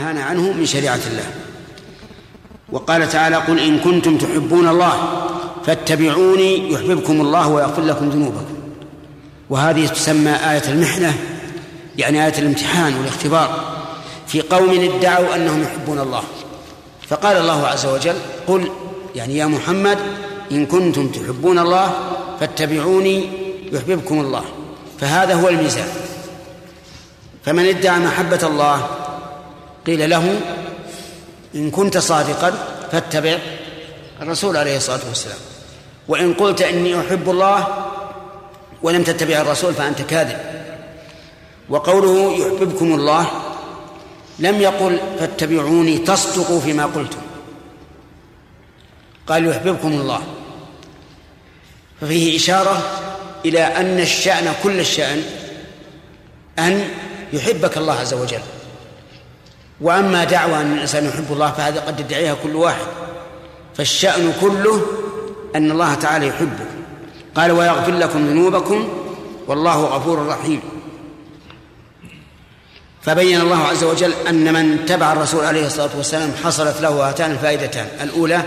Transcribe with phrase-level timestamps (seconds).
[0.00, 1.30] نهانا عنه من شريعة الله.
[2.72, 4.92] وقال تعالى قل إن كنتم تحبون الله
[5.66, 8.54] فاتبعوني يحببكم الله ويغفر لكم ذنوبكم.
[9.50, 11.14] وهذه تسمى آية المحنة
[11.98, 13.80] يعني آية الامتحان والاختبار.
[14.26, 16.22] في قوم ادعوا أنهم يحبون الله.
[17.08, 18.70] فقال الله عز وجل قل
[19.14, 19.98] يعني يا محمد
[20.52, 21.92] إن كنتم تحبون الله
[22.40, 23.28] فاتبعوني
[23.72, 24.44] يحببكم الله.
[25.00, 25.88] فهذا هو الميزان.
[27.44, 28.88] فمن ادعى محبة الله
[29.90, 30.40] قيل له
[31.54, 32.52] إن كنت صادقا
[32.92, 33.38] فاتبع
[34.22, 35.38] الرسول عليه الصلاة والسلام.
[36.08, 37.68] وإن قلت إني أحب الله
[38.82, 40.38] ولم تتبع الرسول فأنت كاذب.
[41.68, 43.26] وقوله يحببكم الله
[44.38, 47.20] لم يقل فاتبعوني تصدقوا فيما قلتم.
[49.26, 50.22] قال يحببكم الله.
[52.00, 52.82] ففيه إشارة
[53.44, 55.22] إلى أن الشأن كل الشأن
[56.58, 56.88] أن
[57.32, 58.40] يحبك الله عز وجل.
[59.80, 62.86] وأما دعوى أن الإنسان يحب الله فهذا قد يدعيها كل واحد.
[63.76, 64.82] فالشأن كله
[65.56, 66.68] أن الله تعالى يحبك
[67.34, 68.88] قال ويغفر لكم ذنوبكم
[69.46, 70.60] والله غفور رحيم.
[73.02, 77.88] فبين الله عز وجل أن من تبع الرسول عليه الصلاة والسلام حصلت له هاتان الفائدتان.
[78.02, 78.42] الأولى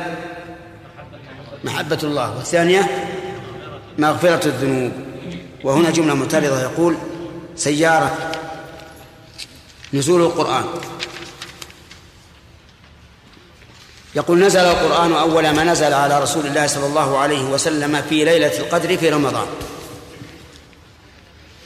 [1.63, 3.09] محبة الله والثانية
[3.97, 4.91] مغفرة الذنوب.
[5.63, 6.95] وهنا جملة معترضة يقول
[7.55, 8.31] سيارة
[9.93, 10.63] نزول القرآن.
[14.16, 18.58] يقول نزل القرآن أول ما نزل على رسول الله صلى الله عليه وسلم في ليلة
[18.59, 19.45] القدر في رمضان.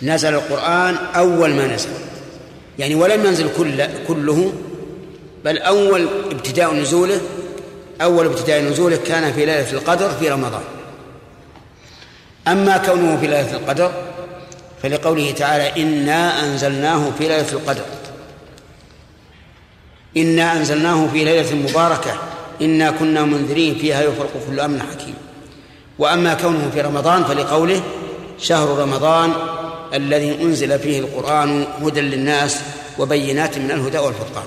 [0.02, 1.90] نزل القرآن أول ما نزل.
[2.80, 4.54] يعني ولم ينزل كل كله
[5.46, 7.22] بل أول ابتداء نزوله
[8.02, 10.64] أول ابتداء نزوله كان في ليلة القدر في رمضان.
[12.48, 13.92] أما كونه في ليلة القدر
[14.84, 17.86] فلقوله تعالى إنا أنزلناه في ليلة القدر.
[20.18, 22.18] إنا أنزلناه في ليلة مباركة.
[22.62, 25.16] إنا كنا منذرين فيها يفرق كل أمر حكيم.
[26.00, 27.84] وأما كونه في رمضان فلقوله
[28.40, 29.34] شهر رمضان
[29.94, 32.62] الذي أنزل فيه القرآن هدى للناس
[33.00, 34.46] وبينات من الهدى والفرقان.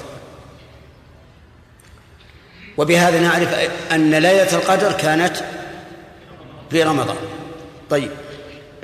[2.77, 3.55] وبهذا نعرف
[3.93, 5.37] أن ليلة القدر كانت
[6.71, 7.17] في رمضان.
[7.91, 8.11] طيب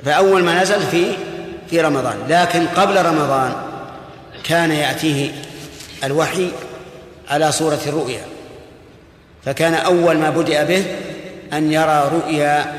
[0.05, 1.05] فأول ما نزل في
[1.69, 3.53] في رمضان لكن قبل رمضان
[4.43, 5.31] كان يأتيه
[6.03, 6.51] الوحي
[7.29, 8.36] على صورة الرؤيا.
[9.47, 10.85] فكان أول ما بدأ به
[11.53, 12.73] أن يرى رؤيا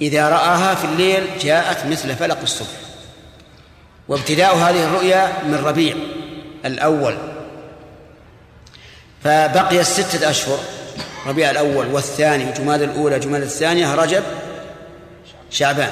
[0.00, 2.68] إذا رآها في الليل جاءت مثل فلق الصبح.
[4.08, 5.96] وابتداء هذه الرؤيا من ربيع
[6.64, 7.16] الأول.
[9.24, 10.58] فبقي الستة أشهر
[11.26, 14.22] ربيع الأول والثاني جماد الأولى جماد الثانية رجب
[15.50, 15.90] شعبان.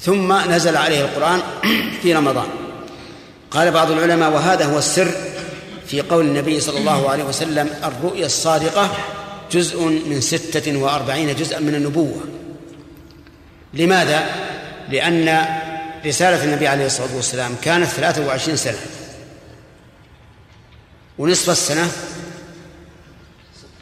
[0.00, 1.40] ثم نزل عليه القرآن
[2.02, 2.48] في رمضان.
[3.50, 5.25] قال بعض العلماء وهذا هو السر
[5.88, 8.96] في قول النبي صلى الله عليه وسلم الرؤيا الصادقة
[9.52, 12.20] جزء من ستة وأربعين جزءا من النبوة.
[13.74, 14.26] لماذا؟
[14.88, 15.46] لأن
[16.06, 18.78] رسالة النبي عليه الصلاة والسلام كانت ثلاثة وعشرين سنة.
[21.18, 21.90] ونصف السنة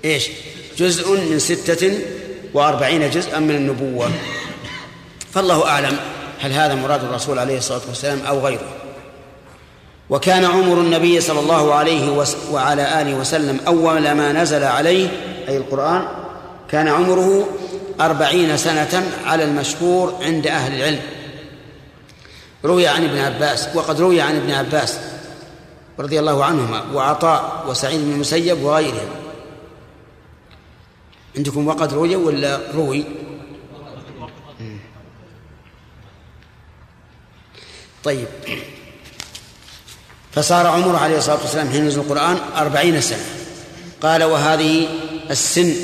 [0.04, 0.28] إيش؟
[0.78, 1.98] جزء من ستة
[2.54, 4.10] وأربعين جزءا من النبوة.
[5.32, 5.97] فالله أعلم
[6.41, 8.83] هل هذا مراد الرسول عليه الصلاة والسلام أو غيره.
[10.10, 15.09] وكان عمر النبي صلى الله عليه وعلى آله وسلم أول ما نزل عليه
[15.48, 16.09] أي القرآن
[16.70, 17.48] كان عمره
[18.00, 21.00] أربعين سنة على المشهور عند أهل العلم.
[22.64, 24.98] روي عن ابن عباس وقد روي عن ابن عباس
[25.98, 29.09] رضي الله عنهما وعطاء وسعيد بن المسيب وغيرهم.
[31.37, 33.04] عندكم وقد روي ولا روي؟
[38.04, 38.28] طيب.
[40.34, 43.24] فصار عمره عليه الصلاة والسلام حين نزل القرآن أربعين سنة.
[44.02, 44.88] قال وهذه
[45.30, 45.74] السن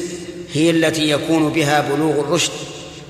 [0.53, 2.53] هي التي يكون بها بلوغ الرشد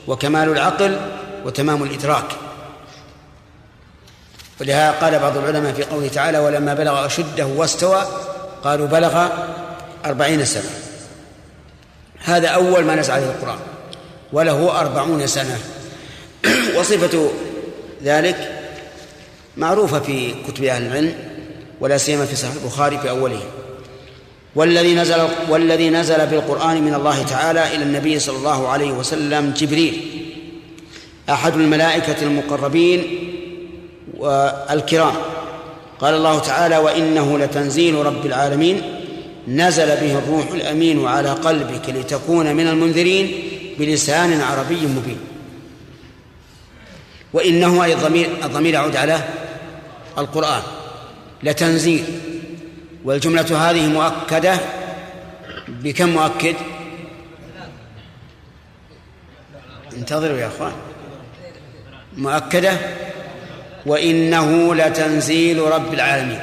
[0.07, 0.97] وكمال العقل
[1.45, 2.25] وتمام الإدراك.
[4.61, 8.07] ولهذا قال بعض العلماء في قوله تعالى ولما بلغ أشده واستوى
[8.65, 9.29] قالوا بلغ
[10.05, 10.71] أربعين سنة.
[12.19, 13.59] هذا أول ما نزل عليه القرآن
[14.33, 15.59] وله أربعون سنة.
[16.79, 17.31] وصفة
[18.05, 18.61] ذلك
[19.57, 21.30] معروفة في كتب أهل العلم.
[21.81, 23.43] ولا سيما في صحيح البخاري في أوله.
[24.55, 30.01] والذي نزل والذي نزل بالقرآن من الله تعالى إلى النبي صلى الله عليه وسلم جبريل
[31.31, 33.05] أحد الملائكة المقربين
[34.19, 35.15] والكرام.
[36.01, 38.83] قال الله تعالى وإنه لتنزيل رب العالمين.
[39.49, 43.43] نزل به الروح الأمين على قلبك لتكون من المنذرين
[43.79, 45.19] بلسان عربي مبين.
[47.33, 49.21] وإنه أي الضمير الضمير يعود على
[50.19, 50.63] القرآن.
[51.43, 52.21] لتنزيل.
[53.05, 54.59] والجملة هذه مؤكدة
[55.69, 56.57] بكم مؤكد؟
[59.93, 60.73] انتظروا يا أخوان.
[62.17, 62.73] مؤكدة؟
[63.87, 66.41] وإنه لتنزيل رب العالمين.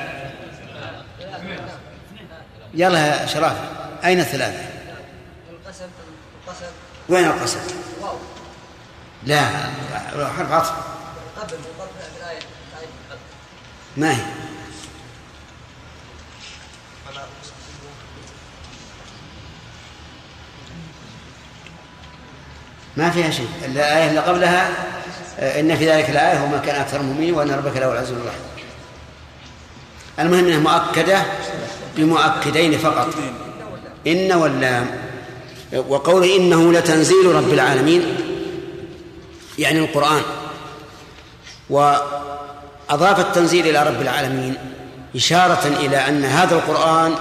[2.74, 3.58] يلا يا شراف
[4.06, 4.66] أين الثلاثة؟
[7.10, 7.60] وين القسم؟
[9.24, 9.42] لا
[10.38, 10.74] حرف عطف.
[13.98, 14.47] ما هي؟
[22.98, 23.48] ما فيها شيء.
[23.66, 24.70] الآية اللي قبلها
[25.40, 28.42] إن في ذلك الآية وما كان أكثر المؤمنين وأن ربك له العزيز الرحيم.
[30.20, 31.22] المهم أنها مؤكدة
[31.98, 33.08] بمؤكدين فقط.
[34.08, 34.88] إن واللام
[35.88, 38.18] وقوله إنه لتنزيل رب العالمين
[39.60, 40.22] يعني القرآن.
[41.70, 44.56] وأضاف التنزيل إلى رب العالمين
[45.16, 47.16] إشارة إلى أن هذا القرآن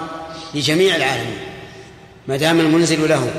[0.54, 1.38] لجميع العالمين
[2.28, 3.30] ما دام المنزل له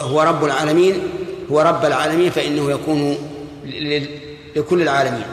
[0.00, 1.02] هو رب العالمين
[1.50, 3.18] هو رب العالمين فإنه يكون
[4.56, 5.26] لكل العالمين.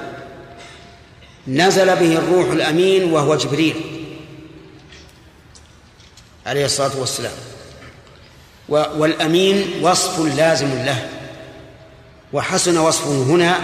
[1.47, 3.75] نزل به الروح الأمين وهو جبريل
[6.45, 7.31] عليه الصلاة والسلام.
[8.69, 11.09] والأمين وصف لازم له.
[12.33, 13.55] وحسن وصفه هنا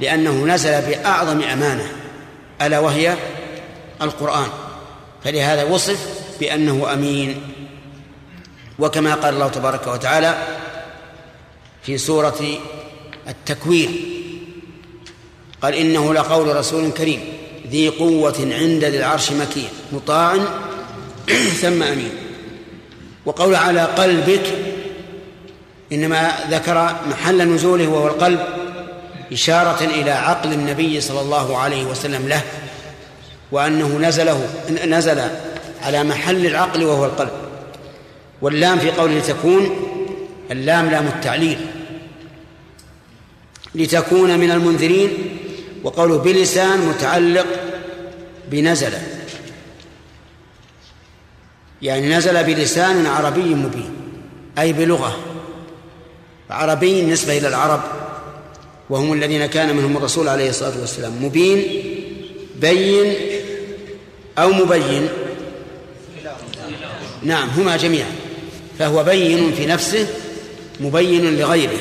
[0.00, 1.92] لأنه نزل بأعظم أمانة
[2.62, 3.16] ألا وهي
[4.02, 4.48] القرآن.
[5.24, 6.08] فلهذا وصف
[6.40, 7.40] بأنه أمين.
[8.78, 10.38] وكما قال الله تبارك وتعالى
[11.88, 12.40] في سورة
[13.28, 13.88] التكوير.
[15.62, 17.20] قال إنه لقول رسول كريم
[17.70, 20.36] ذي قوة عند ذي العرش مكين مطاع
[21.62, 22.10] ثم أمين.
[23.26, 24.42] وقول على قلبك.
[25.92, 28.40] إنما ذكر محل نزوله وهو القلب
[29.32, 32.42] إشارة إلى عقل النبي صلى الله عليه وسلم له
[33.52, 34.48] وأنه نزله
[34.86, 35.20] نزل
[35.82, 37.32] على محل العقل وهو القلب.
[38.42, 39.70] واللام في قوله تكون
[40.50, 41.77] اللام لام التعليل.
[43.78, 45.10] لتكون من المنذرين
[45.84, 47.46] وقوله بلسان متعلق
[48.50, 48.92] بنزل.
[51.82, 53.90] يعني نزل بلسان عربي مبين
[54.58, 55.18] أي بلغة.
[56.50, 57.80] عربي نسبة إلى العرب
[58.90, 61.24] وهم الذين كان منهم الرسول عليه الصلاة والسلام.
[61.24, 61.64] مبين
[62.60, 63.14] بين
[64.38, 65.08] أو مبين؟
[67.22, 68.10] نعم هما جميعا.
[68.78, 70.08] فهو بين في نفسه
[70.80, 71.78] مبين لغيره.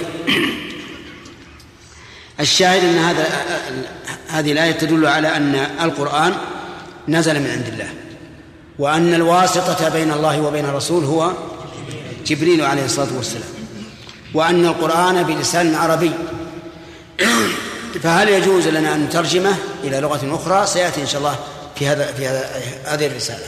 [2.40, 3.28] الشاهد أن هذا
[4.28, 6.34] هذه الآية تدل على أن القرآن
[7.08, 7.90] نزل من عند الله
[8.80, 11.32] وأن الواسطة بين الله وبين الرسول هو
[12.26, 13.50] جبريل عليه الصلاة والسلام
[14.34, 16.12] وأن القرآن بلسان عربي.
[18.04, 21.36] فهل يجوز لنا أن نترجمه إلى لغة أخرى؟ سيأتي إن شاء الله
[21.76, 22.28] في هذا في
[22.86, 23.46] هذه الرسالة.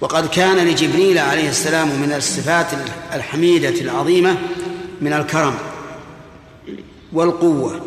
[0.00, 2.66] وقد كان لجبريل عليه السلام من الصفات
[3.14, 4.36] الحميدة العظيمة
[5.00, 5.54] من الكرم.
[7.12, 7.80] والقوة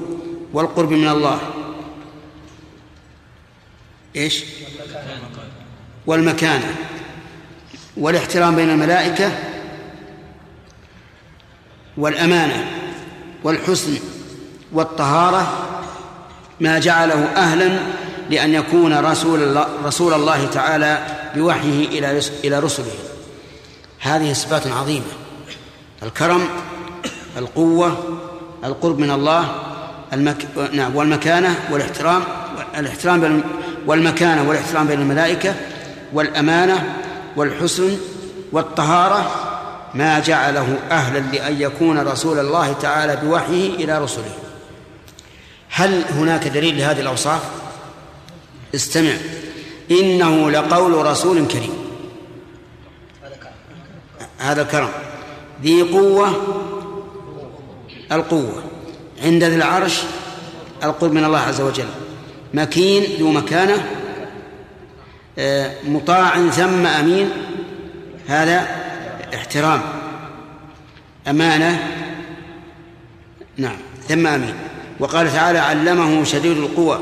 [0.53, 1.39] والقرب من الله.
[4.15, 4.43] إيش؟
[6.05, 6.75] والمكانة.
[7.97, 9.31] والاحترام بين الملائكة
[11.97, 12.71] والأمانة
[13.43, 13.99] والحسن
[14.71, 15.67] والطهارة
[16.59, 17.79] ما جعله أهلا
[18.29, 22.93] لأن يكون رسول الله رسول الله تعالى بوحيه إلى إلى رسله.
[23.99, 25.05] هذه صفات عظيمة.
[26.03, 26.47] الكرم
[27.37, 28.20] القوة
[28.63, 29.55] القرب من الله
[30.13, 30.45] المك...
[30.73, 32.23] نعم والمكانة والاحترام
[32.77, 33.43] الاحترام بين
[33.85, 35.55] والمكانة والاحترام بين الملائكة
[36.13, 36.95] والأمانة
[37.35, 37.97] والحسن
[38.51, 39.31] والطهارة
[39.93, 44.33] ما جعله أهلا لأن يكون رسول الله تعالى بوحيه إلى رسله.
[45.69, 47.41] هل هناك دليل لهذه الأوصاف؟
[48.75, 49.13] استمع.
[49.91, 51.73] إنه لقول رسول كريم.
[54.37, 54.89] هذا الكرم.
[55.63, 56.33] ذي قوة
[58.11, 58.63] القوة.
[59.23, 60.01] عند ذي العرش
[60.83, 61.87] القرب من الله عز وجل.
[62.53, 63.87] مكين ذو مكانة
[65.39, 67.29] آه، مطاع ثم أمين
[68.27, 68.67] هذا
[69.33, 69.81] احترام.
[71.27, 71.87] أمانة
[73.57, 73.77] نعم
[74.07, 74.53] ثم أمين.
[74.99, 76.99] وقال تعالى علمه شديد القوى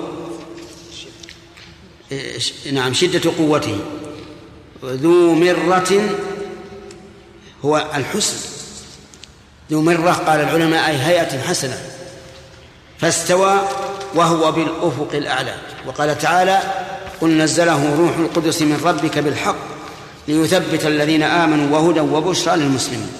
[2.11, 3.79] آه، نعم شدة قوته.
[4.83, 6.09] ذو مرة
[7.65, 8.58] هو الحسن.
[9.71, 11.77] ذو مرة قال العلماء أي هيئة حسنة
[12.99, 13.59] فاستوى
[14.15, 15.55] وهو بالأفق الأعلى.
[15.87, 16.59] وقال تعالى
[17.21, 19.55] قل نزله روح القدس من ربك بالحق
[20.27, 23.11] ليثبت الذين آمنوا وهدى وبشرى للمسلمين.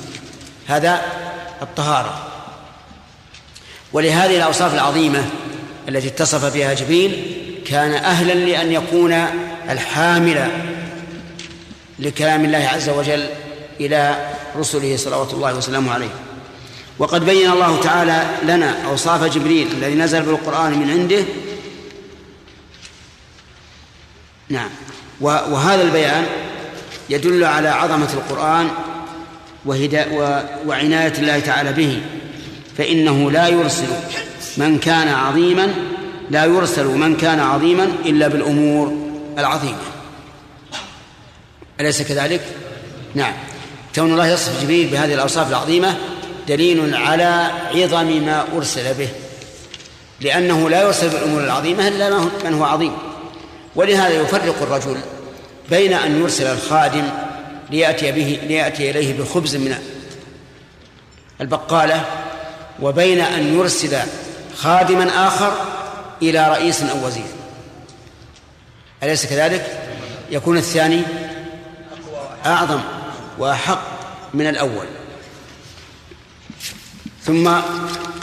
[0.68, 1.01] هذا
[1.62, 2.27] الطهارة.
[3.94, 5.25] ولهذه الأوصاف العظيمة
[5.89, 7.36] التي اتصف بها جبريل
[7.68, 9.25] كان أهلا لأن يكون
[9.70, 10.48] الحامل
[12.00, 13.29] لكلام الله عز وجل
[13.79, 16.10] إلى رسله صلوات الله وسلامه عليه.
[17.00, 21.24] وقد بين الله تعالى لنا أوصاف جبريل الذي نزل بالقرآن من عنده.
[24.50, 24.70] نعم.
[25.22, 26.25] وهذا البيان
[27.10, 28.70] يدل على عظمة القرآن
[29.65, 30.08] وهدا
[30.65, 32.01] وعناية الله تعالى به
[32.77, 33.88] فإنه لا يرسل
[34.58, 35.74] من كان عظيما
[36.29, 39.82] لا يرسل من كان عظيما إلا بالأمور العظيمة.
[41.79, 42.41] أليس كذلك؟
[43.15, 43.34] نعم.
[43.96, 45.98] كون الله يصف جبريل بهذه الأوصاف العظيمة
[46.50, 49.10] دليل على عظم ما أرسل به
[50.22, 52.98] لأنه لا يرسل بالأمور العظيمة إلا من هو عظيم.
[53.75, 54.98] ولهذا يفرق الرجل
[55.70, 57.10] بين أن يرسل الخادم
[57.70, 59.75] ليأتي به ليأتي إليه بخبز من
[61.41, 62.06] البقالة
[62.82, 63.98] وبين أن يرسل
[64.58, 65.53] خادما آخر
[66.22, 67.24] إلى رئيس أو وزير.
[69.03, 69.79] أليس كذلك؟
[70.32, 71.01] يكون الثاني
[72.46, 72.79] أعظم
[73.38, 73.82] وأحق
[74.34, 74.99] من الأول.
[77.23, 77.47] ثم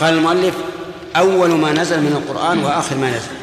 [0.01, 0.55] قال المؤلف
[1.17, 3.37] أول ما نزل من القرآن وآخر ما نزل.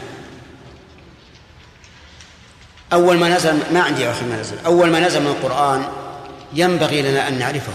[2.93, 4.55] أول ما نزل ما عندي آخر ما نزل.
[4.65, 5.85] أول ما نزل من القرآن
[6.53, 7.73] ينبغي لنا أن نعرفه.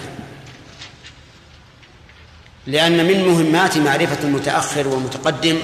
[2.66, 5.58] لأن من مهمات معرفة المتأخر والمتقدم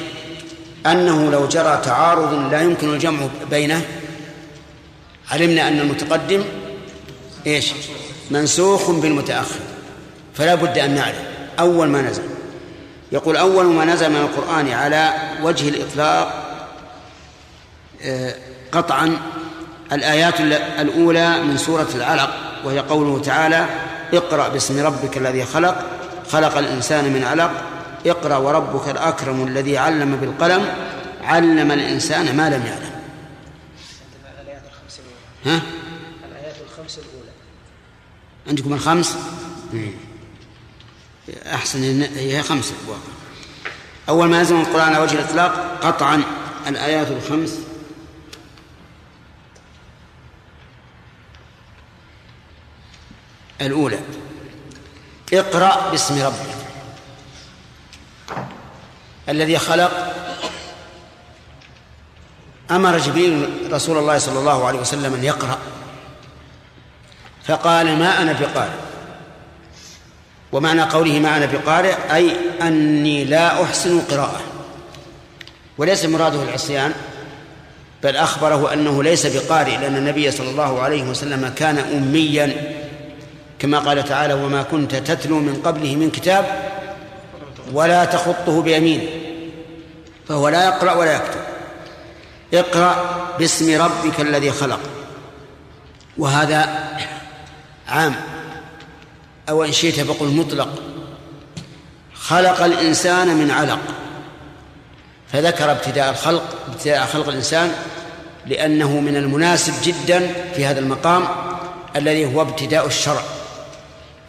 [0.87, 3.85] أنه لو جرى تعارض لا يمكن الجمع بينه.
[5.31, 6.45] علمنا أن المتقدم
[7.47, 7.73] إيش؟
[8.31, 9.61] منسوخ بالمتأخر.
[10.35, 11.34] فلا بد أن نعرف.
[11.59, 12.23] أول ما نزل
[13.13, 16.45] يقول أول ما نزل من القرآن على وجه الإطلاق
[18.03, 18.35] آه،
[18.73, 19.17] قطعا
[19.93, 20.41] الآيات
[20.81, 22.31] الأولى من سورة العلق
[22.65, 23.67] وهي قوله تعالى
[24.15, 25.85] اقرأ باسم ربك الذي خلق
[26.29, 27.51] خلق الإنسان من علق
[28.07, 30.67] اقرأ وربك الأكرم الذي علم بالقلم
[31.25, 32.95] علم الإنسان ما لم يعلم
[35.47, 35.61] ها؟
[36.31, 37.31] الآيات الخمس الأولى
[38.49, 39.17] عندكم الخمس؟
[41.31, 42.75] أحسن هي خمسة.
[44.09, 46.23] أول ما نزل القرآن على وجه الإطلاق قطعا
[46.67, 47.59] الآيات الخمس.
[53.61, 53.99] الأولى
[55.33, 56.57] اقرأ باسم ربك.
[59.29, 60.15] الذي خلق.
[62.71, 65.59] أمر جبريل رسول الله صلى الله عليه وسلم أن يقرأ.
[67.47, 68.94] فقال ما أنا بقارئ.
[70.55, 74.41] ومعنى قوله ما أنا بقارئ أي أني لا أحسن قراءة.
[75.79, 76.93] وليس مراده العصيان
[78.03, 82.75] بل أخبره أنه ليس بقارئ لأن النبي صلى الله عليه وسلم كان أميا.
[83.59, 86.45] كما قال تعالى وما كنت تتلو من قبله من كتاب
[87.73, 89.09] ولا تخطه بيمينه
[90.29, 91.41] فهو لا يقرأ ولا يكتب.
[92.55, 92.97] اقرأ
[93.39, 94.81] باسم ربك الذي خلق.
[96.19, 96.69] وهذا
[97.89, 98.34] عام.
[99.49, 100.69] أو إن شئت فقل مطلق.
[102.15, 103.79] خلق الإنسان من علق.
[105.33, 107.73] فذكر ابتداء الخلق ابتداء خلق الإنسان
[108.47, 111.25] لأنه من المناسب جدا في هذا المقام
[111.97, 113.23] الذي هو ابتداء الشرع.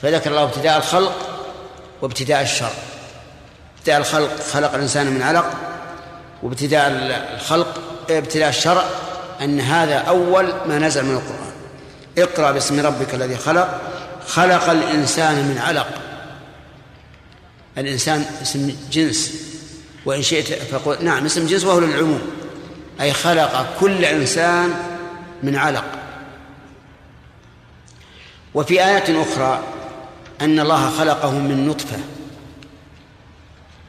[0.02, 1.16] فذكر الله ابتداء الخلق
[2.02, 2.74] وابتداء الشرع.
[3.78, 5.54] ابتداء الخلق خلق الإنسان من علق.
[6.44, 6.92] وابتداء
[7.36, 7.68] الخلق
[8.10, 8.84] ابتداء الشرع
[9.42, 11.56] أن هذا أول ما نزل من القرآن.
[12.18, 13.82] اقرأ باسم ربك الذي خلق
[14.28, 16.02] خلق الإنسان من علق.
[17.78, 19.34] الإنسان اسم جنس
[20.06, 22.22] وإن شئت فقل نعم اسم جنس وهو للعموم.
[23.02, 24.74] أي خلق كل إنسان
[25.44, 25.86] من علق.
[28.54, 29.64] وفي آية أخرى
[30.42, 31.98] أن الله خلقه من نطفة.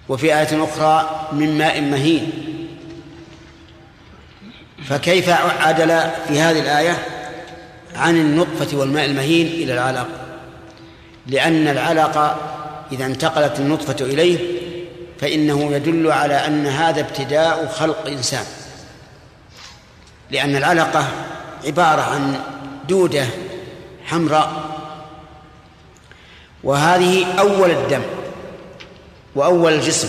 [0.08, 2.32] وفي آية أخرى من ماء مهين.
[4.84, 7.06] فكيف عدل في هذه الآية؟
[7.94, 10.25] عن النطفة والماء المهين إلى العلق.
[11.26, 12.36] لأن العلق
[12.92, 14.56] إذا انتقلت النطفة إليه
[15.20, 18.44] فإنه يدل على أن هذا ابتداء خلق إنسان.
[20.30, 21.08] لأن العلقة
[21.66, 22.40] عبارة عن
[22.88, 23.26] دودة
[24.04, 24.52] حمراء
[26.64, 28.02] وهذه أول الدم
[29.34, 30.08] وأول الجسم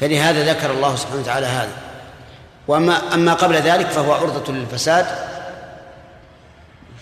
[0.00, 1.72] فلهذا ذكر الله سبحانه وتعالى هذا.
[2.68, 5.06] وأما أما قبل ذلك فهو عرضة للفساد.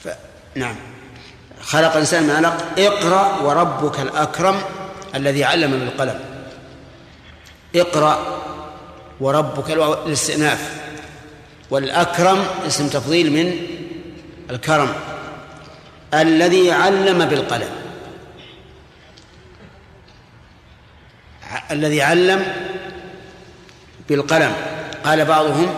[0.04, 0.08] ف...
[0.54, 0.76] نعم.
[1.66, 4.60] خلق الإنسان من علق اقرأ وربك الأكرم
[5.14, 6.20] الذي علم بالقلم
[7.76, 8.18] اقرأ
[9.20, 9.70] وربك
[10.06, 10.86] الاستئناف.
[11.70, 13.66] والأكرم اسم تفضيل من
[14.50, 14.92] الكرم
[16.14, 17.68] الذي علم بالقلم.
[21.70, 22.46] الذي علم
[24.08, 24.52] بالقلم.
[25.04, 25.74] قال بعضهم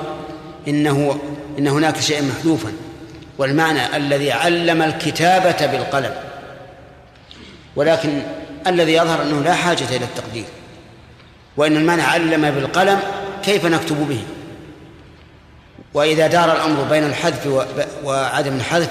[0.68, 1.20] إنه
[1.58, 2.72] إن هناك شيئا محذوفا.
[3.38, 6.14] والمعنى الذي علم الكتابة بالقلم
[7.76, 8.22] ولكن
[8.66, 10.44] الذي يظهر أنه لا حاجة إلى التقدير
[11.56, 13.00] وإن المعنى علم بالقلم
[13.44, 14.22] كيف نكتب به؟
[15.94, 17.66] وإذا دار الأمر بين الحذف
[18.04, 18.90] وعدم الحذف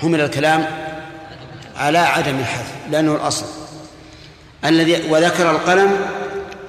[0.00, 0.66] حمل الكلام
[1.76, 3.46] على عدم الحذف لأنه الأصل.
[4.64, 5.96] الذي وذكر القلم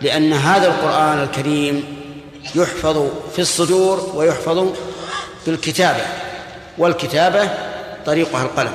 [0.02, 1.84] لأن هذا القرآن الكريم
[2.56, 4.74] يحفظ في الصدور ويحفظ
[5.46, 6.31] في الكتابة.
[6.82, 7.50] والكتابة
[8.06, 8.72] طريقها القلم.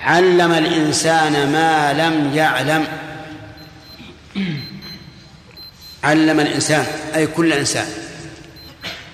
[0.00, 2.86] علم الإنسان ما لم يعلم.
[6.04, 7.86] علم الإنسان أي كل إنسان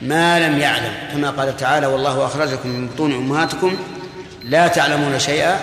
[0.02, 0.92] ما لم يعلم.
[1.12, 3.76] كما قال تعالى والله أخرجكم من بطون أمهاتكم
[4.44, 5.60] لا تعلمون شيئا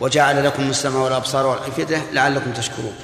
[0.00, 2.94] وجعل لكم السمع والأبصار والأفئدة لعلكم تشكرون.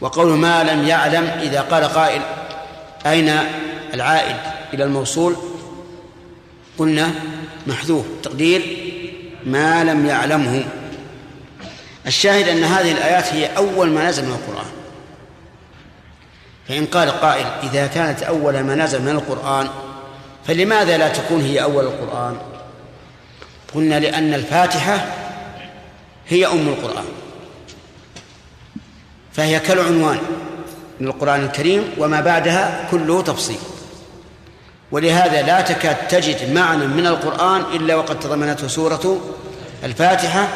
[0.00, 2.22] وقول ما لم يعلم إذا قال قائل
[3.06, 3.38] أين
[3.94, 4.36] العائد
[4.74, 5.55] إلى الموصول؟
[6.78, 7.10] قلنا
[7.66, 8.62] محذوف تقدير
[9.46, 10.64] ما لم يعلمه.
[12.06, 14.66] الشاهد أن هذه الآيات هي أول ما نزل من القرآن.
[16.68, 19.68] فإن قال قائل إذا كانت أول ما نزل من القرآن
[20.46, 22.36] فلماذا لا تكون هي أول القرآن؟
[23.74, 25.06] قلنا لأن الفاتحة
[26.28, 27.04] هي أم القرآن.
[29.32, 30.18] فهي كالعنوان
[31.00, 33.58] من القرآن الكريم وما بعدها كله تفصيل.
[34.92, 39.20] ولهذا لا تكاد تجد معنى من القرآن إلا وقد تضمنته سورة
[39.84, 40.48] الفاتحة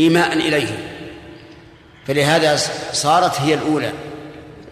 [0.00, 0.94] إيماء إليه.
[2.06, 2.56] فلهذا
[2.92, 3.92] صارت هي الأولى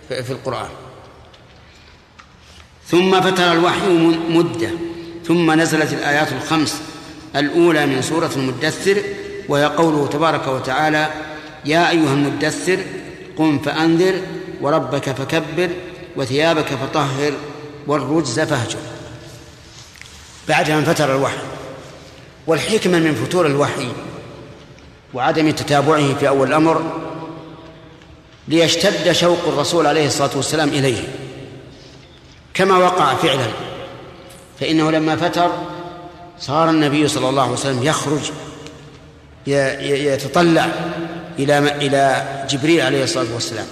[0.08, 0.68] في القرآن.
[2.86, 3.88] ثم فتر الوحي
[4.28, 4.70] مدة.
[5.26, 6.82] ثم نزلت الآيات الخمس.
[7.36, 9.02] الأولى من سورة المدثر
[9.48, 11.08] وهي قوله تبارك وتعالى
[11.64, 12.78] يا أيها المدثر
[13.38, 14.20] قم فأنذر
[14.60, 15.70] وربك فكبر
[16.16, 17.32] وثيابك فطهر.
[17.86, 18.78] والرجز فاهجر.
[20.48, 21.36] بعد أن فتر الوحي.
[22.46, 23.88] والحكمة من فتور الوحي
[25.14, 26.92] وعدم تتابعه في أول الأمر
[28.48, 31.02] ليشتد شوق الرسول عليه الصلاة والسلام إليه.
[32.54, 33.46] كما وقع فعلا.
[34.60, 35.50] فإنه لما فتر
[36.40, 38.30] صار النبي صلى الله عليه وسلم يخرج
[39.46, 40.68] يتطلع
[41.38, 43.66] إلى إلى جبريل عليه الصلاة والسلام.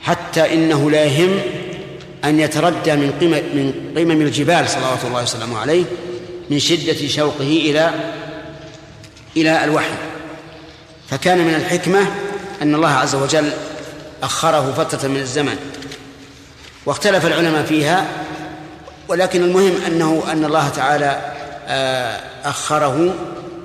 [0.00, 1.40] حتى إنه لا يهم
[2.24, 5.84] أن يتردى من قمم من قمم الجبال صلوات الله وسلامه عليه
[6.50, 7.90] من شدة شوقه إلى
[9.36, 9.94] إلى الوحي.
[11.10, 12.00] فكان من الحكمة
[12.62, 13.50] أن الله عز وجل
[14.22, 15.56] أخره فترة من الزمن.
[16.86, 18.06] واختلف العلماء فيها
[19.08, 21.34] ولكن المهم أنه أن الله تعالى
[21.66, 23.14] آه، أخره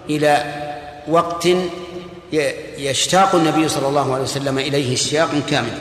[0.10, 0.46] إلى
[1.08, 1.48] وقت
[2.78, 5.78] يشتاق النبي صلى الله عليه وسلم إليه اشتياق كامل.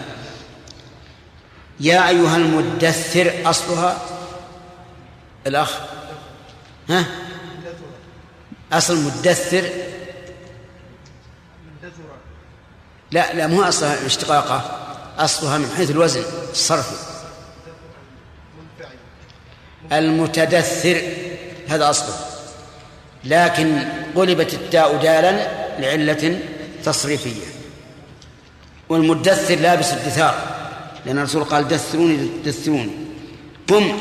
[1.81, 3.99] يا أيها المدثر أصلها؟
[5.47, 5.79] الأخ؟
[6.89, 7.05] ها؟
[8.73, 9.71] أصل مدثر
[13.11, 14.79] لا لا مو أصلها اشتقاقه
[15.19, 16.97] أصلها من حيث الوزن الصرفي.
[19.93, 21.03] المتدثر
[21.69, 22.15] هذا أصله.
[23.25, 26.39] لكن قلبت التاء دالا لعلة
[26.85, 27.47] تصريفية.
[28.89, 30.62] والمدثر لابس الدثار.
[31.07, 32.91] لأن الرسول قال دثروني دثروني.
[33.69, 34.01] قم.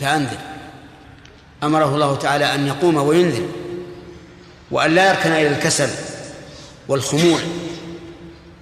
[0.00, 0.38] فأنذر.
[1.62, 3.48] أمره الله تعالى أن يقوم وينذر.
[4.70, 5.88] وأن لا يركن إلى الكسل
[6.88, 7.40] والخمول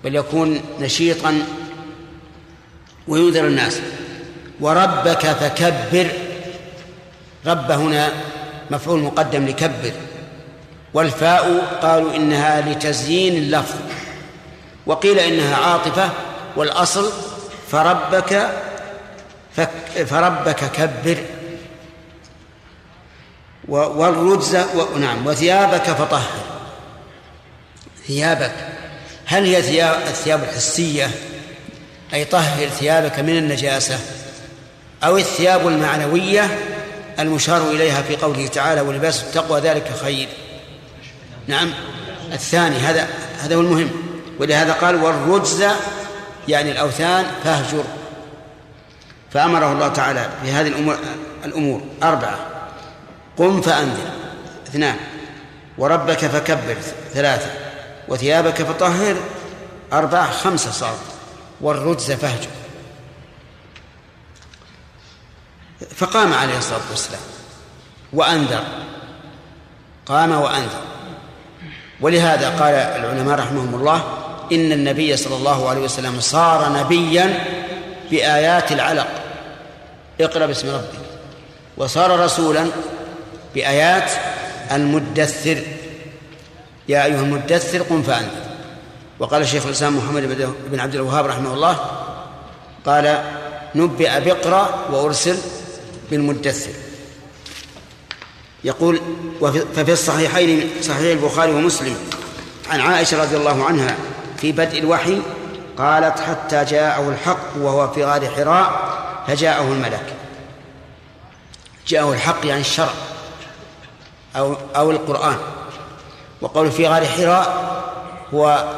[0.05, 1.43] بل يكون نشيطا
[3.09, 3.81] وينذر الناس.
[4.61, 6.11] وربك فكبر.
[7.47, 8.13] رب هنا
[8.71, 9.93] مفعول مقدم لكبر.
[10.95, 13.79] والفاء قالوا إنها لتزيين اللفظ.
[14.87, 16.11] وقيل إنها عاطفة
[16.57, 17.13] والأصل
[17.71, 18.51] فربك
[20.07, 21.25] فربك كبر.
[23.69, 24.57] والرجز.
[24.97, 26.41] نعم وثيابك فطهر.
[28.07, 28.55] ثيابك.
[29.27, 31.11] هل هي ثياب الثياب الحسية؟
[32.15, 33.99] أي طهر ثيابك من النجاسة
[35.05, 36.59] أو الثياب المعنوية
[37.19, 40.29] المشار إليها في قوله تعالى ولباس التقوى ذلك خير
[41.47, 41.71] نعم
[42.33, 43.09] الثاني هذا
[43.41, 43.91] هذا هو المهم.
[44.41, 45.65] ولهذا قال والرجز
[46.49, 47.85] يعني الأوثان فاهجر.
[49.31, 50.99] فأمره الله تعالى في هذه الأمور
[51.45, 52.39] الأمور أربعة.
[53.39, 54.11] قم فأنذر.
[54.67, 54.97] اثنان.
[55.79, 56.77] وربك فكبر.
[57.15, 57.51] ثلاثة.
[58.09, 59.17] وثيابك فطهر.
[59.93, 60.31] أربعة.
[60.31, 60.97] خمسة صار
[61.61, 62.51] والرجز فاهجر.
[65.97, 67.21] فقام عليه الصلاة والسلام.
[68.13, 68.65] وأنذر.
[70.07, 70.83] قام وأنذر.
[72.01, 74.03] ولهذا قال العلماء رحمهم الله
[74.53, 77.45] إن النبي صلى الله عليه وسلم صار نبيا
[78.11, 79.09] بآيات العلق.
[80.21, 80.99] اقرأ باسم ربك.
[81.77, 82.67] وصار رسولا
[83.55, 84.11] بآيات
[84.73, 85.59] المدثر.
[86.89, 88.31] يا أيها المدثر قم فأنت
[89.19, 91.77] وقال الشيخ الإسلام محمد بن عبد الوهاب رحمه الله
[92.87, 93.25] قال
[93.75, 95.37] نبئ بقرأ وأرسل
[96.11, 96.71] بالمدثر.
[98.65, 99.01] يقول
[99.77, 101.97] ففي الصحيحين صحيح البخاري ومسلم
[102.71, 103.97] عن عائشة رضي الله عنها
[104.43, 105.19] في بدء الوحي
[105.79, 108.73] قالت حتى جاءه الحق وهو في غار حراء
[109.27, 110.15] فجاءه الملك.
[111.89, 112.93] جاءه الحق يعني الشرع
[114.37, 115.37] أو أو القرآن.
[116.41, 117.73] وقول في غار حراء
[118.35, 118.75] هو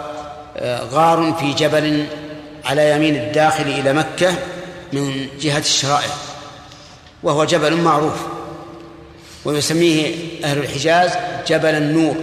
[0.56, 2.06] آه، غار في جبل
[2.64, 4.34] على يمين الداخل إلى مكة
[4.92, 6.10] من جهة الشرائع
[7.22, 8.16] وهو جبل معروف
[9.44, 11.10] ويسميه أهل الحجاز
[11.46, 12.16] جبل النور.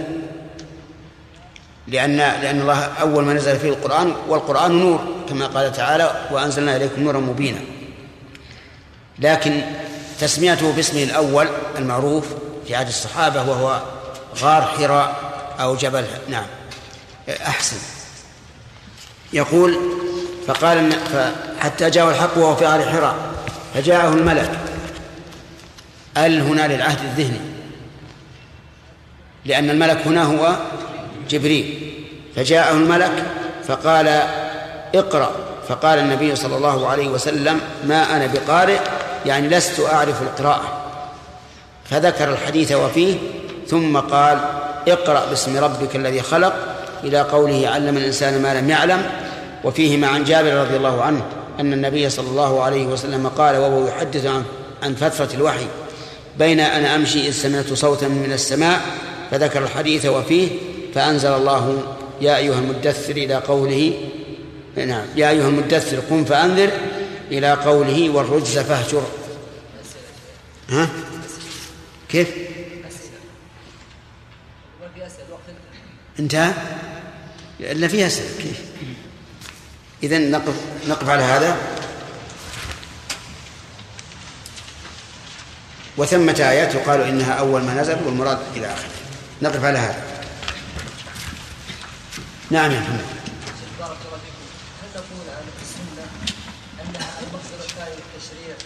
[1.86, 7.02] لأن لأن الله أول ما نزل فيه القرآن والقرآن نور كما قال تعالى وأنزلنا إليكم
[7.02, 7.60] نورا مبينا.
[9.18, 9.62] لكن
[10.20, 12.26] تسميته باسمه الأول المعروف
[12.66, 13.82] في عهد الصحابة وهو
[14.38, 15.16] غار حراء
[15.60, 16.46] أو جبل نعم
[17.28, 17.76] أحسن.
[19.32, 19.78] يقول
[20.46, 20.92] فقال
[21.60, 23.16] حتى جاءه الحق وهو في غار حراء
[23.74, 24.58] فجاءه الملك.
[26.16, 27.40] أل هنا للعهد الذهني؟
[29.44, 30.56] لأن الملك هنا هو
[31.28, 31.92] جبريل
[32.36, 33.24] فجاءه الملك
[33.68, 34.22] فقال
[34.94, 35.30] اقرأ.
[35.68, 38.78] فقال النبي صلى الله عليه وسلم ما أنا بقارئ
[39.26, 40.82] يعني لست أعرف القراءة.
[41.90, 43.14] فذكر الحديث وفيه
[43.66, 44.38] ثم قال
[44.88, 46.54] اقرأ باسم ربك الذي خلق.
[47.04, 49.02] إلى قوله علم الإنسان ما لم يعلم.
[49.64, 51.22] وفيهما عن جابر رضي الله عنه
[51.60, 54.44] أن النبي صلى الله عليه وسلم قال وهو يحدث عن
[54.82, 55.66] عن فترة الوحي
[56.38, 58.80] بين أنا أمشي إذ سمعت صوتا من السماء.
[59.30, 60.48] فذكر الحديث وفيه
[60.94, 64.08] فأنزل الله يا أيها المدثر إلى قوله
[64.76, 66.70] نعم يا أيها المدثر قم فأنذر
[67.30, 69.02] إلى قوله والرجز فاهجر.
[70.70, 70.88] ها؟
[72.08, 72.28] كيف؟
[76.18, 76.52] انتهى؟
[77.60, 78.28] إلا فيها أسئلة.
[78.42, 78.60] كيف؟
[80.02, 80.54] إذا نقف
[80.88, 81.56] نقف على هذا.
[85.96, 88.90] وثمة آيات يقال إنها أول ما نزل والمراد إلى آخره.
[89.42, 90.11] نقف على هذا.
[92.52, 93.04] نعم يا محمد.
[93.80, 94.46] بارك الله فيكم
[94.82, 96.04] هل نقول عن السنة
[96.80, 98.56] أنها المصدر الثاني للتشريع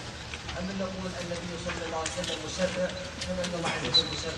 [0.59, 2.89] أم نقول النبي صلى الله عليه وسلم مشرع
[3.31, 4.33] أم أن الله عز وجل مشرع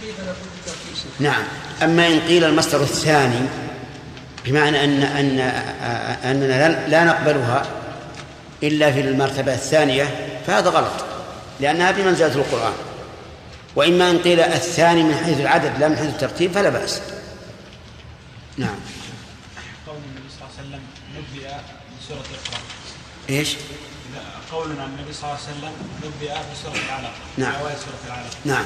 [0.00, 1.42] كيف نقول بالتوحيد نعم.
[1.82, 3.48] أما إن قيل المصدر الثاني
[4.44, 5.40] بمعنى أن أن
[6.24, 7.66] أننا لا نقبلها
[8.62, 11.04] إلا في المرتبة الثانية فهذا غلط
[11.60, 12.72] لأنها بمنزلة القرآن.
[13.76, 17.00] وإما أن قيل الثاني من حيث العدد لا من حيث الترتيب فلا بأس.
[18.58, 18.76] نعم.
[19.86, 20.82] قول النبي صلى الله عليه وسلم
[21.16, 21.48] نبئ
[22.00, 22.60] بسورة اقرأ
[23.30, 23.56] إيش؟
[24.52, 25.72] قولنا عن النبي صلى الله عليه وسلم
[26.04, 27.54] نبئ بسورة العلق نعم.
[27.54, 28.30] أوائل سورة العلق.
[28.44, 28.64] نعم.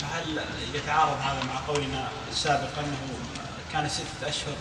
[0.00, 0.40] فهل
[0.74, 2.98] يتعارض هذا مع قولنا السابق أنه
[3.72, 4.54] كان ستة أشهر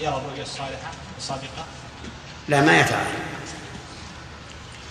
[0.00, 1.64] يرى الرؤيا الصالحة الصادقة؟
[2.48, 3.14] لا ما يتعارض.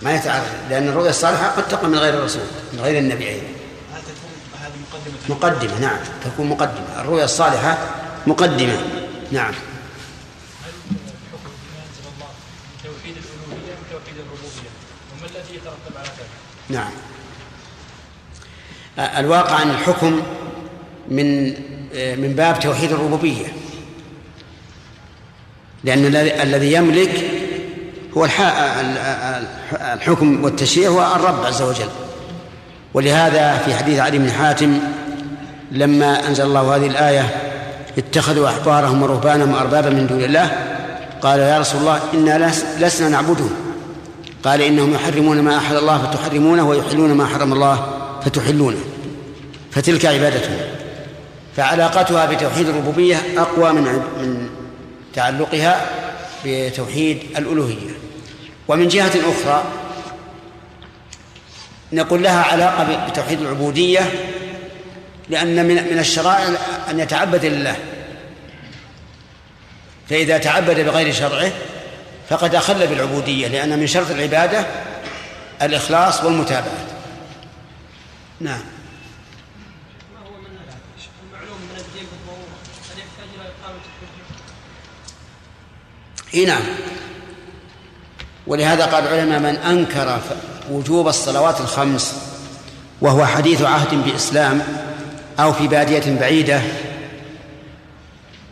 [0.02, 3.46] ما يتعارض لأن الرؤيا الصالحة قد تقع من غير الرسول من غير النبي أيضا
[3.94, 7.00] هل تكون هذه مقدمة؟ مقدمة نعم تكون مقدمة.
[7.00, 7.78] الرؤيا الصالحة
[8.26, 9.05] مقدمة.
[9.30, 9.54] نعم.
[12.84, 14.70] توحيد الألوهية وتوحيد الربوبية
[15.12, 16.30] وما الذي يترتب على ذلك؟
[16.68, 16.90] نعم.
[19.18, 20.22] الواقع أن الحكم
[21.08, 21.46] من
[21.94, 23.46] من باب توحيد الربوبية.
[25.84, 27.30] لأن الذي يملك
[28.16, 28.24] هو
[29.94, 31.88] الحكم والتشريع هو الرب عز وجل.
[32.94, 34.80] ولهذا في حديث علي بن حاتم
[35.70, 37.45] لما أنزل الله هذه الآية
[37.98, 40.50] اتخذوا أحبارهم ورهبانهم أربابا من دون الله.
[41.22, 43.50] قال يا رسول الله إنا لسنا نعبدهم.
[44.44, 47.88] قال إنهم يحرمون ما أحل الله فتحرمونه ويحلون ما حرم الله
[48.24, 48.78] فتحلونه.
[49.70, 50.58] فتلك عبادتهم.
[51.56, 54.48] فعلاقتها بتوحيد الربوبية أقوى من من
[55.14, 55.90] تعلقها
[56.44, 57.90] بتوحيد الألوهية.
[58.68, 59.64] ومن جهة أخرى
[61.92, 64.00] نقول لها علاقة بتوحيد العبودية
[65.28, 66.48] لأن من من الشرائع
[66.90, 67.76] أن يتعبد لله.
[70.10, 71.52] فإذا تعبد بغير شرعه
[72.28, 74.66] فقد أخل بالعبودية لأن من شرط العبادة
[75.62, 76.86] الإخلاص والمتابعة.
[78.40, 78.60] نعم.
[86.32, 86.62] الحجة؟ نعم.
[88.46, 90.20] ولهذا قال العلماء من أنكر
[90.70, 92.14] وجوب الصلوات الخمس
[93.00, 94.85] وهو حديث عهد بإسلام
[95.40, 96.60] أو في بادية بعيدة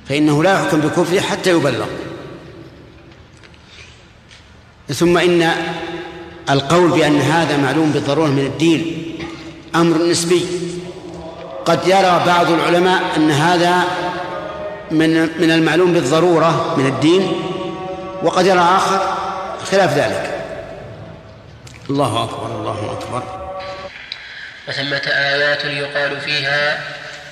[0.09, 1.87] فإنه لا يحكم بكفره حتى يبلغ.
[4.89, 5.51] ثم إن
[6.51, 9.15] القول بأن هذا معلوم بالضرورة من الدين
[9.75, 10.47] أمر نسبي.
[11.65, 13.85] قد يرى بعض العلماء أن هذا
[14.91, 17.33] من من المعلوم بالضرورة من الدين
[18.23, 19.17] وقد يرى آخر
[19.71, 20.45] خلاف ذلك.
[21.91, 23.44] الله أكبر الله أكبر.
[24.69, 26.81] وثمة آيات يقال فيها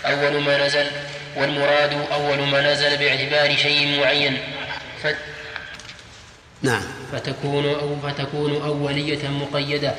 [0.07, 0.87] أول ما نزل
[1.37, 4.39] والمراد أول ما نزل باعتبار شيء معين.
[5.03, 5.07] ف...
[6.63, 6.83] نعم.
[7.13, 9.95] فتكون أو فتكون أولية مقيدة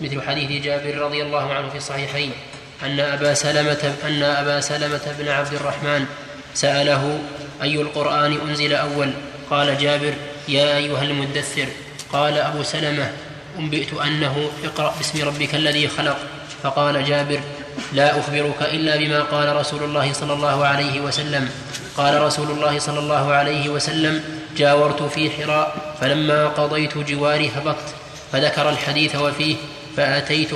[0.00, 2.32] مثل حديث جابر رضي الله عنه في الصحيحين
[2.82, 6.06] أن أبا سلمة أن أبا سلمة بن عبد الرحمن
[6.54, 7.18] سأله
[7.62, 9.12] أي القرآن أنزل أول؟
[9.50, 10.14] قال جابر
[10.48, 11.66] يا أيها المدثر.
[12.12, 13.10] قال أبو سلمة
[13.60, 16.18] أنبئت أنه اقرأ باسم ربك الذي خلق.
[16.62, 17.40] فقال جابر
[17.92, 21.50] لا أخبرك إلا بما قال رسول الله صلى الله عليه وسلم.
[21.96, 24.24] قال رسول الله صلى الله عليه وسلم
[24.56, 27.88] جاورت في حراء فلما قضيت جواري هبطت.
[28.32, 29.56] فذكر الحديث وفيه
[29.96, 30.50] فأتيت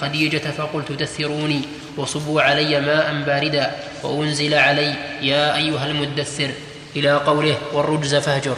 [0.00, 1.60] خديجة فقلت دثروني
[1.96, 3.70] وصبوا علي ماء باردا
[4.02, 6.50] وأنزل علي يا أيها المدثر.
[6.96, 8.56] إلى قوله والرجز فاهجر.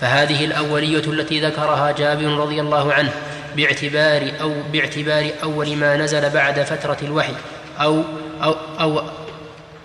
[0.00, 3.12] فهذه الأولية التي ذكرها جابر رضي الله عنه
[3.56, 7.34] باعتبار أو باعتبار أول ما نزل بعد فترة الوحي
[7.80, 8.02] أو
[8.42, 9.02] أو أو,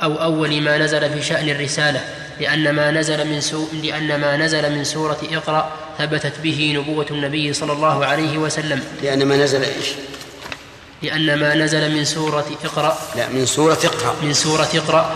[0.04, 2.02] أو أول ما نزل في شأن الرسالة
[2.40, 7.54] لأن ما نزل من سو لأن ما نزل من سورة اقرأ ثبتت به نبوة النبي
[7.54, 8.84] صلى الله عليه وسلم.
[9.04, 9.88] لأن ما نزل إيش؟
[11.02, 14.16] لأن ما نزل من سورة اقرأ لا من سورة اقرأ.
[14.22, 15.16] من سورة اقرأ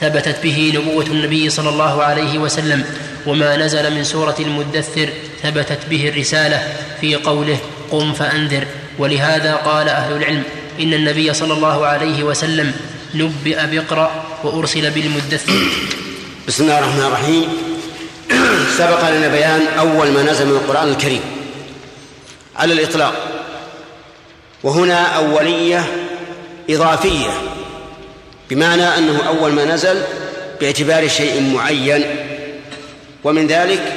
[0.00, 2.84] ثبتت به نبوة النبي صلى الله عليه وسلم.
[3.28, 5.08] وما نزل من سورة المدثر
[5.42, 7.58] ثبتت به الرسالة في قوله
[7.90, 8.64] قم فأنذر.
[8.98, 10.42] ولهذا قال أهل العلم
[10.80, 12.72] إن النبي صلى الله عليه وسلم
[13.14, 15.52] نبئ باقرأ وأرسل بالمدثر.
[16.48, 17.48] بسم الله الرحمن الرحيم.
[18.78, 21.20] سبق لنا بيان أول ما نزل من القرآن الكريم
[22.56, 23.14] على الإطلاق.
[24.62, 25.84] وهنا أولية
[26.70, 27.30] إضافية
[28.50, 30.02] بمعنى أنه أول ما نزل
[30.60, 32.04] باعتبار شيء معين
[33.24, 33.92] ومن ذلك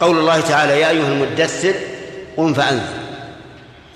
[0.00, 1.74] قول الله تعالى يا أيها المدثر
[2.36, 3.00] قم فأنذر.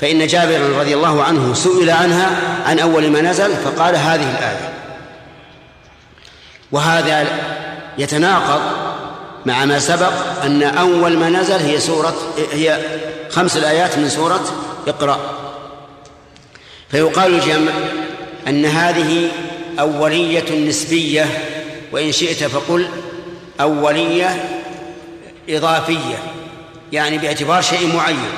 [0.01, 2.31] فإن جابر رضي الله عنه سئل عنها
[2.67, 4.73] عن أول ما نزل فقال هذه الآية.
[6.73, 7.27] وهذا
[7.99, 8.61] يتناقض
[9.47, 10.13] مع ما سبق
[10.45, 12.15] أن أول ما نزل هي سورة
[12.53, 12.79] هي
[13.31, 14.45] خمس الآيات من سورة
[14.89, 15.21] اقرأ.
[16.91, 17.73] فيقال الجمع
[18.49, 19.29] أن هذه
[19.81, 21.27] أولية نسبية
[21.93, 22.89] وإن شئت فقل
[23.61, 24.61] أولية
[25.49, 26.17] إضافية
[26.93, 28.31] يعني باعتبار شيء معين.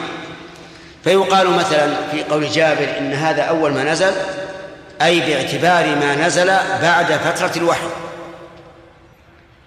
[1.05, 4.13] فيقال مثلا في قول جابر إن هذا أول ما نزل
[5.03, 6.47] أي باعتبار ما نزل
[6.83, 7.87] بعد فترة الوحي.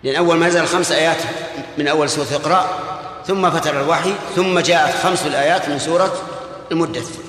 [0.04, 1.18] لأن أول ما نزل خمس آيات
[1.78, 2.70] من أول سورة اقرأ
[3.28, 6.14] ثم فتر الوحي ثم جاءت خمس الآيات من سورة
[6.72, 7.22] المدثر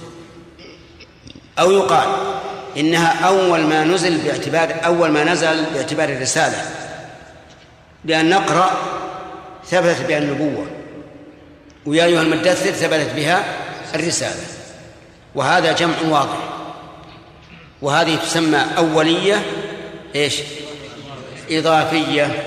[1.58, 2.08] أو يقال
[2.76, 6.64] إنها أول ما نزل باعتبار أول ما نزل باعتبار الرسالة.
[8.04, 8.70] لأن نقرأ
[9.66, 10.66] ثبتت بها النبوة.
[11.86, 13.44] ويا أيها المدثر ثبتت بها
[13.94, 14.42] الرسالة.
[15.34, 16.38] وهذا جمع واضح.
[17.82, 19.42] وهذه تسمى أولية
[20.16, 20.34] إيش؟
[21.50, 22.42] إضافية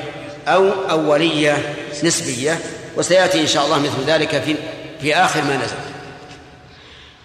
[0.48, 2.60] أو أولية نسبية.
[2.98, 4.56] وسيأتي إن شاء الله مثل ذلك في
[5.02, 5.76] في آخر ما نزل.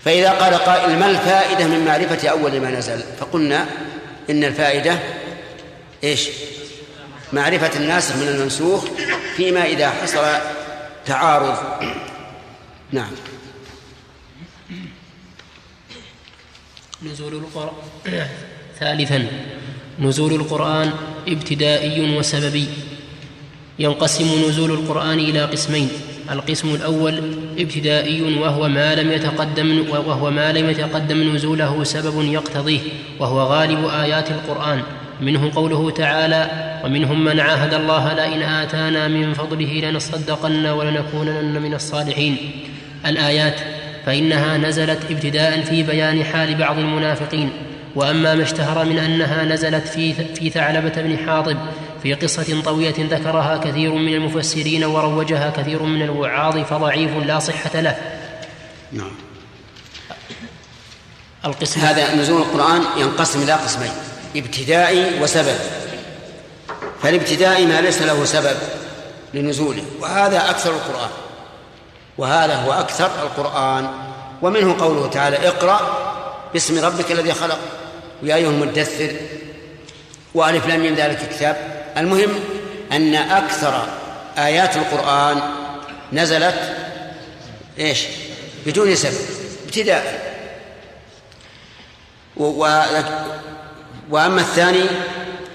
[0.04, 3.66] فإذا قال قائل ما الفائدة من معرفة أول ما نزل؟ فقلنا
[4.30, 4.98] إن الفائدة
[6.04, 6.28] إيش؟
[7.32, 8.84] معرفة الناسخ من المنسوخ
[9.36, 10.24] فيما إذا حصل
[11.06, 11.56] تعارض.
[12.92, 13.10] نعم.
[17.02, 17.72] نزول القرآن.
[18.80, 19.26] ثالثا
[19.98, 20.92] نزول القرآن
[21.28, 22.68] ابتدائي وسببي.
[23.78, 25.88] ينقسم نزول القرآن إلى قسمين.
[26.30, 27.18] القسم الأول
[27.58, 32.80] ابتدائي وهو ما لم يتقدم وهو ما لم يتقدم نزوله سبب يقتضيه
[33.18, 34.82] وهو غالب آيات القرآن.
[35.20, 36.50] منه قوله تعالى
[36.84, 42.36] ومنهم من عاهد الله لئن آتانا من فضله لنصدقن ولنكونن من الصالحين.
[43.06, 43.60] الآيات
[44.06, 47.50] فإنها نزلت ابتداء في بيان حال بعض المنافقين
[47.94, 51.56] وأما ما اشتهر من أنها نزلت في في ثعلبة بن حاطب
[52.02, 57.96] في قصة طويله ذكرها كثير من المفسرين وروجها كثير من الوعاظ فضعيف لا صحة له.
[58.92, 59.10] نعم.
[61.44, 63.90] القسم هذا نزول القرآن ينقسم إلى قسمين.
[64.36, 65.58] ابتدائي وسبب.
[67.02, 68.56] فالابتدائي ما ليس له سبب
[69.34, 71.10] لنزوله وهذا أكثر القرآن.
[72.18, 73.90] وهذا هو أكثر القرآن.
[74.42, 75.80] ومنه قوله تعالى اقرأ
[76.52, 77.58] باسم ربك الذي خلق.
[78.22, 79.12] ويا أيها المدثر.
[80.34, 81.84] وألف لم من ذلك الكتاب.
[81.96, 82.40] المهم
[82.92, 83.86] أن أكثر
[84.38, 85.40] آيات القرآن
[86.12, 86.76] نزلت
[87.78, 88.04] إيش؟
[88.66, 89.18] بدون سبب
[89.66, 90.28] ابتداء.
[94.10, 94.84] وأما الثاني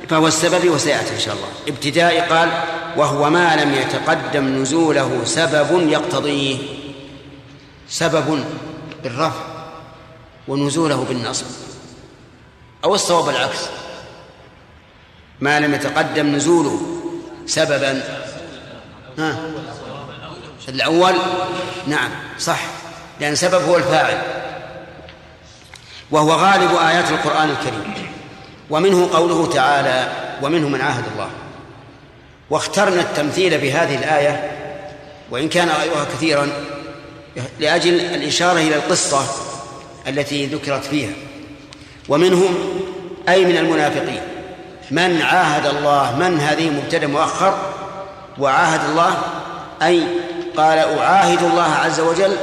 [0.09, 1.47] فهو السبب وسيأتي إن شاء الله.
[1.67, 2.49] ابتداء قال
[2.97, 6.57] وهو ما لم يتقدم نزوله سبب يقتضيه.
[7.89, 8.45] سبب
[9.03, 9.43] بالرفع
[10.47, 11.45] ونزوله بالنصب.
[12.83, 13.59] أو الصواب العكس.
[15.39, 16.81] ما لم يتقدم نزوله
[17.45, 18.03] سببا.
[19.19, 19.39] ها؟
[20.69, 21.15] الأول
[21.87, 22.59] نعم صح.
[23.19, 24.21] لأن سبب هو الفاعل.
[26.11, 28.12] وهو غالب آيات القرآن الكريم.
[28.69, 31.29] ومنه قوله تعالى ومنه من عاهد الله.
[32.49, 34.51] واخترنا التمثيل بهذه الآية
[35.31, 36.49] وإن كان غيرها كثيرا
[37.59, 39.25] لأجل الإشارة إلى القصة
[40.07, 41.13] التي ذكرت فيها.
[42.09, 42.55] ومنهم
[43.29, 44.21] أي من المنافقين
[44.91, 47.57] من عاهد الله من هذه مبتدأ مؤخر
[48.39, 49.17] وعاهد الله
[49.81, 50.03] أي
[50.57, 52.35] قال أعاهد الله عز وجل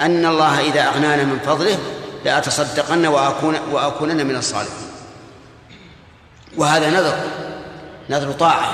[0.00, 1.78] أن الله إذا أغنانا من فضله
[2.24, 4.85] لأتصدقن وأكون وأكونن من الصالحين.
[6.56, 7.14] وهذا نذر
[8.10, 8.70] نذر طاعة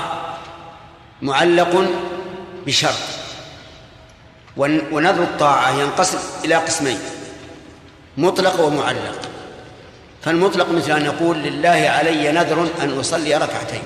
[1.21, 1.85] معلق
[2.65, 2.93] بشرط
[4.57, 6.99] ونذر الطاعة ينقسم إلى قسمين
[8.17, 9.21] مطلق ومعلق.
[10.21, 13.83] فالمطلق مثل أن يقول لله علي نذر أن أصلي ركعتين.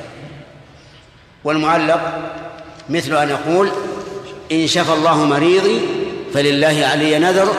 [1.43, 2.31] والمعلق
[2.89, 3.71] مثل أن يقول
[4.51, 5.81] إن شفى الله مريضي
[6.33, 7.53] فلله علي نذر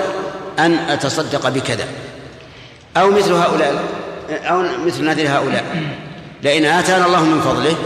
[0.58, 1.86] أن أتصدق بكذا.
[2.96, 3.84] أو مثل هؤلاء
[4.30, 5.64] أو مثل نذر هؤلاء.
[6.42, 7.76] لئن آتانا الله من فضله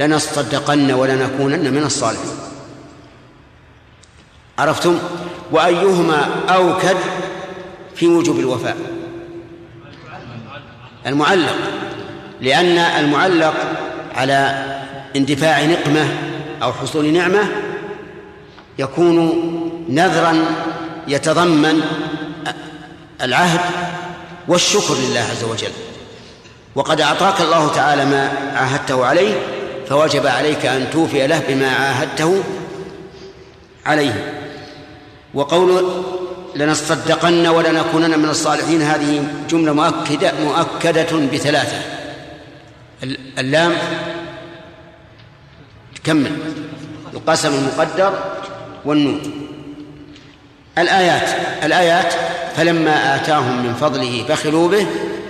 [0.00, 2.34] لنصدقن ولنكونن من الصالحين.
[4.58, 4.98] عرفتم؟
[5.52, 6.96] وأيهما أوكد
[7.96, 8.76] في وجوب الوفاء؟
[11.06, 11.56] المعلق
[12.40, 13.54] لأن المعلق
[14.14, 14.64] على
[15.16, 16.08] اندفاع نقمة
[16.62, 17.48] أو حصول نعمة
[18.78, 19.16] يكون
[19.88, 20.44] نذرا
[21.08, 21.80] يتضمن
[23.22, 23.60] العهد
[24.48, 25.72] والشكر لله عز وجل.
[26.74, 29.34] وقد أعطاك الله تعالى ما عاهدته عليه
[29.88, 32.42] فوجب عليك أن توفي له بما عاهدته
[33.86, 34.32] عليه.
[35.34, 36.02] وقول
[36.56, 41.76] لنصدقن ولنكونن من الصالحين هذه جملة مؤكدة مؤكدة بثلاثة.
[43.38, 43.72] اللام
[46.04, 46.36] كمل
[47.14, 48.18] القسم المقدر
[48.84, 49.48] والنون.
[50.78, 51.28] الآيات
[51.64, 52.14] الآيات
[52.56, 54.86] فلما آتاهم من فضله بخلوا به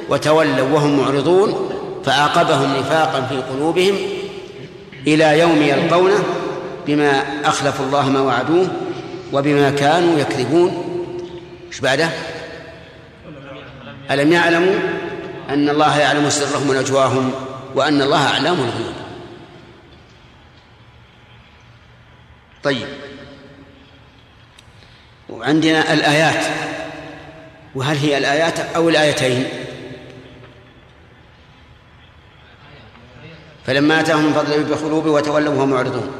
[0.08, 1.70] وتولوا وهم معرضون
[2.04, 3.96] فعاقبهم نفاقا في قلوبهم
[5.06, 6.24] إلى يوم يلقونه
[6.86, 8.68] بما أخلفوا الله ما وعدوه
[9.32, 10.84] وبما كانوا يكذبون.
[11.68, 12.08] إيش بعده؟
[14.10, 14.74] ألم يعلموا
[15.48, 17.32] أن الله يعلم سرهم ونجواهم
[17.74, 18.94] وأن الله أعلام الغيوب؟
[22.62, 22.86] طيب.
[25.28, 26.44] وعندنا الآيات.
[27.74, 29.44] وهل هي الآيات أو الآيتين؟
[33.66, 36.10] فلما آتاهم من فضله بقلوبه وتولوا وهم معرضون.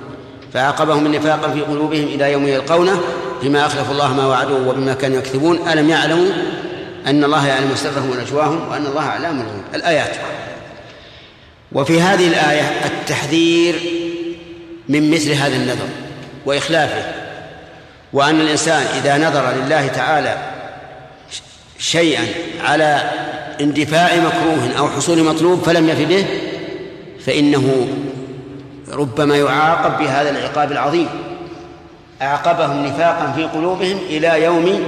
[0.55, 3.01] فعاقبهم النفاقا في قلوبهم إلى يوم يلقونه
[3.43, 5.69] بما أخلفوا الله ما وعدوه وبما كانوا يكذبون.
[5.69, 6.31] ألم يعلموا
[7.07, 10.17] أن الله يعلم سرهم ونجواهم وأن الله أعلام الغيوب؟ الآيات.
[11.73, 13.75] وفي هذه الآية التحذير
[14.89, 15.89] من مثل هذا النذر
[16.47, 17.05] وإخلافه
[18.13, 20.37] وأن الإنسان إذا نذر لله تعالى
[21.79, 22.25] شيئا
[22.61, 23.11] على
[23.61, 26.27] اندفاع مكروه أو حصول مطلوب فلم يف به
[27.27, 27.89] فإنه
[28.93, 31.09] ربما يعاقب بهذا العقاب العظيم.
[32.23, 34.87] أعقبهم نفاقا في قلوبهم إلى يوم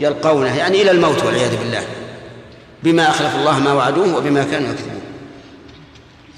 [0.00, 1.82] يلقونه يعني إلى الموت والعياذ بالله
[2.82, 5.00] بما أخلف الله ما وعدوه وبما كانوا يكذبون.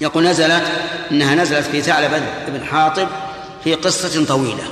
[0.01, 0.63] يقول نزلت
[1.11, 3.07] إنها نزلت في ثعلب بن حاطب
[3.63, 4.63] في قصة طويلة.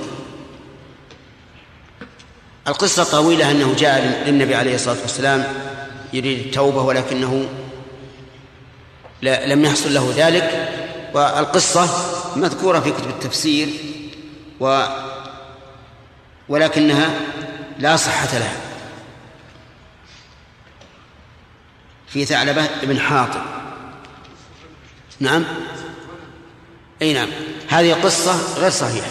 [2.68, 5.44] القصة طويلة أنه جاء للنبي عليه الصلاة والسلام
[6.14, 7.46] يريد التوبة ولكنه
[9.24, 10.67] لم يحصل له ذلك.
[11.14, 11.90] والقصة
[12.36, 13.70] مذكورة في كتب التفسير
[14.60, 14.86] و
[16.50, 17.10] ولكنها
[17.80, 18.58] لا صحة لها.
[22.08, 23.42] في ثعلبة بن حاطب.
[25.20, 25.44] نعم؟
[27.02, 27.30] أي نعم.
[27.68, 29.08] هذه قصة غير صحيحة.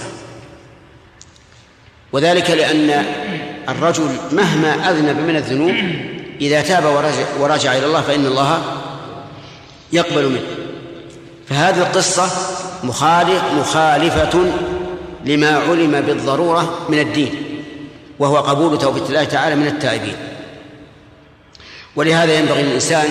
[2.13, 3.05] وذلك لأن
[3.69, 5.75] الرجل مهما أذنب من الذنوب
[6.41, 8.63] إذا تاب ورجع, ورجع إلى الله فإن الله
[9.93, 10.56] يقبل منه.
[11.49, 12.31] فهذه القصة
[12.85, 14.53] مخالف مخالفة
[15.25, 17.63] لما علم بالضرورة من الدين
[18.19, 20.17] وهو قبول توبة الله تعالى من التائبين.
[21.97, 23.09] ولهذا ينبغي للإنسان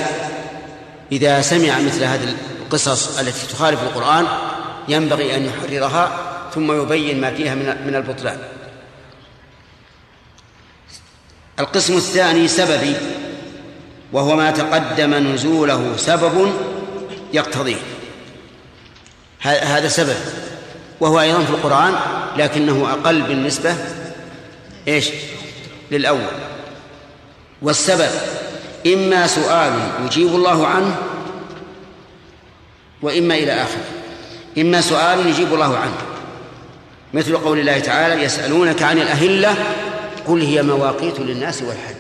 [1.11, 4.25] إذا سمع مثل هذه القصص التي تخالف القرآن
[4.88, 6.11] ينبغي أن يحررها
[6.53, 8.38] ثم يبين ما فيها من البطلان.
[11.59, 12.95] القسم الثاني سببي
[14.13, 16.51] وهو ما تقدم نزوله سبب
[17.33, 17.77] يقتضيه.
[19.41, 20.15] هذا سبب.
[20.99, 21.93] وهو أيضا في القرآن
[22.38, 23.75] لكنه أقل بالنسبة
[24.88, 25.09] إيش؟
[25.91, 26.31] للأول.
[27.61, 28.09] والسبب
[28.88, 29.73] إما سؤال
[30.05, 30.97] يجيب الله عنه
[33.01, 33.79] وإما إلى آخر.
[34.57, 35.97] إما سؤال يجيب الله عنه.
[37.13, 39.55] مثل قول الله تعالى يسألونك عن الأهلة
[40.27, 41.95] قل هي مواقيت للناس والحج.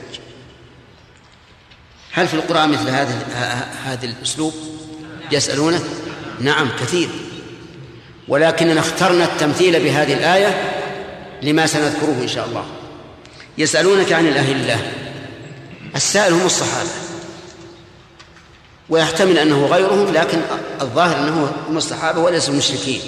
[2.11, 3.27] هل في القرآن مثل هذا
[3.85, 4.53] هذا الأسلوب؟
[5.31, 5.81] يسألونك؟
[6.39, 7.09] نعم كثير.
[8.27, 10.71] ولكننا اخترنا التمثيل بهذه الآية
[11.41, 12.65] لما سنذكره إن شاء الله.
[13.57, 14.77] يسألونك عن الأهلة.
[15.95, 16.89] السائل هم الصحابة.
[18.89, 20.37] ويحتمل أنه غيرهم لكن
[20.81, 23.01] الظاهر أنه هم الصحابة وليس المشركين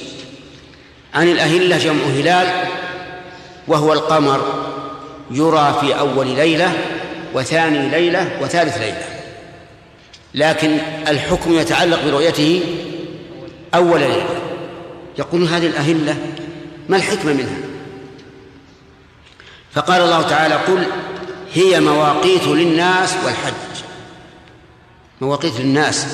[1.14, 2.68] عن الأهلة جمع هلال
[3.68, 4.42] وهو القمر
[5.32, 6.74] يرى في أول ليلة
[7.34, 9.04] وثاني ليلة وثالث ليلة.
[10.34, 12.62] لكن الحكم يتعلق برؤيته
[13.76, 14.47] أول ليلة.
[15.18, 16.18] يقول هذه الأهلة
[16.90, 17.58] ما الحكمة منها؟
[19.74, 20.88] فقال الله تعالى قل
[21.54, 23.54] هي مواقيت للناس والحج.
[25.22, 26.06] مواقيت للناس.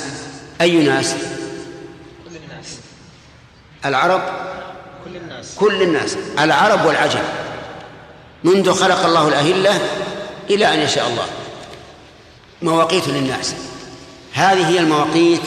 [0.62, 2.78] أي ناس؟ كل الناس
[3.86, 4.22] العرب.
[5.06, 6.18] كل الناس كل الناس.
[6.40, 7.24] العرب والعجم.
[8.44, 9.80] منذ خلق الله الأهلة
[10.50, 11.26] إلى أن يشاء الله.
[12.62, 13.56] مواقيت للناس.
[14.34, 15.42] هذه هي المواقيت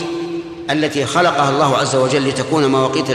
[0.71, 3.07] التي خلقها الله عز وجل لتكون مواقيت.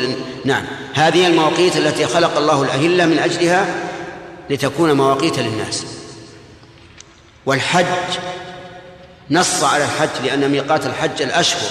[0.45, 0.65] نعم.
[0.93, 3.65] هذه المواقيت التي خلق الله الأهلة من أجلها
[4.49, 5.85] لتكون مواقيت للناس.
[7.45, 7.85] والحج
[9.31, 11.69] نص على الحج لأن ميقات الحج الأشهر.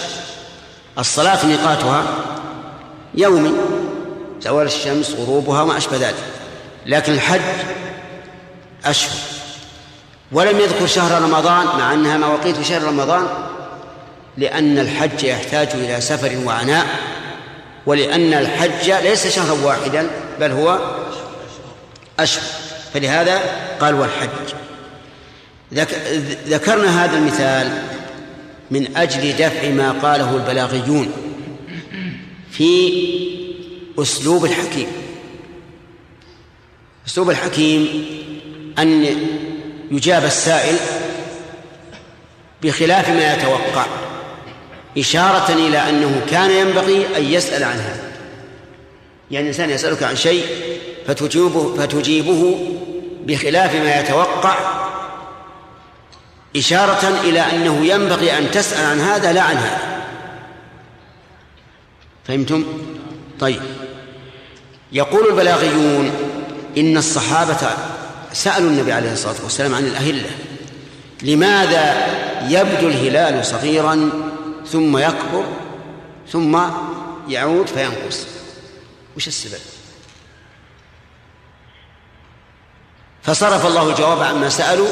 [0.98, 2.04] الصلاة ميقاتها
[3.14, 3.52] يومي
[4.40, 6.24] زوال الشمس غروبها وما أشبه ذلك.
[6.86, 7.40] لكن الحج
[8.84, 9.16] أشهر.
[10.32, 13.26] ولم يذكر شهر رمضان مع أنها مواقيت شهر رمضان
[14.40, 16.86] لأن الحج يحتاج إلى سفر وعناء
[17.86, 20.10] ولأن الحج ليس شهرا واحدا
[20.40, 20.78] بل هو
[22.18, 22.44] أشهر.
[22.94, 23.40] فلهذا
[23.80, 24.28] قال والحج.
[26.46, 27.82] ذكرنا هذا المثال
[28.70, 31.12] من أجل دفع ما قاله البلاغيون
[32.50, 32.92] في
[33.98, 34.86] أسلوب الحكيم.
[37.06, 38.04] أسلوب الحكيم
[38.78, 39.16] أن
[39.90, 40.76] يجاب السائل
[42.62, 43.86] بخلاف ما يتوقع.
[44.98, 48.10] إشارة إلى أنه كان ينبغي أن يسأل عن هذا.
[49.30, 50.44] يعني الإنسان يسألك عن شيء
[51.06, 52.58] فتجيبه فتجيبه
[53.26, 54.58] بخلاف ما يتوقع
[56.56, 60.04] إشارة إلى أنه ينبغي أن تسأل عن هذا لا عن هذا.
[62.28, 62.64] فهمتم؟
[63.40, 63.62] طيب.
[64.92, 66.10] يقول البلاغيون
[66.78, 67.68] إن الصحابة
[68.32, 70.30] سألوا النبي عليه الصلاة والسلام عن الأهلة.
[71.22, 72.06] لماذا
[72.48, 74.10] يبدو الهلال صغيرا
[74.72, 75.44] ثم يكبر
[76.28, 76.60] ثم
[77.28, 78.26] يعود فينقص.
[79.16, 79.60] وش السبب؟
[83.22, 84.88] فصرف الله الجواب عما سألوا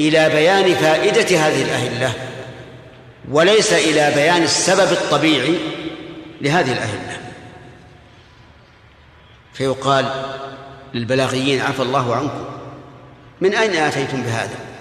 [0.00, 2.12] إلى بيان فائدة هذه الأهلة
[3.30, 5.58] وليس إلى بيان السبب الطبيعي
[6.40, 7.20] لهذه الأهلة.
[9.52, 10.34] فيقال
[10.94, 12.44] للبلاغيين عفى الله عنكم.
[13.40, 14.73] من أين آتيتم بهذا؟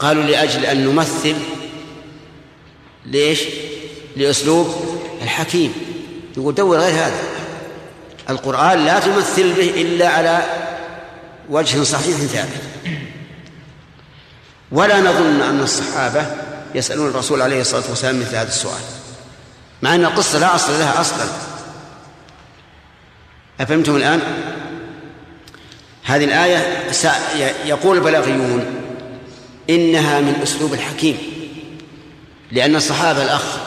[0.00, 1.36] قالوا لأجل أن نمثل
[3.06, 3.40] ليش
[4.16, 4.74] لأسلوب
[5.22, 5.74] الحكيم.
[6.36, 7.22] يقول دور غير هذا.
[8.30, 10.42] القرآن لا تمثل به إلا على
[11.50, 12.62] وجه صحيح ثابت.
[14.72, 16.26] ولا نظن أن الصحابة
[16.74, 18.80] يسألون الرسول عليه الصلاة والسلام مثل هذا السؤال
[19.82, 21.26] مع أن القصة لا أصل لها أصلا.
[23.60, 24.20] أفهمتم الآن؟
[26.04, 26.58] هذه الآية
[27.64, 28.64] يقول البلاغيون
[29.70, 31.18] إنها من أسلوب الحكيم
[32.52, 33.58] لأن الصحابة الأخ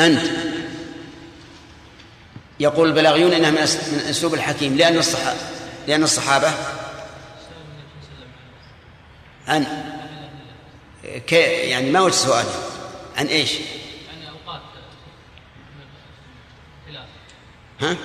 [0.00, 0.22] أنت
[2.60, 3.58] يقول البلاغيون إنها من
[4.10, 5.40] أسلوب الحكيم لأن الصحابة
[5.88, 6.52] لأن الصحابة
[9.48, 9.66] عن
[11.26, 12.46] كي يعني ما وجه سؤال
[13.16, 13.52] عن إيش؟
[14.12, 14.60] عن اوقات
[17.80, 17.96] ها؟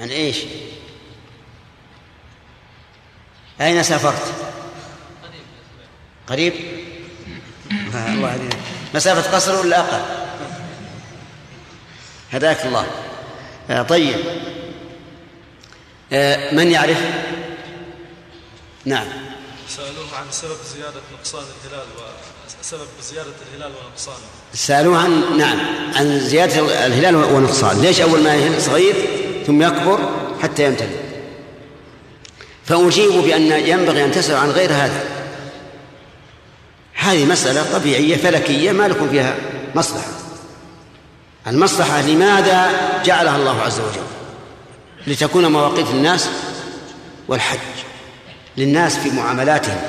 [0.00, 0.36] عن إيش؟
[3.60, 4.32] أين سافرت؟
[6.28, 6.52] قريب؟
[7.94, 8.48] الله
[8.94, 10.02] مسافة قصر ولا أقل؟
[12.32, 12.86] هداك الله.
[13.70, 14.16] آه طيب.
[16.12, 16.98] آه من يعرف؟
[18.84, 19.06] نعم.
[19.68, 21.86] سألوه عن سبب زيادة نقصان الهلال
[22.60, 25.58] وسبب زيادة الهلال ونقصانه سألوه عن نعم.
[25.94, 27.82] عن زيادة الهلال ونقصان.
[27.82, 28.94] ليش أول ما يهل صغير
[29.46, 29.98] ثم يكبر
[30.42, 31.13] حتى يمتلئ؟
[32.66, 35.04] فأجيب بأن ينبغي أن تسأل عن غير هذا.
[36.94, 39.34] هذه مسألة طبيعية فلكية ما لكم فيها
[39.74, 40.10] مصلحة.
[41.46, 42.70] المصلحة لماذا
[43.04, 44.06] جعلها الله عز وجل؟
[45.06, 46.28] لتكون مواقيت الناس
[47.28, 47.58] والحج.
[48.56, 49.80] للناس في معاملاتهم.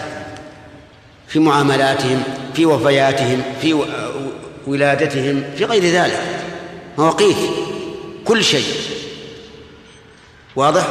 [1.28, 2.24] في معاملاتهم
[2.54, 3.74] في وفياتهم في
[4.68, 6.22] ولادتهم في غير ذلك.
[6.98, 7.38] مواقيت.
[8.26, 8.66] كل شيء.
[10.56, 10.88] واضح؟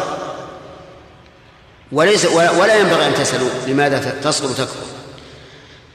[1.92, 4.86] وليس ولا ينبغي أن تسألوا لماذا تصغر وتكبر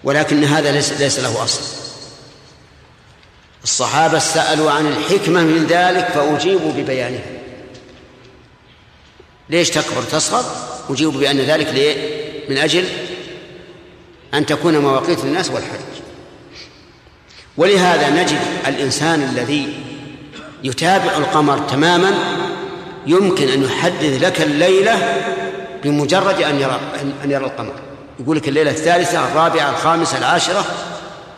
[0.03, 1.61] ولكن هذا ليس ليس له أصل.
[3.63, 7.25] الصحابة سألوا عن الحكمة من ذلك فأجيبوا ببيانها.
[9.49, 10.43] ليش تكبر تصغر؟
[10.89, 12.19] أجيب بأن ذلك ليه؟
[12.49, 12.85] من أجل
[14.33, 15.79] أن تكون مواقيت الناس والحج.
[17.57, 19.79] ولهذا نجد الإنسان الذي
[20.63, 22.13] يتابع القمر تماما
[23.07, 25.23] يمكن أن يحدد لك الليلة
[25.83, 26.79] بمجرد أن يرى
[27.23, 27.73] أن يرى القمر.
[28.19, 30.65] يقول لك الليلة الثالثة الرابعة الخامسة العاشرة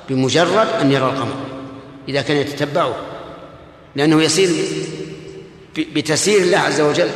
[0.10, 1.36] بمجرد أن يرى القمر.
[2.10, 2.96] إذا كان يتتبعه
[3.96, 4.50] لأنه يسير
[5.78, 7.10] بتسير الله عز وجل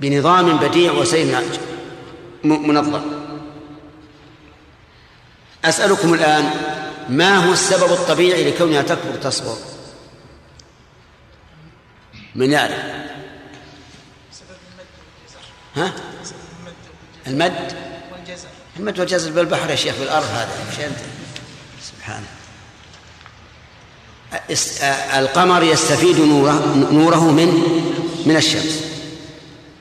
[0.00, 1.36] بنظام بديع وسير
[2.44, 3.00] منظم.
[5.64, 6.50] أسألكم الآن
[7.08, 9.56] ما هو السبب الطبيعي لكونها تكبر تصبر؟
[12.34, 12.80] من يعرف.
[15.76, 15.92] ها؟
[17.26, 17.72] المد؟
[18.78, 20.96] المد والجزر بالبحر يا شيخ بالأرض هذا مش أنت.
[21.82, 22.26] سبحانه.
[25.18, 27.46] القمر يستفيد نوره, نوره من
[28.26, 28.84] من الشمس.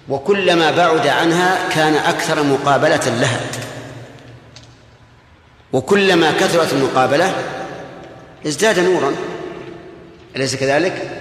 [0.10, 3.42] وكلما بعد عنها كان أكثر مقابلة لها.
[5.74, 7.34] وكلما كثرت المقابلة
[8.48, 9.16] ازداد نورا.
[10.36, 11.12] أليس كذلك؟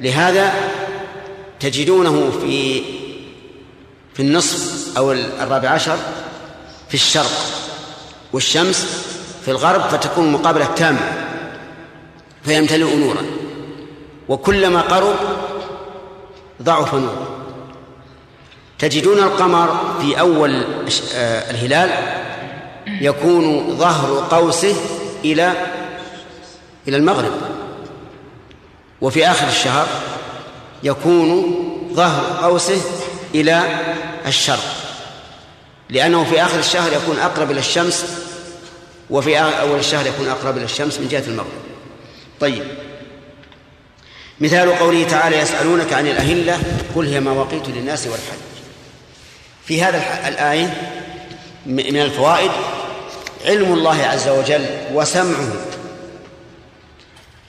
[0.00, 0.52] لهذا
[1.60, 2.82] تجدونه في
[4.14, 5.96] في النصف أو الرابع عشر
[6.88, 7.30] في الشرق
[8.32, 9.06] والشمس
[9.44, 11.28] في الغرب فتكون المقابلة تامة
[12.44, 13.22] فيمتلئ نورا.
[14.28, 15.14] وكلما قرب
[16.62, 17.28] ضعف نوره
[18.78, 20.62] تجدون القمر في أول
[21.14, 21.90] آه، الهلال
[22.86, 24.74] يكون ظهر قوسه
[25.24, 25.52] إلى
[26.88, 27.32] إلى المغرب.
[29.00, 29.86] وفي آخر الشهر
[30.82, 31.54] يكون
[31.94, 32.80] ظهر قوسه
[33.34, 33.62] إلى
[34.26, 34.76] الشرق.
[35.90, 38.04] لأنه في آخر الشهر يكون أقرب إلى الشمس
[39.10, 41.62] وفي أول الشهر يكون أقرب إلى الشمس من جهة المغرب.
[42.40, 42.64] طيب.
[44.40, 46.58] مثال قوله تعالى يسألونك عن الأهلة
[46.94, 48.38] قل هي مواقيت للناس والحج.
[49.64, 50.98] في هذا الآية
[51.66, 52.50] من الفوائد
[53.44, 55.52] علم الله عز وجل وسمعه.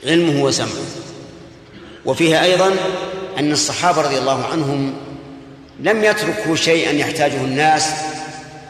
[0.05, 0.83] علمه وسمعه.
[2.05, 2.75] وفيها أيضا
[3.39, 4.93] أن الصحابة رضي الله عنهم
[5.83, 7.89] لم يتركوا شيئا يحتاجه الناس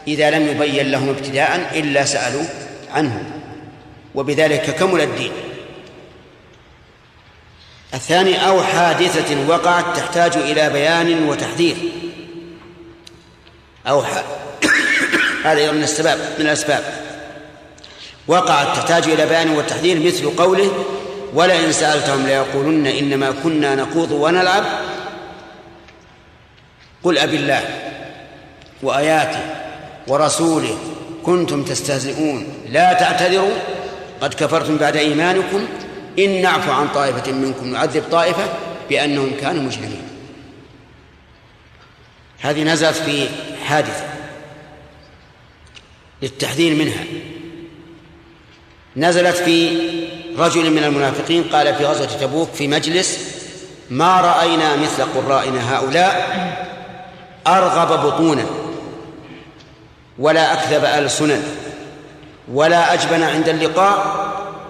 [0.08, 2.44] إذا لم يبين لهم ابتداء إلا سألوا
[2.90, 3.22] عنه.
[4.14, 5.32] وبذلك كمل الدين.
[7.94, 11.76] الثاني أو حادثة وقعت تحتاج إلى بيان وتحذير.
[13.86, 14.04] أو
[15.44, 16.84] هذا من السبب من الأسباب.
[18.26, 20.84] وقعت تحتاج إلى بيان والتحذير مثل قوله
[21.34, 24.64] ولئن سألتهم ليقولن إنما كنا نخوض ونلعب
[27.04, 27.62] قل أب الله
[28.82, 29.40] وآياته
[30.08, 30.78] ورسوله
[31.22, 32.46] كنتم تستهزئون.
[32.70, 33.54] لا تعتذروا.
[34.20, 35.66] قد كفرتم بعد إيمانكم.
[36.18, 38.44] إن نعفو عن طائفة منكم نعذب طائفة
[38.88, 40.02] بأنهم كانوا مجرمين.
[42.40, 43.28] هذه نزلت في
[43.64, 44.04] حادثة
[46.22, 47.04] للتحذير منها.
[48.96, 49.78] نزلت في
[50.38, 53.18] رجل من المنافقين قال في غزوة تبوك في مجلس
[53.90, 56.73] ما رأينا مثل قرائنا هؤلاء
[57.46, 58.44] أرغب بطونا
[60.18, 61.42] ولا أكذب ألسنا
[62.52, 64.24] ولا أجبن عند اللقاء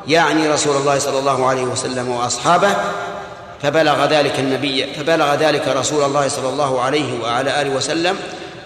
[0.08, 2.76] يعني رسول الله صلى الله عليه وسلم وأصحابه
[3.62, 8.16] فبلغ ذلك النبي فبلغ ذلك رسول الله صلى الله عليه وعلى آله وسلم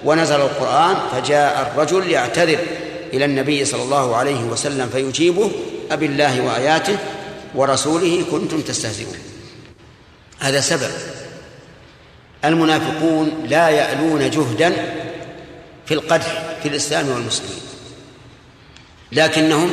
[0.04, 2.58] ونزل القرآن فجاء الرجل يعتذر
[3.12, 5.50] إلى النبي صلى الله عليه وسلم فيجيبه
[5.90, 6.96] أبي الله وآياته
[7.54, 9.16] ورسوله كنتم تستهزئون.
[10.38, 10.90] هذا سبب
[12.44, 14.72] المنافقون لا يألون جهدا
[15.86, 17.60] في القدح في الإسلام والمسلمين
[19.12, 19.70] لكنهم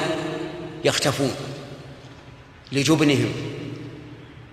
[0.85, 1.35] يختفون
[2.71, 3.31] لجبنهم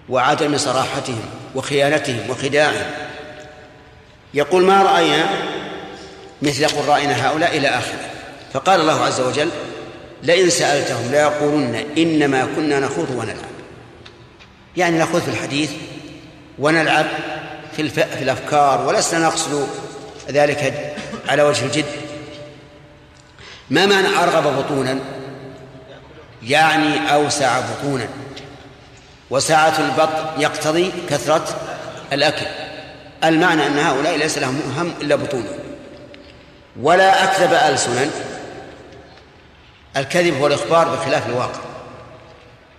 [0.08, 2.90] وعدم صراحتهم وخيانتهم وخداعهم.
[4.34, 5.26] يقول ما رأينا
[6.42, 8.10] مثل قرائنا هؤلاء إلى آخره.
[8.52, 9.48] فقال الله عز وجل
[10.22, 13.52] لئن سألتهم ليقولن إنما كنا نخوض ونلعب.
[14.76, 15.70] يعني نخوض في الحديث
[16.58, 17.06] ونلعب
[17.76, 17.88] في.
[17.88, 19.68] في الأفكار ولسنا نقصد
[20.28, 20.94] ذلك
[21.28, 21.84] على وجه الجد.
[23.70, 24.98] ما معنى أرغب بطونا؟
[26.42, 28.08] يعني أوسع بطونا.
[29.30, 31.44] وسعة البطن يقتضي كثرة
[32.12, 32.46] الأكل.
[33.24, 35.58] المعنى أن هؤلاء ليس لهم هم إلا بطونهم
[36.80, 38.10] ولا أكذب ألسنا.
[39.96, 41.60] الكذب هو الإخبار بخلاف الواقع.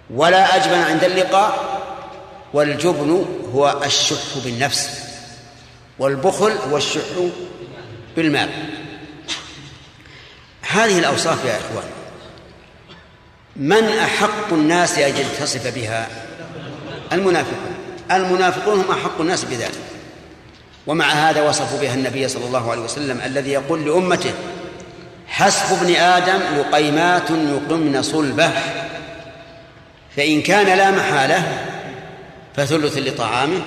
[0.09, 1.72] ولا أجبن عند اللقاء
[2.53, 4.89] والجبن هو الشح بالنفس
[5.99, 7.01] والبخل هو الشح
[8.15, 8.49] بالمال.
[10.61, 11.89] هذه الأوصاف يا إخوان
[13.55, 16.07] من أحق الناس أن يتصف بها؟
[17.11, 17.75] المنافقون.
[18.11, 19.79] المنافقون هم أحق الناس بذلك.
[20.87, 24.33] ومع هذا وصفوا بها النبي صلى الله عليه وسلم الذي يقول لأمته
[25.27, 28.51] حسب ابن آدم لقيمات يقمن صلبه
[30.17, 31.72] فإن كان لا محالة
[32.55, 33.61] فثلث لطعامه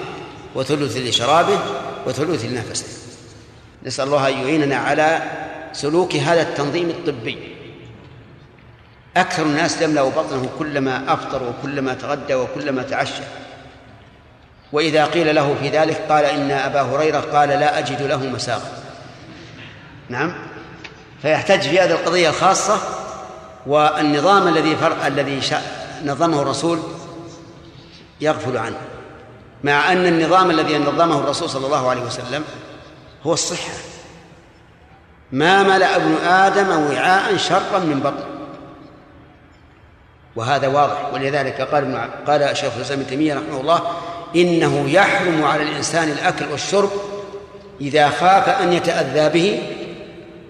[0.55, 1.59] وثلث لشرابه
[2.07, 2.87] وثلث لنفسه.
[3.83, 5.23] نسأل الله أن يعيننا على
[5.73, 7.39] سلوك هذا التنظيم الطبي.
[9.17, 13.23] أكثر الناس يملأ بطنه كلما أفطر وكلما تغدى وكلما تعشى.
[14.73, 18.71] وإذا قيل له في ذلك قال إن أبا هريرة قال لا أجد له مساغا
[20.09, 20.35] نعم.
[21.23, 22.79] فيحتج في هذه القضية الخاصة
[23.67, 25.07] والنظام الذي فر...
[25.07, 25.41] الذي.
[26.05, 26.79] نظمه الرسول
[28.21, 28.81] يغفل عنه.
[29.65, 32.45] مع أن النظام الذي نظمه الرسول صلى الله عليه وسلم
[33.27, 33.73] هو الصحة.
[35.33, 38.25] ما ملأ ابن آدم وعاء شرا من بطن.
[40.37, 41.15] وهذا واضح.
[41.15, 43.81] ولذلك قال قال شيخ الإسلام ابن تيمية رحمه الله
[44.37, 46.91] إنه يحرم على الإنسان الأكل والشرب
[47.81, 49.63] إذا خاف أن يتأذى به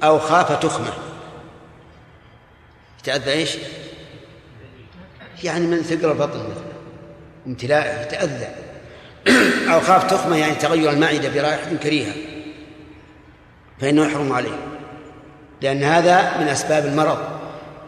[0.02, 0.92] أو خاف تخمه.
[3.00, 3.56] يتأذى إيش؟
[5.44, 6.65] يعني من ثقل البطن مثلا.
[7.46, 8.48] امتلاء يتأذى.
[9.72, 12.12] أو خاف تخمة يعني تغير المعدة برائحة كريهة.
[13.80, 14.58] فإنه يحرم عليه.
[15.62, 17.18] لأن هذا من أسباب المرض.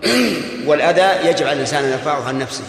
[0.69, 2.65] والأذى يجب على الإنسان أن يرفعه عن نفسه.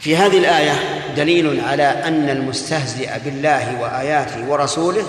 [0.00, 0.72] في هذه الآية
[1.16, 5.06] دليل على أن المستهزئ بالله وآياته ورسوله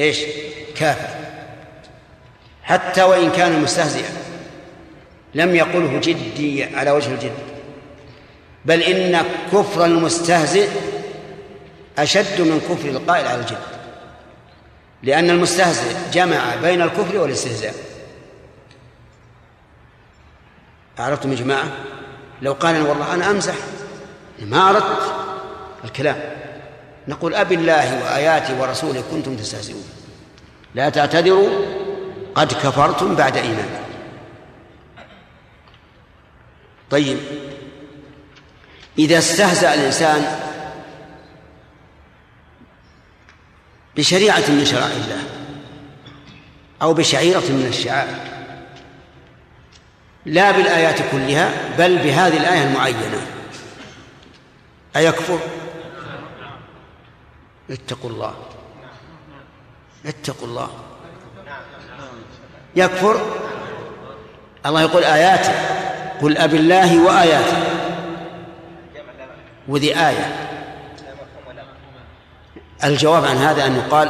[0.00, 0.18] إيش؟
[0.76, 1.08] كافر.
[2.62, 4.10] حتى وإن كان مستهزئا.
[5.34, 7.49] لم يقله جدي على وجه الجد.
[8.64, 10.68] بل إن كفر المستهزئ
[11.98, 13.58] أشد من كفر القائل على الجد.
[15.02, 17.74] لأن المستهزئ جمع بين الكفر والاستهزاء.
[20.98, 21.68] عرفتم يا جماعة؟
[22.42, 23.54] لو قال والله أنا أمزح.
[24.40, 25.12] ما أردت
[25.84, 26.20] الكلام.
[27.08, 29.84] نقول أبي الله وآياته ورسوله كنتم تستهزئون.
[30.74, 31.48] لا تعتذروا
[32.34, 33.84] قد كفرتم بعد إيمانكم.
[36.90, 37.18] طيب.
[38.98, 40.40] إذا استهزأ الإنسان
[43.96, 45.22] بشريعة من شرائع الله
[46.82, 48.16] أو بشعيرة من الشعائر.
[50.26, 53.26] لا بالآيات كلها بل بهذه الآية المعينة.
[54.96, 55.38] أيكفر؟
[57.70, 58.34] اتقوا الله.
[60.06, 60.70] اتقوا الله.
[62.76, 63.20] يكفر؟
[64.66, 65.52] الله يقول آياته.
[66.20, 67.69] قل أب الله وآياته.
[69.70, 70.36] وذي آية.
[72.84, 74.08] الجواب عن هذا أن يقال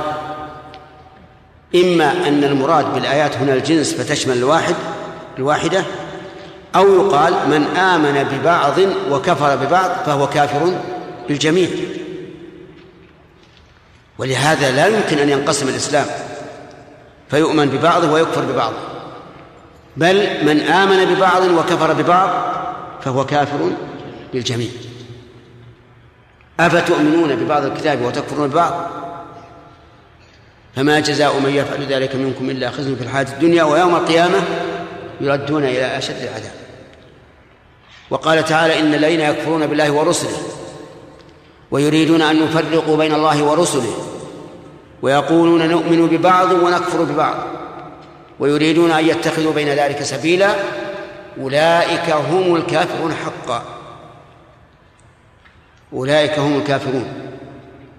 [1.75, 4.75] إما أن المراد بالآيات هنا الجنس فتشمل الواحد
[5.39, 5.85] الواحدة
[6.77, 8.79] أو يقال من آمن ببعض
[9.11, 10.73] وكفر ببعض فهو كافر
[11.29, 11.69] بالجميع.
[14.19, 16.07] ولهذا لا يمكن أن ينقسم الإسلام.
[17.31, 18.77] فيؤمن ببعضه ويكفر ببعضه.
[19.97, 22.31] بل من آمن ببعض وكفر ببعض
[23.03, 23.71] فهو كافر
[24.33, 24.71] بالجميع.
[26.67, 28.91] أفتؤمنون ببعض الكتاب وتكفرون ببعض؟
[30.77, 34.39] فما جزاء من يفعل ذلك منكم إلا خزي في الحياة الدنيا ويوم القيامة
[35.21, 36.53] يردون إلى أشد العذاب.
[38.11, 40.39] وقال تعالى إن الذين يكفرون بالله ورسله
[41.71, 43.93] ويريدون أن يفرقوا بين الله ورسله
[45.03, 47.37] ويقولون نؤمن ببعض ونكفر ببعض
[48.41, 50.55] ويريدون أن يتخذوا بين ذلك سبيلا
[51.41, 53.80] أولئك هم الكافرون حقا.
[55.93, 57.05] أولئك هم الكافرون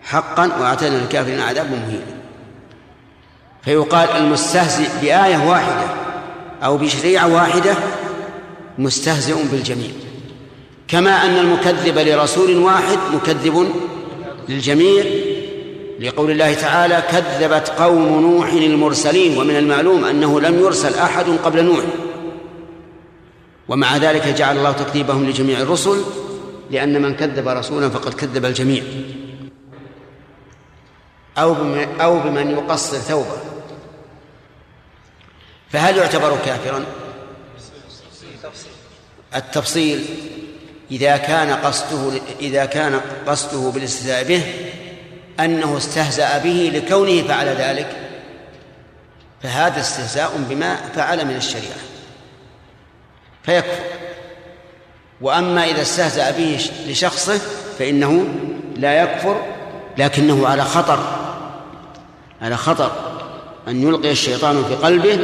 [0.03, 2.21] حقا وأعتدنا للكافرين عذابا مهينا.
[3.63, 5.85] فيقال المستهزئ بآية واحدة
[6.63, 7.75] أو بشريعة واحدة
[8.77, 9.89] مستهزئ بالجميع.
[10.87, 13.71] كما أن المكذب لرسول واحد مكذب
[14.49, 15.03] للجميع.
[15.99, 21.83] لقول الله تعالى كذبت قوم نوح المرسلين ومن المعلوم أنه لم يرسل أحد قبل نوح.
[23.67, 26.01] ومع ذلك جعل الله تكذيبهم لجميع الرسل.
[26.70, 28.84] لأن من كذب رسولا فقد كذب الجميع.
[31.38, 31.55] أو
[32.01, 33.38] أو بمن يقصر ثوبه.
[35.70, 36.86] فهل يعتبر كافرا؟
[39.36, 40.05] التفصيل
[40.91, 44.43] إذا كان قصده إذا كان قصده بالاستهزاء به
[45.39, 48.09] أنه استهزأ به لكونه فعل ذلك.
[49.43, 51.80] فهذا استهزاء بما فعل من الشريعة.
[53.43, 54.00] فيكفر.
[55.22, 57.41] وأما إذا استهزأ به لشخصه
[57.80, 58.28] فإنه
[58.76, 59.41] لا يكفر
[59.97, 60.99] لكنه على خطر
[62.41, 62.91] على خطر
[63.67, 65.19] أن يلقي الشيطان في قلبه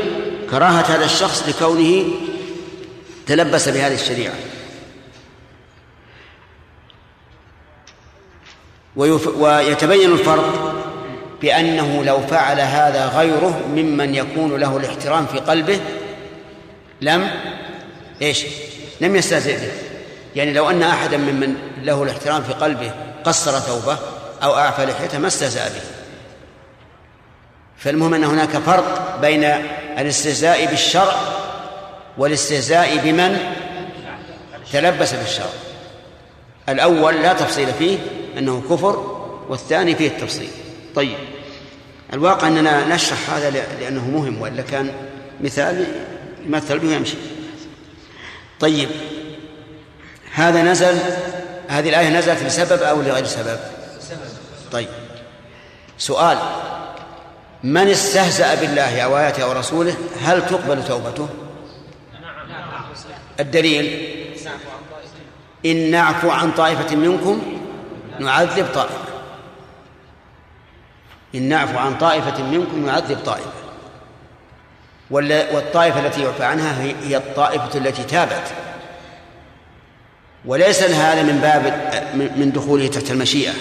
[0.50, 2.06] كراهة هذا الشخص لكونه
[3.28, 4.34] تلبس بهذه الشريعة
[8.96, 10.76] ويتبين الفرق
[11.42, 15.80] بأنه لو فعل هذا غيره ممن يكون له الاحترام في قلبه
[17.02, 17.32] لم
[18.22, 18.46] إيش؟
[19.02, 19.87] لم يستهزئ به
[20.38, 22.92] يعني لو أن أحدا ممن له الاحترام في قلبه
[23.24, 23.98] قصر ثوبه
[24.44, 25.82] أو أعفى لحيته ما استهزأ به.
[27.78, 29.44] فالمهم أن هناك فرق بين
[29.98, 31.16] الاستهزاء بالشرع
[32.18, 33.38] والاستهزاء بمن
[34.74, 35.50] تلبس بالشرع.
[36.70, 37.98] الأول لا تفصيل فيه
[38.38, 39.18] أنه كفر
[39.50, 40.50] والثاني فيه التفصيل.
[40.96, 41.18] طيب
[42.14, 44.92] الواقع أننا نشرح هذا لأنه مهم وإلا كان
[45.42, 45.86] مثال
[46.46, 47.18] يمثل به يمشي
[48.60, 48.90] طيب
[50.38, 51.00] هذا نزل
[51.68, 53.60] هذه الآية نزلت لسبب أو لغير سبب؟
[54.72, 54.88] طيب.
[55.98, 56.38] سؤال
[57.64, 61.30] من استهزأ بالله أو آياته أو رسوله؟ هل تقبل توبته؟
[63.40, 64.16] الدليل
[65.66, 67.60] إن نعفو عن طائفة منكم
[68.20, 69.08] نعذب طائفة.
[71.36, 73.52] إن نعفو عن طائفة منكم نعذب طائفة.
[75.12, 78.67] والطائفة التي يعفى عنها هي الطائفة التي تابت.
[80.48, 81.74] وليس هذا من باب
[82.38, 83.52] من دخوله تحت المشيئة.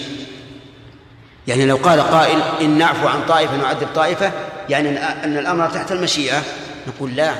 [1.47, 4.33] يعني لو قال قائل إن نعفو عن طائفة نعذب طائفة
[4.69, 6.43] يعني أن الأمر تحت المشيئة
[6.89, 7.33] نقول لا.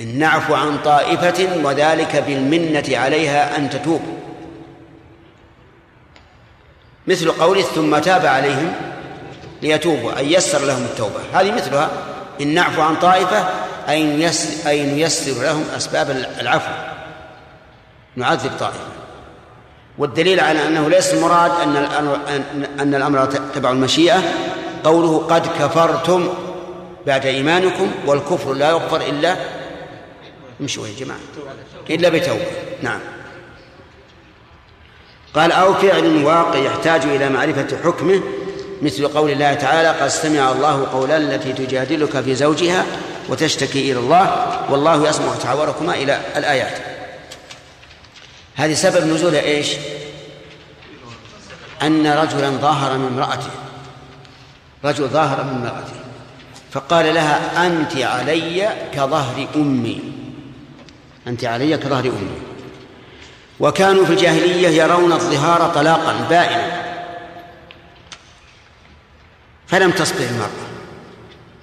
[0.00, 4.02] إن نعفو عن طائفة وذلك بالمنة عليها أن تتوب.
[7.06, 8.72] مثل قوله ثم تاب عليهم
[9.62, 11.20] ليتوبوا أي يسر لهم التوبة.
[11.32, 11.90] هذه مثلها.
[12.40, 13.48] إن نعفو عن طائفة
[13.88, 16.10] أي نيسر لهم أسباب
[16.40, 16.99] العفو.
[18.16, 18.78] نعذب طائفة.
[19.98, 21.76] والدليل على أنه ليس المراد أن
[22.80, 24.22] أن الأمر تبع المشيئة
[24.84, 26.28] قوله قد كفرتم
[27.06, 29.36] بعد إيمانكم والكفر لا يغفر إلا
[30.60, 31.20] امشوا يا جماعة.
[31.90, 32.46] إلا بتوبة.
[32.82, 33.00] نعم.
[35.34, 38.22] قال أو فعل واقع يحتاج إلى معرفة حكمه
[38.82, 42.84] مثل قول الله تعالى قد سمع الله قولا التي تجادلك في زوجها
[43.28, 46.89] وتشتكي إلى الله والله يسمع تحاوركما إلى الآيات.
[48.60, 49.68] هذه سبب نزول إيش؟
[51.82, 53.50] أن رجلا ظاهر من امرأته.
[54.84, 55.92] رجل ظاهر من امرأته.
[56.70, 60.00] فقال لها أنت علي كظهر أمي.
[61.26, 62.40] أنت علي كظهر أمي.
[63.60, 66.82] وكانوا في الجاهلية يرون الظهار طلاقا بائنا.
[69.66, 70.50] فلم تصبر المرأة.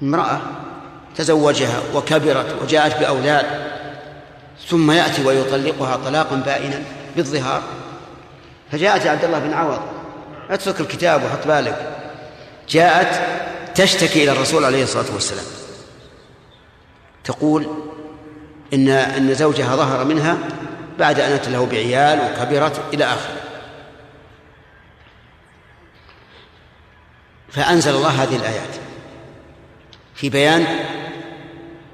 [0.01, 0.41] امرأة
[1.15, 3.66] تزوجها وكبرت وجاءت بأولاد.
[4.68, 6.84] ثم يأتي ويطلقها طلاقا بائنا
[7.15, 7.63] بالظهار.
[8.72, 9.82] فجاءت عبد الله بن عوض
[10.49, 11.97] اترك الكتاب وحط بالك.
[12.70, 13.22] جاءت
[13.76, 15.45] تشتكي إلى الرسول عليه الصلاة والسلام.
[17.24, 17.68] تقول
[18.74, 20.38] إن أن زوجها ظهر منها
[20.99, 23.38] بعد أن أتى له بعيال وكبرت إلى آخره.
[27.49, 28.76] فأنزل الله هذه الآيات
[30.15, 30.65] في بيان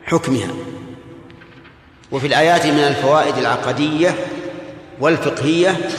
[0.06, 0.73] حكمها.
[2.14, 4.16] وفي الآيات من الفوائد العقدية
[5.00, 5.90] والفقهية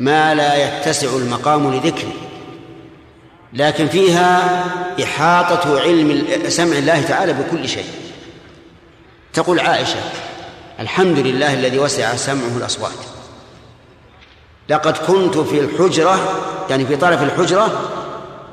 [0.00, 2.12] ما لا يتسع المقام لذكره
[3.52, 4.64] لكن فيها
[5.02, 7.86] إحاطة علم سمع الله تعالى بكل شيء.
[9.32, 10.00] تقول عائشة
[10.80, 12.92] الحمد لله الذي وسع سمعه الأصوات.
[14.68, 16.38] لقد كنت في الحجرة
[16.70, 17.90] يعني في طرف الحجرة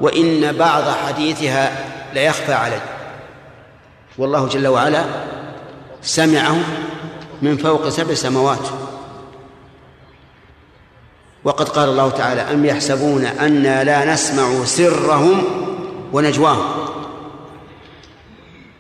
[0.02, 2.82] وإن بعض حديثها ليخفى علي.
[4.18, 5.06] والله جل وعلا
[6.02, 6.58] سمعه
[7.41, 8.69] من فوق سبع سماوات.
[11.43, 15.43] وقد قال الله تعالى أم يحسبون أنا لا نسمع سرهم
[16.13, 16.89] ونجواهم؟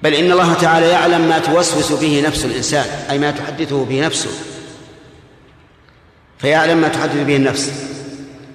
[0.03, 4.29] بل إن الله تعالى يعلم ما توسوس به نفس الإنسان أي ما تحدثه به نفسه
[6.39, 7.71] فيعلم ما تحدث به النفس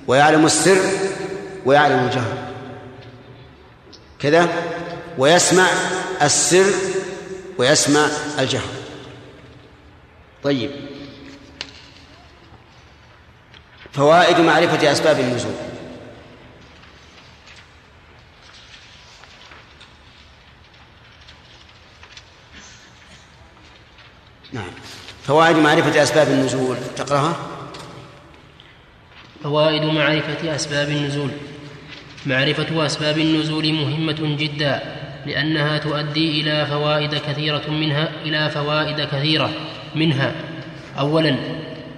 [0.06, 0.78] ويعلم السر
[1.66, 2.36] ويعلم الجهر.
[4.18, 4.48] كذا
[5.18, 5.66] ويسمع
[6.22, 6.66] السر
[7.58, 8.06] ويسمع
[8.38, 8.83] الجهر.
[10.44, 10.70] طيب.
[13.92, 15.54] فوائد معرفة أسباب النزول.
[24.52, 24.70] نعم.
[25.22, 26.76] فوائد معرفة أسباب النزول.
[26.96, 27.36] تقرأها.
[29.42, 31.30] فوائد معرفة أسباب النزول.
[32.26, 34.82] معرفة أسباب النزول مهمة جدا
[35.26, 39.50] لأنها تؤدي إلى فوائد كثيرة منها إلى فوائد كثيرة.
[39.96, 40.32] منها.
[40.98, 41.36] أولا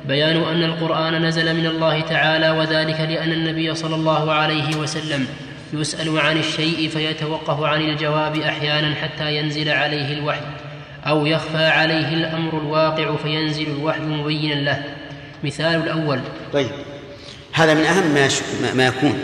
[0.08, 5.26] بيان أن القرآن نزل من الله تعالى وذلك لأن النبي صلى الله عليه وسلم
[5.72, 10.46] يسأل عن الشيء فيتوقف عن الجواب أحيانا حتى ينزل عليه الوحي
[11.06, 14.84] أو يخفى عليه الأمر الواقع فينزل الوحي مبينا له.
[15.44, 16.20] مثال الأول.
[16.52, 16.70] طيب.
[17.52, 18.28] هذا من أهم ما,
[18.74, 19.18] ما يكون.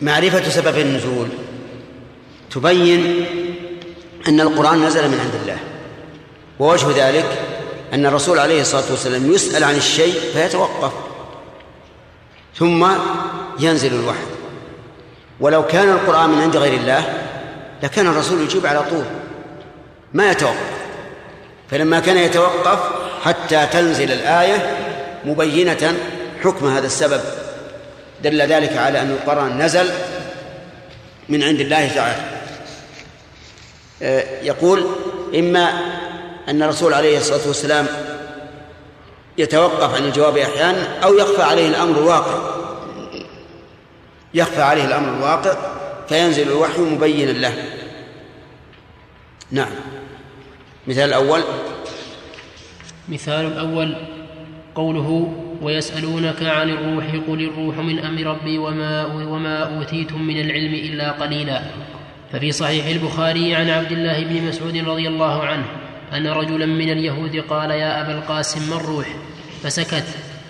[0.00, 1.28] معرفة سبب النزول
[2.50, 3.24] تبين
[4.28, 5.69] أن القرآن نزل من عند الله.
[6.60, 7.26] ووجه ذلك
[7.92, 10.92] أن الرسول عليه الصلاة والسلام يسأل عن الشيء فيتوقف
[12.58, 12.86] ثم
[13.58, 14.26] ينزل الوحي.
[15.40, 17.04] ولو كان القرآن من عند غير الله
[17.82, 19.04] لكان الرسول يجيب على طول
[20.14, 20.80] ما يتوقف.
[21.70, 22.78] فلما كان يتوقف
[23.24, 24.76] حتى تنزل الآية
[25.24, 25.96] مبينة
[26.44, 27.20] حكم هذا السبب
[28.22, 29.90] دل ذلك على أن القرآن نزل
[31.28, 32.22] من عند الله تعالى.
[34.02, 34.86] آه، يقول
[35.34, 35.80] إما
[36.50, 37.86] أن الرسول عليه الصلاة والسلام
[39.38, 42.38] يتوقف عن الجواب أحيانا أو يخفى عليه الأمر الواقع
[44.34, 45.56] يخفى عليه الأمر الواقع
[46.08, 47.54] فينزل الوحي مبينا له.
[49.50, 49.70] نعم.
[50.86, 51.40] مثال الأول
[53.08, 53.96] مثال الأول
[54.74, 55.32] قوله
[55.62, 61.62] ويسألونك عن الروح قل الروح من أمر ربي وما, وما أوتيتم من العلم إلا قليلا.
[62.32, 65.64] ففي صحيح البخاري عن عبد الله بن مسعود رضي الله عنه
[66.12, 69.06] أن رجلا من اليهود قال يا أبا القاسم ما الروح؟
[69.62, 70.04] فسكت.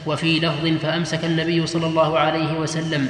[0.07, 3.09] وفي لفظ فأمسك النبي صلى الله عليه وسلم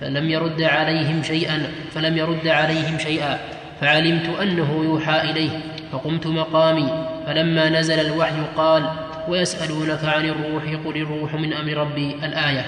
[0.00, 3.38] فلم يرد عليهم شيئا فلم يرد عليهم شيئا
[3.80, 5.60] فعلمت أنه يوحى إليه
[5.92, 7.06] فقمت مقامي.
[7.26, 8.90] فلما نزل الوحي قال
[9.28, 12.66] ويسألونك عن الروح قل الروح من أمر ربي الآية.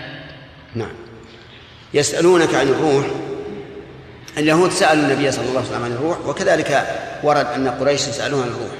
[0.74, 0.92] نعم.
[1.94, 3.06] يسألونك عن الروح.
[4.38, 6.86] اليهود سألوا النبي صلى الله عليه وسلم عن الروح وكذلك
[7.22, 8.72] ورد أن قريش يسألون عن الروح.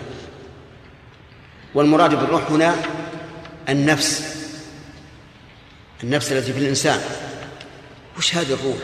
[1.75, 2.75] والمراد بالروح هنا
[3.68, 4.37] النفس.
[6.03, 7.01] النفس التي في الإنسان.
[8.18, 8.77] وش هذه الروح؟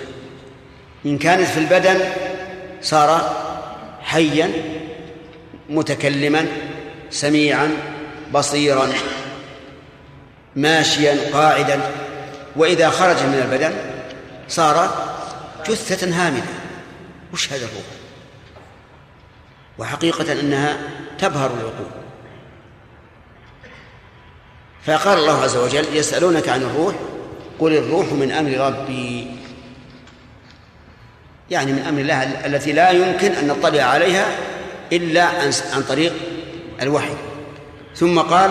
[1.06, 2.00] إن كانت في البدن
[2.82, 3.36] صار
[4.02, 4.52] حيا
[5.68, 6.46] متكلما
[7.10, 7.76] سميعا
[8.34, 8.88] بصيرا
[10.56, 11.80] ماشيا قاعدا.
[12.56, 13.74] وإذا خرج من البدن
[14.48, 15.08] صار
[15.68, 16.42] جثة هامدة.
[17.32, 17.84] وش هذا الروح؟
[19.78, 20.78] وحقيقة إنها
[21.18, 21.97] تبهر العقول.
[24.88, 26.94] فقال الله عز وجل يسألونك عن الروح
[27.58, 29.26] قل الروح من أمر ربي.
[31.50, 34.26] يعني من أمر الله التي لا يمكن أن نطلع عليها
[34.92, 35.24] إلا
[35.72, 36.12] عن طريق
[36.82, 37.14] الوحي.
[37.96, 38.50] ثم قال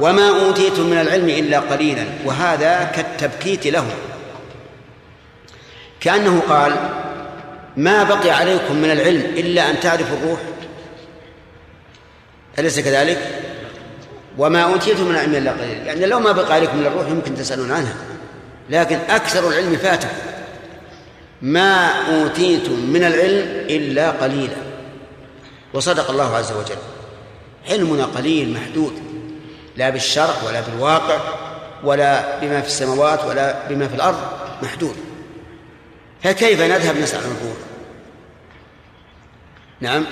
[0.00, 3.86] وما أوتيتم من العلم إلا قليلا وهذا كالتبكيت له
[6.00, 6.76] كأنه قال
[7.76, 10.40] ما بقي عليكم من العلم إلا أن تعرفوا الروح.
[12.58, 13.49] أليس كذلك؟
[14.40, 17.72] وما أوتيتم من العلم إلا قليلا يعني لو ما بقي عليكم من الروح يمكن تسألون
[17.72, 17.94] عنها.
[18.70, 20.16] لكن أكثر العلم فاتكم
[21.42, 24.56] ما أوتيتم من العلم إلا قليلا.
[25.74, 26.76] وصدق الله عز وجل.
[27.70, 28.92] علمنا قليل محدود.
[29.76, 31.20] لا بالشرع ولا بالواقع
[31.84, 34.20] ولا بما في السماوات ولا بما في الأرض.
[34.62, 34.96] محدود.
[36.22, 37.36] فكيف نذهب نسأل عن
[39.80, 40.04] نعم.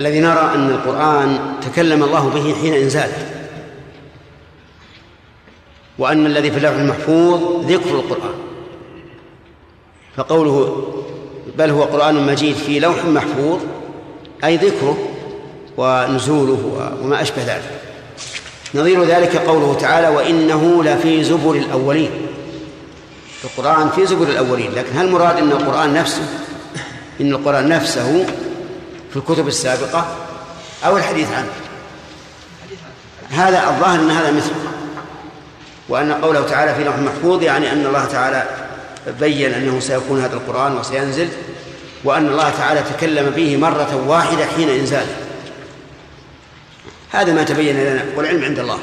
[0.00, 3.30] الذي نرى أن القرآن تكلم الله به حين إنزاله.
[5.98, 8.34] وأن الذي في اللوح المحفوظ ذكر القرآن.
[10.16, 10.86] فقوله
[11.58, 13.60] بل هو قرآن مجيد في لوح محفوظ
[14.44, 14.98] أي ذكره
[15.76, 17.80] ونزوله وما أشبه ذلك.
[18.74, 22.10] نظير ذلك قوله تعالى وإنه لفي زبر الأولين.
[23.44, 26.22] القرآن في زبر الأولين لكن هل المراد أن القرآن نفسه؟
[27.20, 28.26] إن القرآن نفسه
[29.10, 30.16] في الكتب السابقة
[30.84, 31.52] أو الحديث عنه.
[33.30, 34.54] هذا الظاهر أن هذا مثله
[35.88, 38.48] وأن قوله تعالى في لوح محفوظ يعني أن الله تعالى
[39.20, 41.28] بين أنه سيكون هذا القرآن وسينزل
[42.04, 45.16] وأن الله تعالى تكلم به مرة واحدة حين إنزاله.
[47.10, 48.78] هذا ما تبين لنا والعلم عند الله.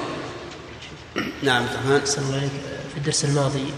[1.43, 2.01] نعم الرحمن.
[2.17, 2.51] الله عليك
[2.91, 3.73] في الدرس الماضي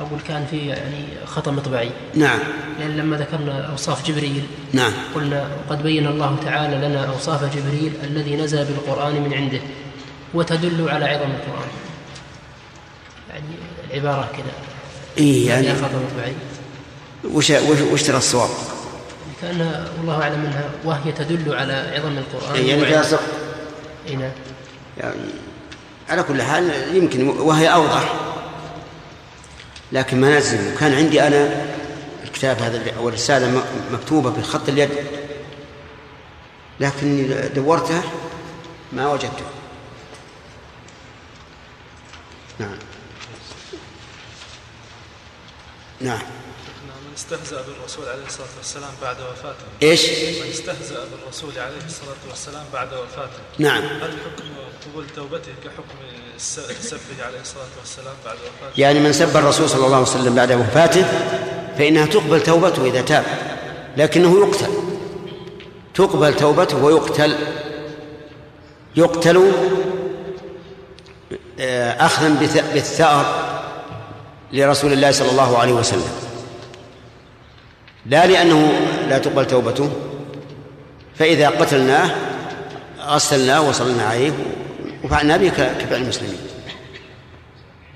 [0.00, 1.90] أقول كان في يعني خطأ مطبعي.
[2.14, 2.38] نعم.
[2.78, 4.42] لأن لما ذكرنا أوصاف جبريل
[4.72, 4.92] نعم.
[5.14, 9.60] قلنا وقد بين الله تعالى لنا أوصاف جبريل الذي نزل بالقرآن من عنده
[10.34, 11.68] وتدل على عظم القرآن.
[13.30, 13.44] يعني
[13.90, 14.52] العبارة كذا.
[15.18, 16.32] إيه يعني يعني خطأ مطبعي.
[17.24, 18.50] وش وش وش ترى الصواب؟
[19.42, 22.54] كأنها والله أعلم أنها وهي تدل على عظم القرآن.
[22.54, 23.22] إيه يعني فيها سقط.
[24.08, 24.30] إي نعم.
[24.98, 25.20] يعني
[26.08, 28.14] على كل حال يمكن وهي أوضح.
[29.92, 31.66] لكن ما نزل كان عندي أنا
[32.24, 33.62] الكتاب هذا أو الرسالة
[33.92, 34.90] مكتوبة بخط اليد.
[36.80, 38.02] لكني دورته
[38.92, 39.44] ما وجدته.
[42.58, 42.78] نعم.
[46.00, 46.37] نعم.
[47.18, 49.66] استهزأ بالرسول عليه الصلاة والسلام بعد وفاته.
[49.82, 53.40] إيش؟ من استهزأ بالرسول عليه الصلاة والسلام بعد وفاته.
[53.58, 53.82] نعم.
[53.82, 54.44] هل حكم
[54.86, 55.98] قبول توبته كحكم
[56.38, 60.52] سبه عليه الصلاة والسلام بعد وفاته؟ يعني من سب الرسول صلى الله عليه وسلم بعد
[60.52, 61.04] وفاته
[61.78, 63.24] فإنها تقبل توبته إذا تاب
[63.96, 64.72] لكنه يقتل.
[65.94, 67.36] تقبل توبته ويقتل.
[68.96, 69.52] يقتل
[71.60, 72.28] آه، أخذا
[72.74, 73.48] بالثأر
[74.52, 76.27] لرسول الله صلى الله عليه وسلم.
[78.08, 78.72] لا لأنه
[79.08, 79.90] لا تقبل توبته.
[81.18, 82.10] فإذا قتلناه
[83.00, 84.32] غسلناه وصلنا عليه
[85.04, 86.38] وفعلنا به كفعل المسلمين.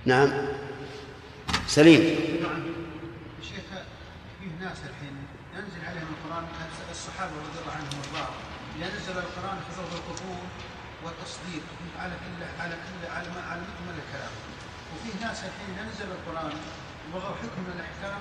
[0.07, 0.33] نعم.
[1.67, 2.03] سليم
[3.49, 3.67] شيخ
[4.41, 5.15] فيه ناس الحين
[5.57, 6.45] ينزل عليهم القران
[6.91, 8.35] الصحابه رضي الله عنهم وارضاهم
[8.77, 10.45] اذا نزل القران خذوه القبول
[11.05, 11.65] والتصديق
[12.03, 14.35] على كل على كل على ما على مجمل الكلام
[14.93, 16.53] وفيه ناس الحين ينزل القران
[17.09, 18.21] وبغوا حكم من الاحكام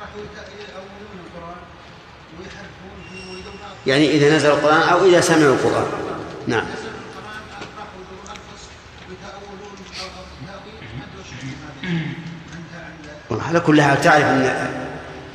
[0.00, 1.62] راحوا يت- يأولون القران
[2.36, 3.58] ويحرفون فيه ويدون
[3.88, 5.86] يعني إذا نزل القرآن أو إذا سمعوا القرآن.
[6.46, 6.64] نعم.
[13.30, 14.42] على كل حال تعرف أن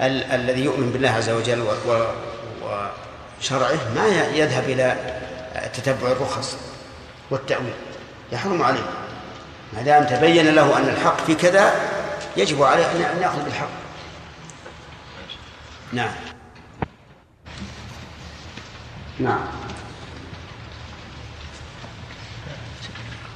[0.02, 2.06] ال- الذي يؤمن بالله عز وجل و-
[3.42, 4.96] وشرعه ما يذهب إلى
[5.74, 6.58] تتبع الرخص
[7.32, 7.74] والتأويل.
[8.32, 8.86] يحرم عليه.
[9.74, 11.74] ما دام تبين له أن الحق في كذا
[12.38, 13.68] يجب عليه أن يأخذ بالحق.
[15.94, 16.10] نعم.
[19.24, 19.40] نعم.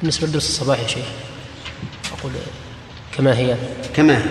[0.02, 1.06] بالنسبة لدرس الصباح يا شيخ
[2.20, 2.32] أقول
[3.18, 3.58] كما هي.
[3.96, 4.24] كما هي.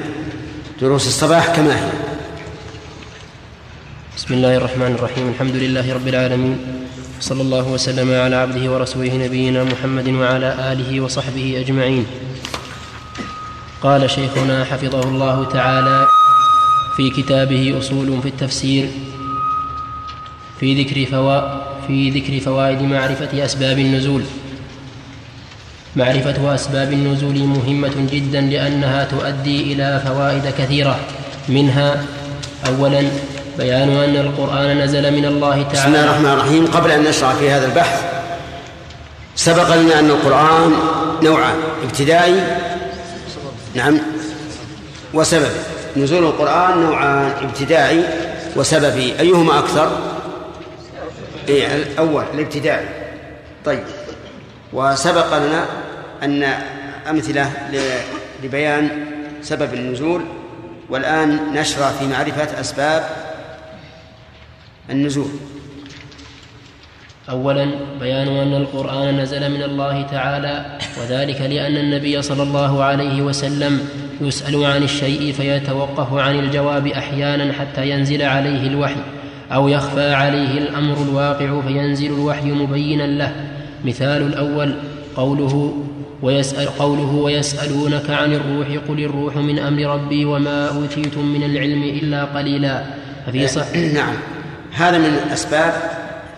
[0.80, 1.92] دروس الصباح كما هي.
[4.16, 6.58] بسم الله الرحمن الرحيم الحمد لله رب العالمين
[7.20, 12.06] صلى الله وسلم على عبده ورسوله نبينا محمد وعلى آله وصحبه أجمعين.
[13.82, 16.08] قال شيخنا حفظه الله تعالى
[16.96, 18.90] في كتابه أصول في التفسير
[20.60, 21.40] في ذكر فوا
[21.86, 24.22] في ذكر فوائد معرفة أسباب النزول.
[25.96, 30.98] معرفة أسباب النزول مهمة جدا لأنها تؤدي إلى فوائد كثيرة.
[31.48, 32.04] منها
[32.66, 33.02] أولا
[33.58, 36.66] بيان أن القرآن نزل من الله بسم الله تعالى الرحمن الرحيم.
[36.66, 38.04] قبل أن نشرع في هذا البحث
[39.36, 40.72] سبق لنا أن القرآن
[41.22, 42.40] نوعان ابتدائي.
[43.74, 43.98] نعم.
[45.14, 45.46] وسببي
[45.96, 48.04] نزول القرآن نوعان ابتدائي
[48.56, 49.20] وسببي.
[49.20, 50.05] أيهما أكثر؟
[51.48, 52.88] إيه الأول الابتدائي.
[53.64, 53.84] طيب.
[54.72, 55.64] وسبق لنا
[56.22, 56.42] أن
[57.10, 57.52] أمثلة
[58.42, 58.88] لبيان
[59.42, 60.22] سبب النزول
[60.88, 63.02] والآن نشرع في معرفة أسباب
[64.90, 65.28] النزول.
[67.30, 67.70] اولا
[68.00, 73.88] بيان أن القرآن نزل من الله تعالى وذلك لأن النبي صلى الله عليه وسلم
[74.20, 79.00] يسأل عن الشيء فيتوقف عن الجواب أحيانا حتى ينزل عليه الوحي.
[79.52, 83.32] أو يخفى عليه الأمر الواقع فينزل الوحي مبينا له.
[83.84, 84.76] مثال الأول
[85.16, 85.84] قوله
[86.22, 92.24] ويسأل قوله ويسألونك عن الروح قل الروح من أمر ربي وما أوتيتم من العلم إلا
[92.24, 92.84] قليلا.
[93.26, 93.66] ففي صح
[93.98, 94.14] نعم.
[94.72, 95.72] هذا من أسباب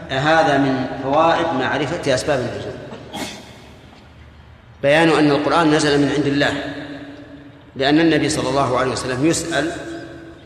[0.09, 2.73] هذا من فوائد معرفة أسباب النزول.
[4.83, 6.53] بيان أن القرآن نزل من عند الله.
[7.77, 9.71] لأن النبي صلى الله عليه وسلم يسأل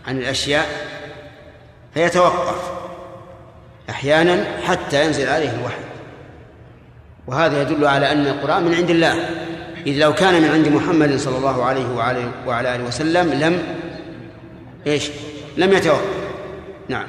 [0.06, 0.66] عن الأشياء
[1.94, 2.72] فيتوقف
[3.90, 5.82] أحيانا حتى ينزل عليه الوحي.
[7.26, 9.14] وهذا يدل على أن القرآن من عند الله.
[9.86, 13.62] إذ لو كان من عند محمد صلى الله عليه وعلى, وعلى آله وسلم لم
[14.86, 15.10] إيش؟
[15.56, 16.22] لم يتوقف.
[16.88, 17.06] نعم.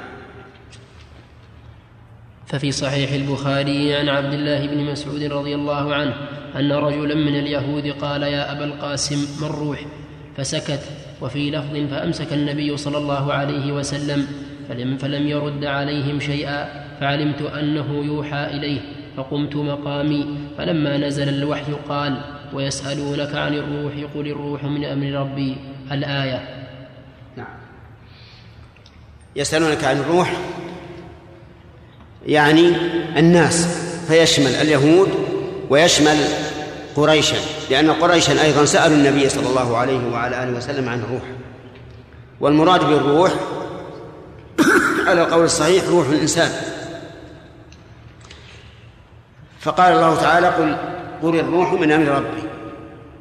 [2.46, 6.14] ففي صحيح البخاري عن عبد الله بن مسعود رضي الله عنه
[6.56, 9.84] أن رجلا من اليهود قال يا أبا القاسم ما الروح؟
[10.36, 10.80] فسكت.
[11.20, 14.26] وفي لفظ فأمسك النبي صلى الله عليه وسلم
[14.68, 18.80] فلم, فلم يرد عليهم شيئا فعلمت أنه يوحى إليه
[19.16, 20.26] فقمت مقامي
[20.58, 22.20] فلما نزل الوحي قال
[22.52, 25.56] ويسألونك عن الروح قل الروح من أمر ربي.
[25.92, 26.68] الآية.
[27.36, 27.46] نعم.
[29.36, 30.32] يسألونك عن الروح
[32.26, 32.72] يعني
[33.16, 33.66] الناس
[34.08, 35.08] فيشمل اليهود
[35.70, 36.16] ويشمل
[36.96, 37.36] قريشا
[37.70, 41.22] لأن قريشا أيضا سألوا النبي صلى الله عليه وعلى آله وسلم عن الروح.
[42.40, 43.32] والمراد بالروح
[45.06, 46.50] على القول الصحيح روح الإنسان.
[49.60, 50.76] فقال الله تعالى قل
[51.22, 52.42] قل الروح من أمر ربي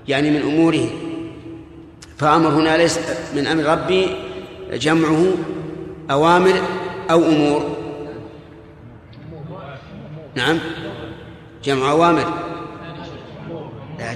[0.07, 0.87] يعني من أموره.
[2.17, 2.99] فأمر هنا ليس
[3.35, 4.07] من أمر ربي
[4.73, 5.33] جمعه
[6.11, 6.61] أوامر
[7.11, 7.77] أو أمور.
[10.35, 10.59] نعم.
[11.63, 12.33] جمع أوامر.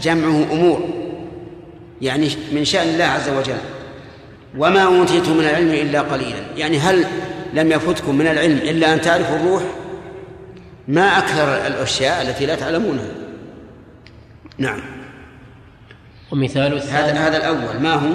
[0.01, 0.89] جمعه أمور.
[2.01, 3.57] يعني من شأن الله عز وجل.
[4.58, 6.39] وما أوتيتم من العلم إلا قليلا.
[6.58, 7.06] يعني هل
[7.54, 9.64] لم يفتكم من العلم إلا أن تعرفوا الروح؟
[10.88, 13.12] ما أكثر الأشياء التي لا تعلمونها.
[14.58, 14.82] نعم.
[16.32, 17.82] ومثال الثاني هذا هذا الأول.
[17.82, 18.10] ما هو؟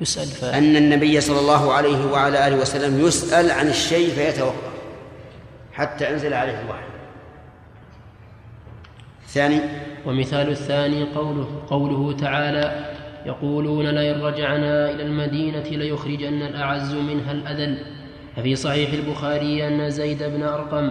[0.00, 0.44] يسأل ف...
[0.44, 4.74] أن النبي صلى الله عليه وعلى آله وسلم يسأل عن الشيء فيتوقف
[5.72, 6.84] حتى أنزل عليه الوحي.
[9.26, 9.60] الثاني
[10.06, 12.94] ومثال الثاني قوله قوله تعالى
[13.26, 17.78] يقولون لئن رجعنا إلى المدينة ليخرجن الأعز منها الأذل.
[18.36, 20.90] ففي صحيح البخاري أن زيد بن أرقم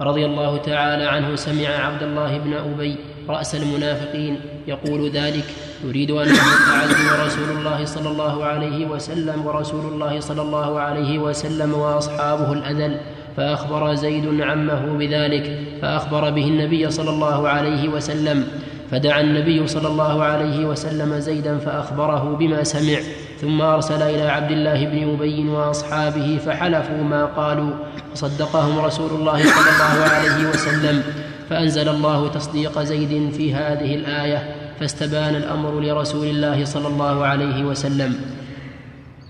[0.00, 2.96] رضي الله تعالى عنه سمع عبد الله بن أبي
[3.28, 5.44] رأس المنافقين يقول ذلك
[5.84, 11.74] يريد أن الأعز ورسول الله صلى الله عليه وسلم ورسول الله صلى الله عليه وسلم
[11.74, 13.00] وأصحابه الأذل.
[13.36, 18.48] فأخبر زيد عمه بذلك فأخبر به النبي صلى الله عليه وسلم
[18.94, 22.98] فدعا النبي صلى الله عليه وسلم زيدا فأخبره بما سمع
[23.40, 27.70] ثم أرسل إلى عبد الله بن أبي وأصحابه فحلفوا ما قالوا
[28.14, 31.02] فصدقهم رسول الله صلى الله عليه وسلم
[31.50, 38.20] فأنزل الله تصديق زيد في هذه الآية فاستبان الأمر لرسول الله صلى الله عليه وسلم.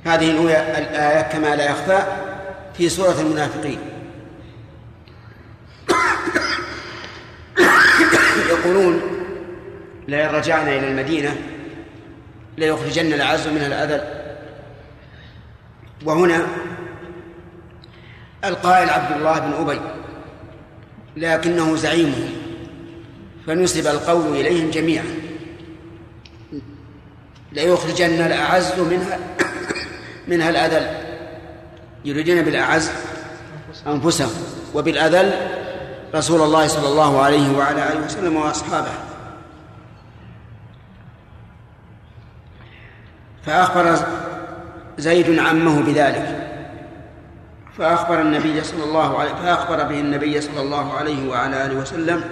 [0.04, 1.98] هذه الآية كما لا يخفى
[2.74, 3.78] في سورة المنافقين.
[8.50, 9.13] يقولون
[10.08, 11.36] لئن رجعنا إلى المدينة
[12.58, 14.00] ليخرجن الأعز منها الأذل.
[16.04, 16.46] وهنا
[18.44, 19.80] القائل عبد الله بن أبي
[21.16, 22.28] لكنه زعيمه
[23.46, 25.04] فنسب القول إليهم جميعا.
[27.52, 29.18] ليخرجن الأعز منها
[30.28, 31.04] منها الأذل.
[32.04, 32.90] يريدون بالأعز
[33.86, 34.30] أنفسهم
[34.74, 35.32] وبالأذل
[36.14, 39.13] رسول الله صلى الله عليه وعلى آله وسلم وأصحابه.
[43.46, 43.98] فأخبر
[44.98, 46.50] زيد عمه بذلك.
[47.78, 52.24] فأخبر النبي صلى الله عليه فأخبر به النبي صلى الله عليه وعلى آله وسلم.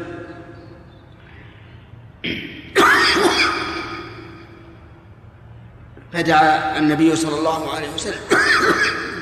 [6.12, 8.20] فدعا النبي صلى الله عليه وسلم.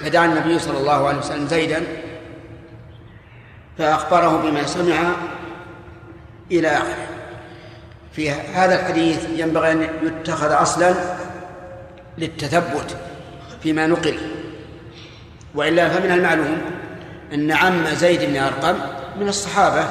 [0.04, 1.82] فدعا النبي صلى الله عليه وسلم زيدا.
[3.78, 5.12] فأخبره بما سمع
[6.50, 7.06] إلى آخره.
[8.12, 10.94] في هذا الحديث ينبغي أن يتخذ أصلا
[12.20, 12.96] للتثبت
[13.62, 14.18] فيما نقل.
[15.54, 16.60] وإلا فمن المعلوم
[17.34, 18.74] أن عم زيد بن أرقم
[19.20, 19.84] من الصحابة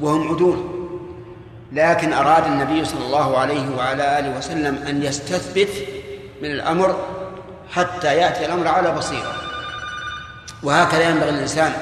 [0.00, 0.64] وهم عدول
[1.72, 5.68] لكن أراد النبي صلى الله عليه وعلى آله وسلم أن يستثبت
[6.42, 6.96] من الأمر
[7.70, 9.32] حتى يأتي الأمر على بصيرة.
[10.62, 11.72] وهكذا ينبغي الإنسان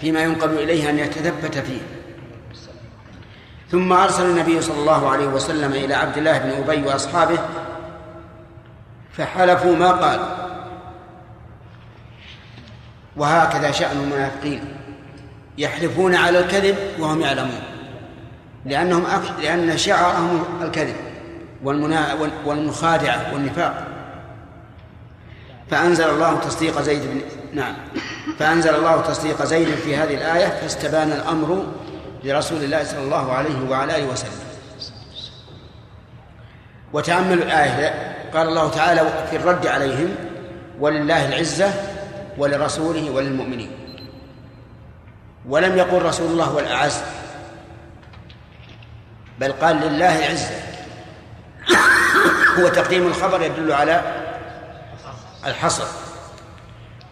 [0.00, 1.80] فيما ينقل إليه أن يتثبت فيه.
[3.70, 7.38] ثم أرسل النبي صلى الله عليه وسلم إلى عبد الله بن أبي وأصحابه
[9.20, 10.20] فحلفوا ما قال.
[13.16, 14.76] وهكذا شأن المنافقين.
[15.58, 17.60] يحلفون على الكذب وهم يعلمون.
[18.64, 19.22] لأنهم أك...
[19.42, 20.96] لأن شعرهم الكذب
[21.62, 22.14] والمنا...
[22.44, 23.86] والمخادعة والنفاق.
[25.70, 27.20] فأنزل الله تصديق زيد بن
[27.54, 27.74] نعم.
[28.38, 31.66] فأنزل الله تصديق زيد في هذه الآية فاستبان الأمر
[32.24, 34.40] لرسول الله صلى الله عليه وعلى آله وسلم.
[36.92, 40.14] وتأملوا الآية قال الله تعالى في الرد عليهم
[40.80, 41.72] ولله العزة
[42.38, 43.70] ولرسوله وللمؤمنين.
[45.48, 47.00] ولم يقل رسول الله والأعز
[49.38, 50.50] بل قال لله العزة.
[52.58, 54.02] هو تقديم الخبر يدل على
[55.46, 55.84] الحصر.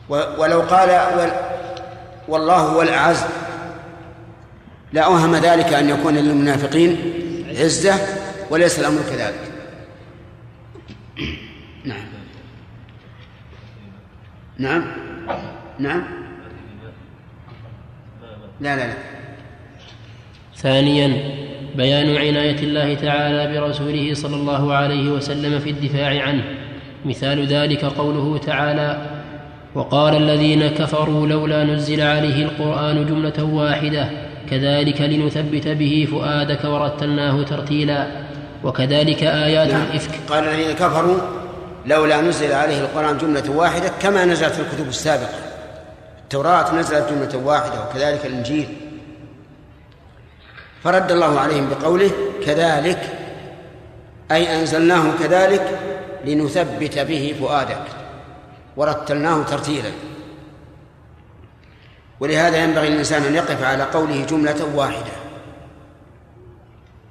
[0.08, 1.30] ولو قال
[2.28, 3.24] والله هو الأعز
[4.92, 7.14] لأوهم ذلك أن يكون للمنافقين
[7.60, 7.94] عزة
[8.50, 9.47] وليس الأمر كذلك.
[11.84, 11.98] نعم.
[14.58, 14.84] نعم.
[15.78, 16.02] نعم.
[18.60, 18.94] لا لا لا.
[20.56, 21.16] ثانيا
[21.76, 26.44] بيان عناية الله تعالى برسوله صلى الله عليه وسلم في الدفاع عنه.
[27.04, 29.20] مثال ذلك قوله تعالى
[29.74, 34.10] وقال الذين كفروا لولا نزل عليه القرآن جملة واحدة
[34.50, 38.27] كذلك لنثبت به فؤادك ورتلناه ترتيلا.
[38.64, 39.82] وكذلك آيات نعم.
[39.82, 40.10] الإفك.
[40.28, 41.18] قال الذين كفروا
[41.86, 45.38] لولا نزل عليه القرآن جملة واحدة كما نزلت في الكتب السابقة.
[46.22, 48.68] التوراة نزلت جملة واحدة وكذلك الإنجيل.
[50.84, 52.10] فرد الله عليهم بقوله
[52.46, 53.18] كذلك
[54.30, 55.78] أي أنزلناه كذلك
[56.24, 57.84] لنثبت به فؤادك
[58.76, 59.90] ورتلناه ترتيلا.
[62.20, 65.17] ولهذا ينبغي للإنسان أن يقف على قوله جملة واحدة.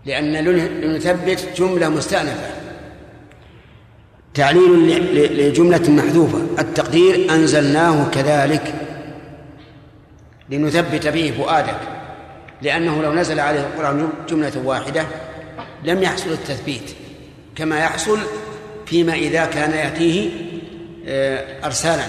[0.07, 2.49] لأن لنثبت جملة مستأنفة.
[4.33, 4.87] تعليل
[5.37, 6.39] لجملة محذوفة.
[6.59, 8.73] التقدير أنزلناه كذلك.
[10.49, 11.79] لنثبت به فؤادك.
[12.61, 15.05] لأنه لو نزل عليه القرآن جملة واحدة
[15.83, 16.91] لم يحصل التثبيت.
[17.55, 18.19] كما يحصل
[18.85, 20.29] فيما إذا كان يأتيه
[21.07, 22.05] آه، أرسالا.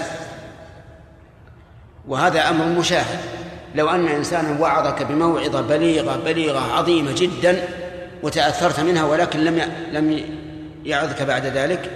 [2.07, 3.19] وهذا أمر مشاهد.
[3.75, 7.78] لو أن إنسانا وعظك بموعظة بليغة بليغة عظيمة جدا
[8.23, 10.21] وتأثرت منها ولكن لم لم
[10.85, 11.91] يعظك بعد ذلك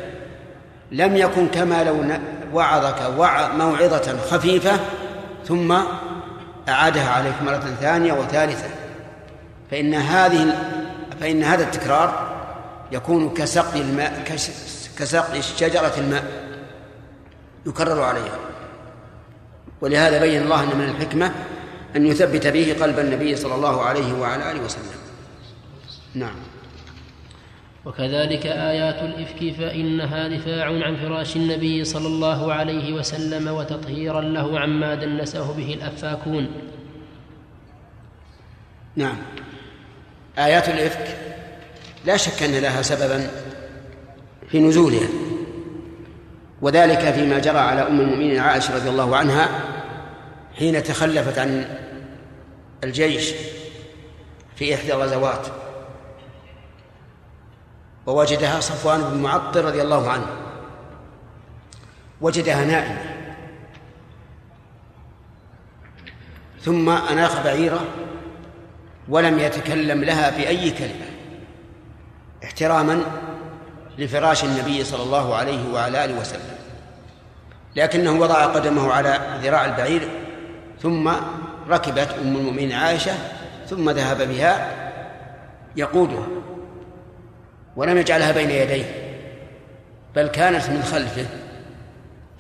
[0.91, 2.06] لم يكن كما لو
[2.54, 3.02] وعظك
[3.56, 4.80] موعظة خفيفة
[5.45, 5.72] ثم
[6.70, 8.70] أعادها عليك مرة ثانية وثالثة.
[9.72, 10.56] فإن هذه
[11.22, 12.34] فإن هذا التكرار
[12.91, 14.24] يكون كسقي الماء
[14.98, 16.24] كسقي شجرة الماء
[17.66, 18.40] يكرر عليها.
[19.82, 21.32] ولهذا بين الله أن من الحكمة
[21.95, 25.02] أن يثبت به قلب النبي صلى الله عليه وعلى آله وسلم.
[26.15, 26.35] نعم.
[27.85, 34.95] وكذلك آيات الإفك فإنها دفاع عن فراش النبي صلى الله عليه وسلم وتطهيرا له عما
[34.95, 36.48] دنسه به الأفاكون.
[38.95, 39.18] نعم.
[40.38, 41.18] آيات الإفك
[42.06, 43.30] لا شك أن لها سببا
[44.48, 45.07] في نزولها
[46.61, 49.49] وذلك فيما جرى على أم المؤمنين عائشة رضي الله عنها
[50.57, 51.65] حين تخلفت عن
[52.84, 53.34] الجيش
[54.56, 55.62] في إحدى الغزوات.
[58.05, 60.27] ووجدها صفوان بن معطل رضي الله عنه.
[62.21, 62.97] وجدها نائمة.
[66.61, 67.85] ثم أناخ بعيرة
[69.09, 71.05] ولم يتكلم لها بأي كلمة
[72.43, 73.01] احتراما
[73.97, 76.55] لفراش النبي صلى الله عليه وعلى آله وسلم.
[77.75, 80.09] لكنه وضع قدمه على ذراع البعير
[80.81, 81.11] ثم
[81.69, 83.13] ركبت أم المؤمنين عائشة
[83.69, 84.71] ثم ذهب بها
[85.75, 86.27] يقودها.
[87.76, 89.14] ولم يجعلها بين يديه
[90.16, 91.26] بل كانت من خلفه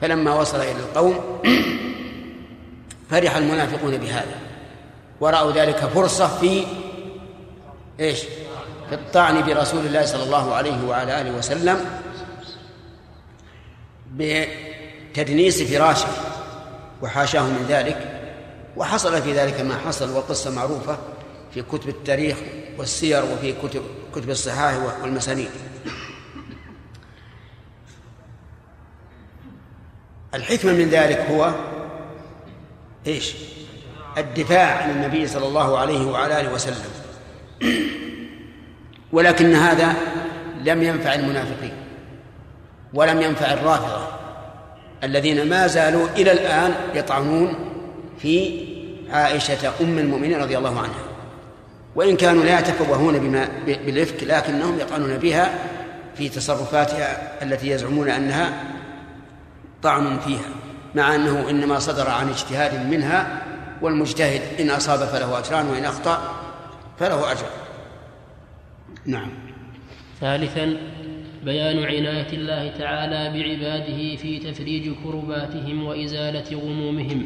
[0.01, 1.41] فلما وصل إلى القوم
[3.09, 4.35] فرح المنافقون بهذا
[5.19, 6.63] ورأوا ذلك فرصة في
[7.99, 8.19] إيش؟
[8.89, 11.85] في الطعن برسول الله صلى الله عليه وعلى آله وسلم
[14.11, 16.07] بتدنيس فراشه
[17.01, 18.19] وحاشاه من ذلك
[18.77, 20.97] وحصل في ذلك ما حصل والقصة معروفة
[21.53, 22.37] في كتب التاريخ
[22.77, 23.81] والسير وفي كتب
[24.15, 25.49] كتب الصحاح والمسانيد.
[30.33, 31.53] الحكمة من ذلك هو
[33.07, 33.33] إيش؟
[34.17, 36.89] الدفاع عن النبي صلى الله عليه وعلى آله وسلم.
[39.11, 39.93] ولكن هذا
[40.63, 41.73] لم ينفع المنافقين
[42.93, 44.07] ولم ينفع الرافضة
[45.03, 47.55] الذين ما زالوا إلى الآن يطعنون
[48.17, 48.65] في
[49.09, 51.12] عائشة أم المؤمنين رضي الله عنها.
[51.95, 55.59] وإن كانوا لا يتفوهون بما بالإفك لكنهم يطعنون بها
[56.15, 58.53] في تصرفاتها التي يزعمون أنها
[59.83, 60.49] طعن فيها
[60.95, 63.41] مع أنه إنما صدر عن اجتهاد منها
[63.81, 66.35] والمجتهد إن أصاب فله أجران وإن أخطأ
[66.99, 67.45] فله أجر.
[69.05, 69.29] نعم.
[70.21, 70.77] ثالثا
[71.43, 77.25] بيان عناية الله تعالى بعباده في تفريج كرباتهم وإزالة غمومهم.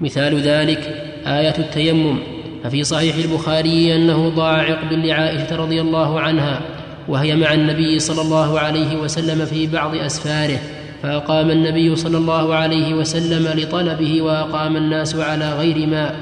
[0.00, 0.78] مثال ذلك
[1.26, 2.33] آية التيمم.
[2.64, 6.60] ففي صحيح البخاري أنه ضاع عقد لعائشه رضي الله عنها
[7.08, 10.58] وهي مع النبي صلى الله عليه وسلم في بعض أسفاره
[11.02, 16.14] فأقام النبي صلى الله عليه وسلم لطلبه وأقام الناس على غير ماء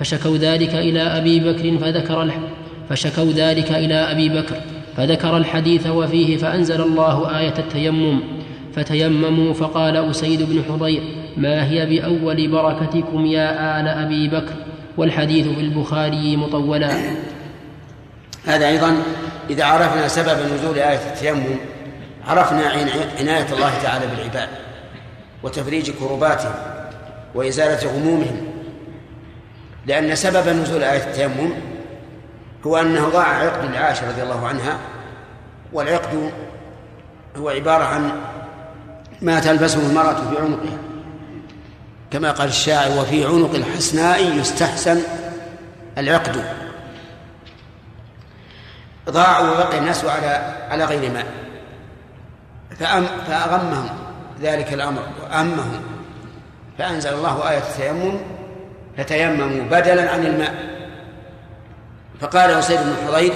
[0.00, 2.30] فشكوا ذلك إلى أبي بكر فذكر
[2.88, 4.56] فشكوا ذلك إلى أبي بكر
[4.96, 8.20] فذكر الحديث وفيه فأنزل الله آية التيمم
[8.74, 11.02] فتيمموا فقال أسيد بن حضير
[11.36, 14.65] ما هي بأول بركتكم يا آل أبي بكر؟
[14.96, 16.92] والحديث في البخاري مطولا.
[18.46, 19.02] هذا أيضا
[19.50, 21.56] إذا عرفنا سبب نزول آية التيمم
[22.26, 22.62] عرفنا
[23.18, 24.48] عناية الله تعالى بالعباد
[25.42, 26.54] وتفريج كرباتهم
[27.34, 28.46] وإزالة غمومهم.
[29.86, 31.50] لأن سبب نزول آية التيمم
[32.66, 34.78] هو أنه ضاع عقد لعائشة رضي الله عنها
[35.72, 36.30] والعقد
[37.36, 38.10] هو عبارة عن
[39.22, 40.78] ما تلبسه المرأة في عنقها
[42.10, 45.02] كما قال الشاعر وفي عنق الحسناء يستحسن
[45.98, 46.44] العقد.
[49.10, 51.26] ضاع وبقي الناس على على غير ماء.
[53.28, 53.88] فأغمهم
[54.42, 55.82] ذلك الأمر وأهمهم
[56.78, 58.18] فأنزل الله آية التيمم
[58.98, 60.54] فتيمموا بدلا عن الماء.
[62.20, 63.32] فقال أسيد بن حضير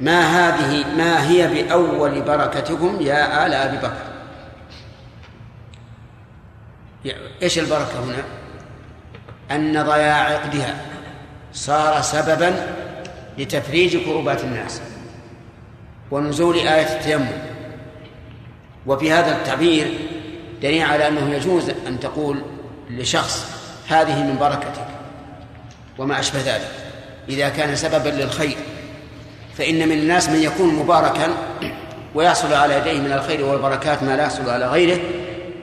[0.00, 4.09] ما هذه ما هي بأول بركتكم يا آل أبي بكر؟
[7.42, 8.24] إيش البركة هنا؟
[9.50, 10.76] أن ضياع عقدها
[11.52, 12.54] صار سببا
[13.38, 14.80] لتفريج كروبات الناس
[16.10, 17.50] ونزول آية التيمم
[18.86, 19.98] وفي هذا التعبير
[20.62, 22.42] دليل على أنه يجوز أن تقول
[22.90, 23.46] لشخص
[23.88, 24.86] هذه من بركتك
[25.98, 26.70] وما أشبه ذلك
[27.28, 28.56] إذا كان سببا للخير
[29.58, 31.28] فإن من الناس من يكون مباركا
[32.14, 35.00] ويحصل على يديه من الخير والبركات ما لا يحصل على غيره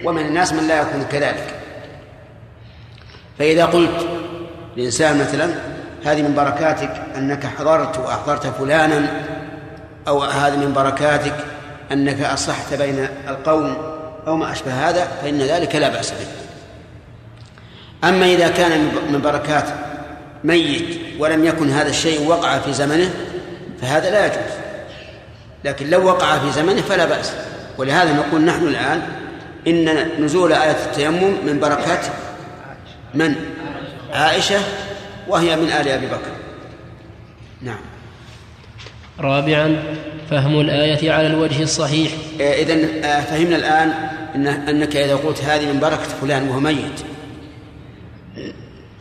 [0.03, 1.53] ومن الناس من لا يكون كذلك.
[3.39, 4.07] فإذا قلت
[4.77, 5.49] لإنسان مثلا
[6.05, 9.23] هذه من بركاتك أنك حضرت وأحضرت فلانا
[10.07, 11.35] أو هذه من بركاتك
[11.91, 13.77] أنك أصلحت بين القوم
[14.27, 16.27] أو ما أشبه هذا فإن ذلك لا بأس به.
[18.09, 19.65] أما إذا كان من بركات
[20.43, 23.13] ميت ولم يكن هذا الشيء وقع في زمنه
[23.81, 24.53] فهذا لا يجوز.
[25.65, 27.33] لكن لو وقع في زمنه فلا بأس.
[27.77, 29.01] ولهذا نقول نحن الآن
[29.67, 32.05] إن نزول آية التيمم من بركات
[33.13, 33.35] من؟
[34.13, 34.59] عائشة
[35.27, 36.31] وهي من آل أبي بكر.
[37.61, 37.79] نعم.
[39.19, 39.83] رابعا
[40.29, 42.11] فهم الآية على الوجه الصحيح.
[42.39, 42.73] إذا
[43.03, 43.93] آه، فهمنا الآن
[44.69, 47.01] أنك إذا قلت هذه من بركة فلان وهو ميت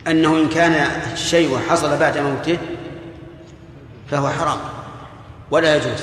[0.07, 2.57] أنه إن كان الشيء حصل بعد موته
[4.11, 4.57] فهو حرام
[5.51, 6.01] ولا يجوز.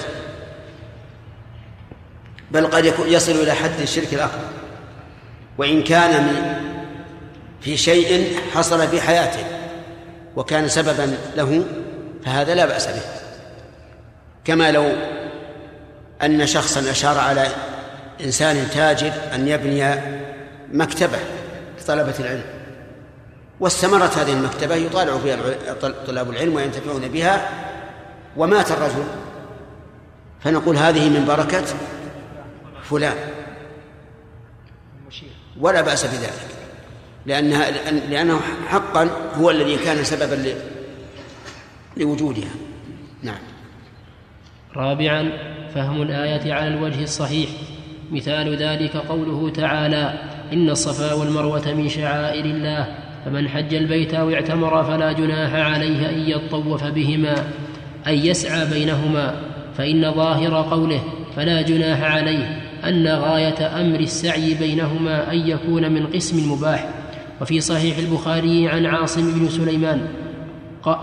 [2.54, 4.44] بل قد يصل إلى حد الشرك الأكبر
[5.58, 6.54] وإن كان من
[7.60, 9.44] في شيء حصل في حياته
[10.36, 11.64] وكان سببا له
[12.24, 13.02] فهذا لا بأس به.
[14.44, 14.92] كما لو
[16.22, 17.46] أن شخصا أشار على
[18.24, 19.94] إنسان تاجر أن يبني
[20.72, 21.18] مكتبة
[21.80, 22.44] لطلبة العلم.
[23.60, 25.36] واستمرت هذه المكتبة يطالع فيها
[26.06, 27.48] طلاب العلم وينتفعون بها
[28.36, 29.04] ومات الرجل.
[30.44, 31.64] فنقول هذه من بركة
[32.84, 33.16] فلان.
[35.60, 36.54] ولا بأس بذلك.
[37.26, 40.54] لأنها لأنه حقا هو الذي كان سببا
[41.96, 42.50] لوجودها.
[43.22, 43.38] نعم.
[44.76, 45.32] رابعا
[45.74, 47.48] فهم الآية على الوجه الصحيح.
[48.12, 50.18] مثال ذلك قوله تعالى
[50.52, 56.28] إن الصفا والمروة من شعائر الله فمن حج البيت أو اعتمر فلا جناح عليه أن
[56.28, 57.34] يطوف بهما
[58.06, 59.34] أن يسعى بينهما
[59.76, 61.00] فإن ظاهر قوله
[61.36, 66.88] فلا جناح عليه أن غاية أمر السعي بينهما أن يكون من قسم مباح.
[67.40, 70.00] وفي صحيح البخاري عن عاصم بن سليمان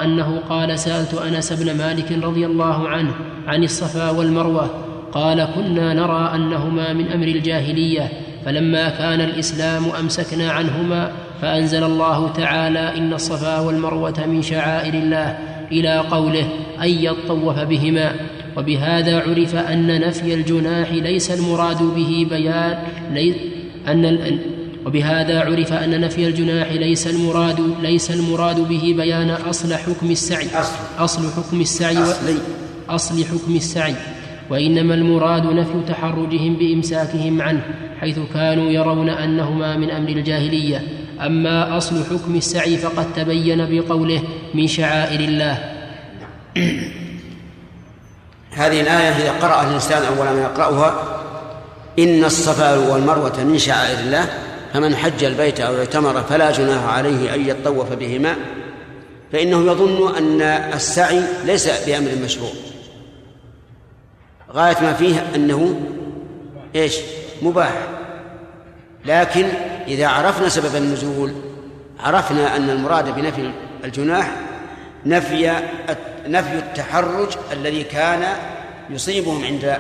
[0.02, 3.14] أنه قال سألت أنس بن مالك رضي الله عنه
[3.48, 4.70] عن الصفا والمروة
[5.12, 8.10] قال كنا نرى أنهما من أمر الجاهلية
[8.46, 15.38] فلما كان الإسلام أمسكنا عنهما فأنزل الله تعالى إن الصفا والمروة من شعائر الله
[15.72, 16.48] إلى قوله
[16.82, 18.16] أن يطوف بهما.
[18.58, 22.78] وبهذا عرف أن نفي الجناح ليس المراد به بيان
[23.14, 23.36] لي
[23.88, 24.40] أن
[24.86, 30.48] وبهذا عرف أن نفي الجناح ليس المراد ليس المراد به بيان أصل حكم السعي.
[31.00, 31.32] أصل.
[31.32, 31.98] حكم السعي
[32.90, 33.96] أصل حكم السعي.
[34.50, 37.62] وإنما المراد نفي تحرجهم بإمساكهم عنه
[38.00, 40.84] حيث كانوا يرون أنهما من أمر الجاهلية.
[41.26, 44.22] أما أصل حكم السعي فقد تبين بقوله
[44.54, 45.60] من شعائر الله.
[48.52, 51.18] هذه الآية اذا قرأها الإنسان أول ما يقرأها.
[52.00, 54.30] إن الصفا والمروة من شعائر الله
[54.74, 58.36] فمن حج البيت أو اعتمر فلا جناح عليه أن يطوف بهما.
[59.32, 60.42] فإنه يظن أن
[60.74, 62.52] السعي ليس بأمر مشروع.
[64.54, 65.80] غاية ما فيه أنه
[66.76, 66.96] إيش؟
[67.42, 67.74] مباح.
[69.06, 69.48] لكن
[69.88, 71.34] إذا عرفنا سبب النزول
[72.00, 73.52] عرفنا أن المراد بنفي
[73.84, 74.32] الجناح
[75.06, 75.52] نفي
[76.26, 78.38] نفي التحرج الذي كان
[78.90, 79.78] يصيبهم عند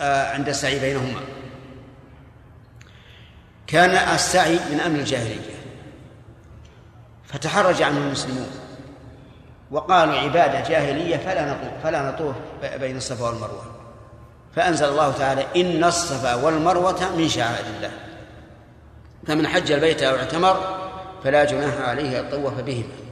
[0.00, 1.20] عند السعي بينهما.
[3.66, 5.56] كان السعي من أمر الجاهلية.
[7.24, 8.50] فتحرج عنه المسلمون.
[9.70, 12.36] وقالوا عبادة جاهلية فلا نطوف فلا نطوف
[12.80, 13.64] بين الصفا والمروة.
[14.56, 17.90] فأنزل الله تعالى إن الصفا والمروة من شعائر الله.
[19.26, 20.78] فمن حج البيت أو اعتمر
[21.24, 23.05] فلا جناح عليه أن طوف بهما.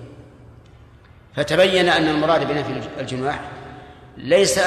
[1.37, 3.41] فتبين أن المراد بنفي الجناح
[4.17, 4.61] ليس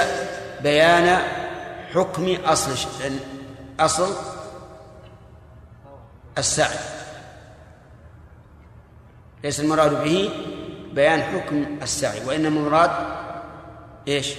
[0.64, 1.20] بيان
[1.94, 2.90] حكم أصل
[3.80, 4.14] أصل
[6.38, 6.78] السعي.
[9.44, 10.30] ليس المراد به
[10.94, 12.92] بيان حكم السعي وإنما المراد
[14.08, 14.34] إيش؟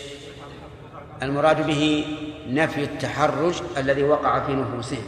[1.22, 2.06] المراد به
[2.48, 5.04] نفي التحرج الذي وقع في نفوسهم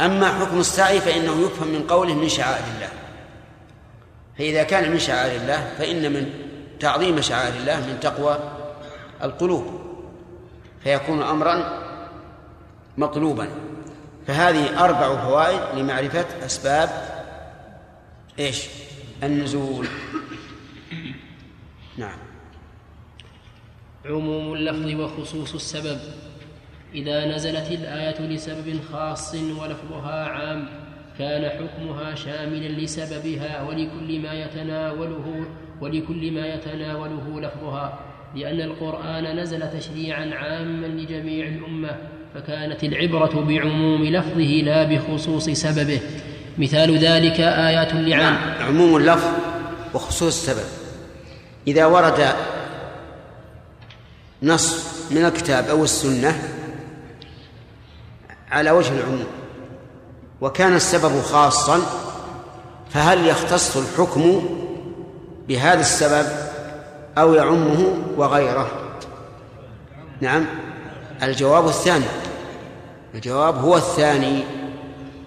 [0.00, 2.88] أما حكم السعي فإنه يفهم من قوله من شعائر الله.
[4.38, 6.30] فإذا كان من شعائر الله فإن من
[6.80, 8.38] تعظيم شعائر الله من تقوى
[9.22, 9.80] القلوب
[10.82, 11.82] فيكون أمرا
[12.98, 13.48] مطلوبا.
[14.26, 16.90] فهذه أربع فوائد لمعرفة أسباب
[18.38, 18.66] إيش؟
[19.22, 19.88] النزول.
[21.98, 22.18] نعم.
[24.06, 26.00] عموم اللفظ وخصوص السبب.
[26.94, 30.68] إذا نزلت الآية لسبب خاص ولفظها عام
[31.22, 35.46] كان حكمها شاملا لسببها ولكل ما يتناوله
[35.80, 37.98] ولكل ما يتناوله لفظها
[38.36, 41.96] لأن القرآن نزل تشريعا عاما لجميع الأمة
[42.34, 46.00] فكانت العبرة بعموم لفظه لا بخصوص سببه
[46.58, 48.66] مثال ذلك آيات اللعان نعم.
[48.66, 49.30] عموم اللفظ
[49.94, 50.68] وخصوص السبب
[51.66, 52.34] إذا ورد
[54.42, 56.38] نص من الكتاب أو السنة
[58.50, 59.41] على وجه العموم
[60.42, 61.80] وكان السبب خاصا
[62.90, 64.48] فهل يختص الحكم
[65.48, 66.26] بهذا السبب
[67.18, 68.70] أو يعمه وغيره؟
[70.20, 70.46] نعم.
[71.22, 72.04] الجواب الثاني.
[73.14, 74.44] الجواب هو الثاني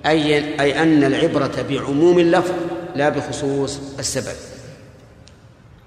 [0.06, 2.54] أي أي أن العبرة بعموم اللفظ
[2.96, 4.36] لا بخصوص السبب.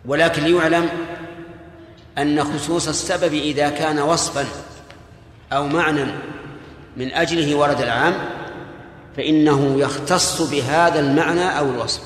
[0.06, 0.88] ولكن ليعلم
[2.18, 4.44] أن خصوص السبب إذا كان وصفا
[5.52, 6.04] أو معنى
[6.96, 8.37] من أجله ورد العام
[9.18, 12.02] فإنه يختص بهذا المعنى أو الوصف.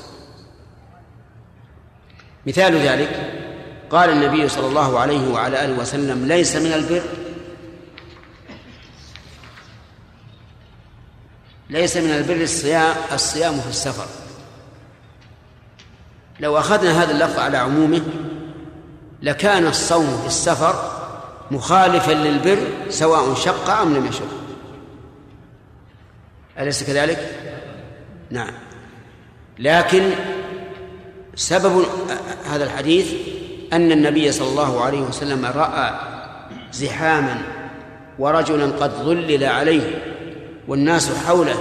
[2.47, 3.33] مثال ذلك
[3.91, 7.01] قال النبي صلى الله عليه وعلى آله وسلم ليس من البر
[11.69, 14.05] ليس من البر الصيام الصيام في السفر.
[16.39, 18.01] لو أخذنا هذا اللفظ على عمومه
[19.21, 21.01] لكان الصوم في السفر
[21.51, 24.42] مخالفا للبر سواء شق أم لم يشق.
[26.59, 27.31] أليس كذلك؟
[28.31, 28.53] نعم.
[29.59, 30.09] لكن
[31.35, 31.85] سبب
[32.51, 33.13] هذا الحديث
[33.73, 35.93] أن النبي صلى الله عليه وسلم رأى
[36.73, 37.41] زحاما
[38.19, 40.01] ورجلا قد ظلل عليه
[40.67, 41.59] والناس حوله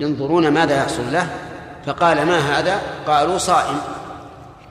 [0.00, 1.26] ينظرون ماذا يحصل له
[1.86, 3.78] فقال ما هذا؟ قالوا صائم.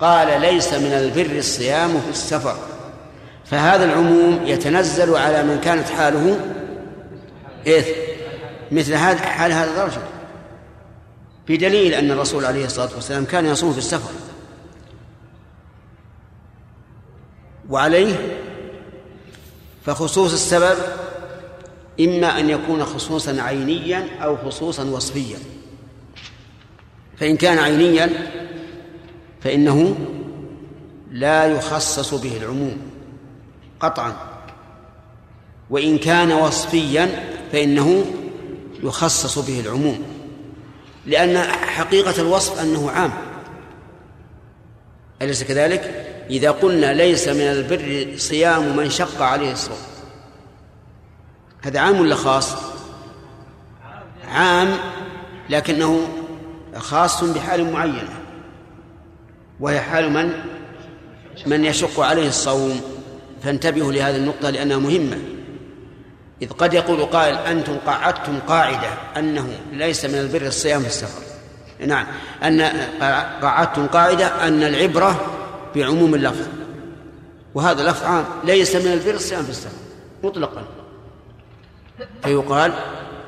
[0.01, 2.55] قال ليس من البر الصيام في السفر.
[3.45, 6.39] فهذا العموم يتنزل على من كانت حاله
[7.67, 8.08] إيه؟
[8.71, 10.01] مثل هذا حال هذا الرجل.
[11.47, 14.11] بدليل أن الرسول عليه الصلاة والسلام كان يصوم في السفر.
[17.69, 18.15] وعليه
[19.85, 20.77] فخصوص السبب
[21.99, 25.37] إما أن يكون خصوصا عينيا أو خصوصا وصفيا.
[27.17, 28.09] فإن كان عينيا
[29.41, 29.95] فإنه
[31.11, 32.77] لا يخصص به العموم
[33.79, 34.15] قطعا.
[35.69, 38.05] وإن كان وصفيا فإنه
[38.83, 40.03] يخصص به العموم
[41.05, 43.11] لأن حقيقة الوصف أنه عام
[45.21, 49.77] أليس كذلك؟ إذا قلنا ليس من البر صيام من شق عليه الصوم
[51.61, 52.55] هذا عام ولا خاص؟
[54.27, 54.77] عام
[55.49, 56.07] لكنه
[56.77, 58.19] خاص بحال معينة
[59.59, 60.31] وهي حال من
[61.45, 62.81] من يشق عليه الصوم
[63.43, 65.17] فانتبهوا لهذه النقطة لأنها مهمة
[66.41, 71.21] إذ قد يقول قائل أنتم قعدتم قاعدة أنه ليس من البر الصيام في السفر.
[71.87, 72.05] نعم.
[72.43, 72.61] أن
[73.41, 75.25] قعدتم قاعدة أن العبرة
[75.75, 76.47] بعموم اللفظ.
[77.53, 79.77] وهذا لفظ عام ليس من البر الصيام في السفر
[80.23, 80.63] مطلقا.
[82.23, 82.73] فيقال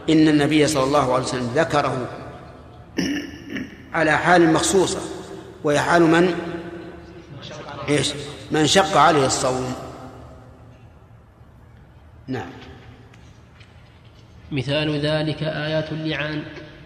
[0.10, 2.08] إن النبي صلى الله عليه وسلم ذكره
[3.94, 5.00] على حال مخصوصة
[5.64, 6.36] وهي حال من؟
[7.90, 8.14] إيش؟
[8.52, 9.74] من شق عليه الصوم.
[12.28, 12.50] نعم.
[14.52, 16.42] مثال ذلك آيات اللعان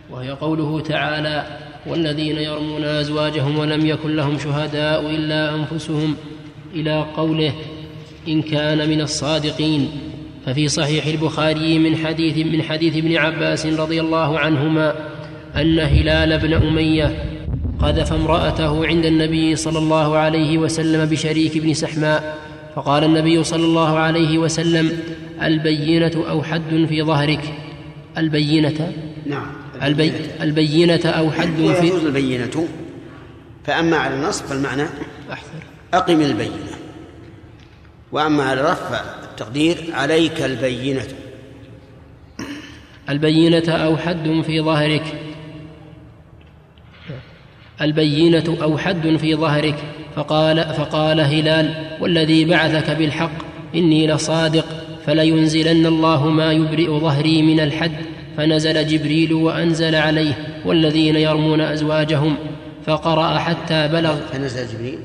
[0.10, 1.46] وهي قوله تعالى
[1.86, 6.16] والذين يرمون أزواجهم ولم يكن لهم شهداء إلا أنفسهم
[6.74, 7.54] إلى قوله
[8.28, 9.90] إن كان من الصادقين
[10.46, 14.96] ففي صحيح البخاري من حديث من حديث ابن عباس رضي الله عنهما
[15.56, 17.24] أن هلال بن أمية
[17.80, 22.38] قذف امرأته عند النبي صلى الله عليه وسلم بشريك بن سحماء
[22.76, 25.00] فقال النبي صلى الله عليه وسلم
[25.42, 27.54] البينة أو حد في ظهرك.
[28.18, 28.94] البينة.
[29.26, 29.48] نعم.
[29.84, 32.68] البي البينة أو حد في يجوز البينة.
[33.64, 34.84] فأما على النصب فالمعنى
[35.32, 35.60] أحسن.
[35.94, 36.76] أقم البينة.
[38.12, 41.08] وأما على الرفع التقدير عليك البينة.
[43.10, 45.04] البينة أو حد في ظهرك.
[47.82, 49.76] البينة أو حد في ظهرك.
[50.16, 53.32] فقال فقال هلال والذي بعثك بالحق
[53.76, 57.92] إني لصادق فلينزلن الله ما يبرئ ظهري من الحد
[58.38, 60.34] فنزل جبريل وأنزل عليه
[60.66, 62.36] والذين يرمون أزواجهم
[62.86, 64.16] فقرأ حتى بلغ.
[64.34, 65.00] فنزل جبريل.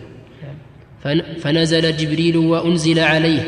[1.41, 3.43] فنزل جبريل وأنزل عليه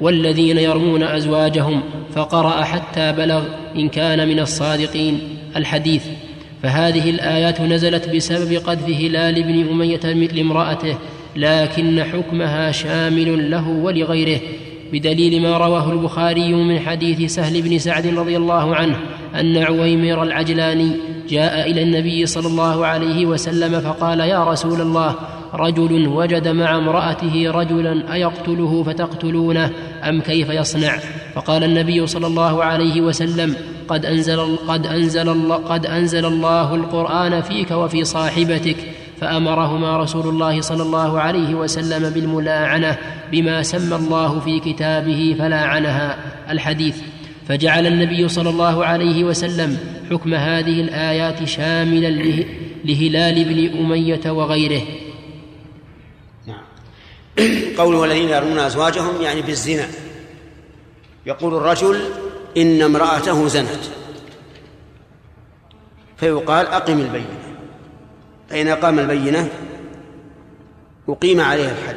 [0.00, 1.82] والذين يرمون أزواجهم
[2.14, 3.44] فقرأ حتى بلغ
[3.76, 5.20] إن كان من الصادقين.
[5.56, 6.04] الحديث
[6.62, 10.98] فهذه الآيات نزلت بسبب قذف هلال بن أمية لامرأته
[11.36, 14.40] لكن حكمها شامل له ولغيره.
[14.92, 18.96] بدليل ما رواه البخاري من حديث سهل بن سعد رضي الله عنه
[19.34, 20.92] أن عويمر العجلاني
[21.28, 25.14] جاء إلى النبي صلى الله عليه وسلم فقال يا رسول الله
[25.54, 29.72] رجل وجد مع امرأته رجلا أيقتله فتقتلونه
[30.08, 30.98] أم كيف يصنع؟
[31.34, 33.56] فقال النبي صلى الله عليه وسلم
[33.88, 38.76] قد انزل قد انزل قد أنزل الله القرآن فيك وفي صاحبتك.
[39.20, 42.98] فأمرهما رسول الله صلى الله عليه وسلم بالملاعنة
[43.32, 46.18] بما سمى الله في كتابه فلاعنها
[46.50, 46.96] الحديث.
[47.48, 49.78] فجعل النبي صلى الله عليه وسلم
[50.10, 52.08] حكم هذه الآيات شاملا
[52.84, 54.82] لهلال بن أمية وغيره.
[56.46, 56.62] نعم.
[57.78, 59.86] قوله الذين يرمون أزواجهم يعني بالزنا.
[61.26, 62.00] يقول الرجل
[62.56, 63.84] إن امرأته زنت.
[66.16, 67.49] فيقال أقم البينة.
[68.50, 69.48] فإن أقام البينة
[71.08, 71.96] أقيم عليها الحد.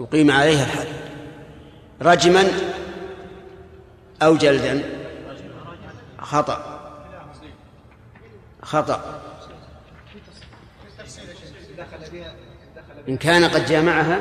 [0.00, 0.86] أقيم عليها الحد.
[2.02, 2.44] رجما
[4.22, 4.82] أو جلدا.
[6.18, 6.78] خطأ.
[8.62, 9.22] خطأ.
[13.08, 14.20] إن كان قد جامعها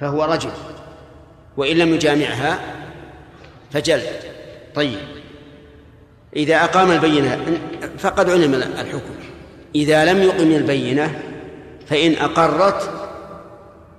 [0.00, 0.50] فهو رجل
[1.56, 2.60] وإن لم يجامعها
[3.72, 4.22] فجلد.
[4.74, 5.17] طيب.
[6.36, 7.60] إذا أقام البينة
[7.98, 9.14] فقد علم الحكم.
[9.74, 11.22] إذا لم يقم البينة
[11.86, 12.90] فإن أقرت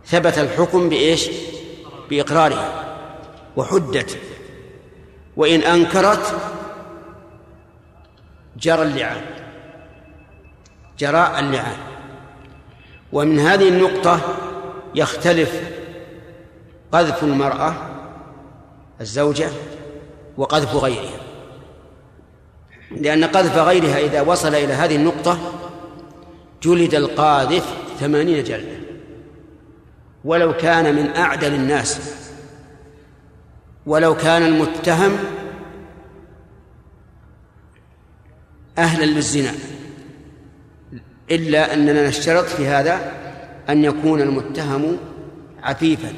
[0.05, 1.29] ثبت الحكم بإيش؟
[2.09, 2.97] بإقرارها
[3.57, 4.17] وحدت.
[5.37, 6.35] وإن أنكرت
[8.57, 9.21] جرى اللعان
[10.99, 11.77] جرى اللعان.
[13.13, 14.19] ومن هذه النقطة
[14.95, 15.61] يختلف
[16.91, 17.73] قذف المرأة
[19.01, 19.49] الزوجة
[20.37, 21.28] وقذف غيرها.
[22.91, 25.39] لأن قذف غيرها إذا وصل إلى هذه النقطة
[26.63, 27.65] جلد القاذف
[27.99, 28.79] ثمانين جلدة.
[30.25, 31.99] ولو كان من أعدل الناس
[33.85, 35.17] ولو كان المتهم
[38.77, 39.51] أهلا للزنا
[41.31, 43.11] إلا أننا نشترط في هذا
[43.69, 44.97] أن يكون المتهم
[45.63, 46.13] عفيفا.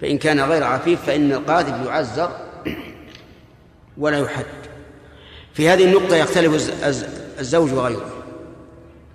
[0.00, 2.30] فإن كان غير عفيف فإن القاذف يعزر
[3.98, 4.59] ولا يحد.
[5.60, 6.72] في هذه النقطة يختلف
[7.40, 8.10] الزوج وغيره.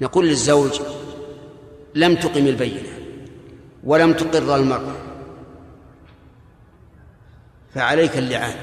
[0.02, 0.82] نقول للزوج
[1.96, 2.90] لم تقم البينة
[3.84, 4.96] ولم تقر المرأة.
[7.76, 8.56] فعليك اللعان.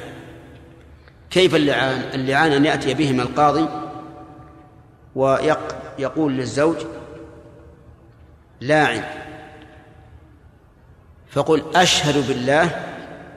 [1.30, 3.68] كيف اللعان؟ اللعان أن يأتي بهما القاضي
[5.14, 6.76] ويقول للزوج
[8.60, 9.04] لاعن.
[11.30, 12.64] فقل أشهد بالله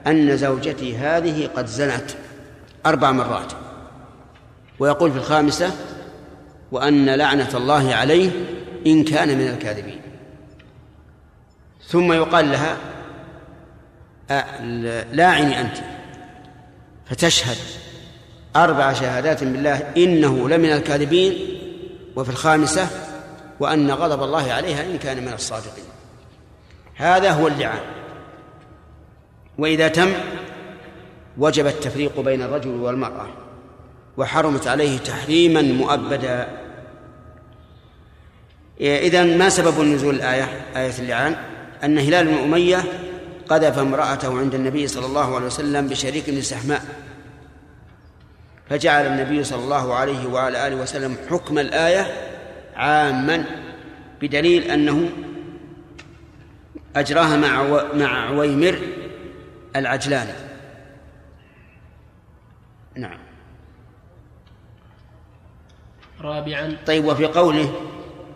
[0.06, 2.10] أن زوجتي هذه قد زنت
[2.86, 3.52] أربع مرات.
[4.78, 5.70] ويقول في الخامسة
[6.72, 8.30] وأن لعنة الله عليه
[8.86, 10.00] إن كان من الكاذبين.
[11.88, 12.76] ثم يقال لها
[15.12, 15.76] لاعني أنت.
[17.06, 17.56] فتشهد
[18.56, 21.34] أربع شهادات بالله إنه لمن الكاذبين
[22.16, 22.88] وفي الخامسة
[23.60, 25.84] وأن غضب الله عليها إن كان من الصادقين.
[26.94, 27.80] هذا هو اللعان.
[29.58, 30.12] وإذا تم
[31.38, 33.28] وجب التفريق بين الرجل والمرأة.
[34.16, 36.48] وحرمت عليه تحريما مؤبدا.
[38.80, 40.44] إذا ما سبب نزول الآية؟
[40.76, 41.36] آية اللعان.
[41.84, 42.84] أن هلال بن أمية
[43.48, 46.82] قذف امرأته عند النبي صلى الله عليه وسلم بشريك بن سحماء.
[48.70, 52.06] فجعل النبي صلى الله عليه وعلى آله وسلم حكم الآية
[52.76, 53.44] عاما
[54.22, 55.08] بدليل أنه
[56.96, 57.62] أجراها مع
[57.94, 58.78] مع عويمر
[59.76, 60.32] العجلاني.
[62.96, 63.25] نعم.
[66.20, 66.76] رابعا.
[66.86, 67.72] طيب وفي قوله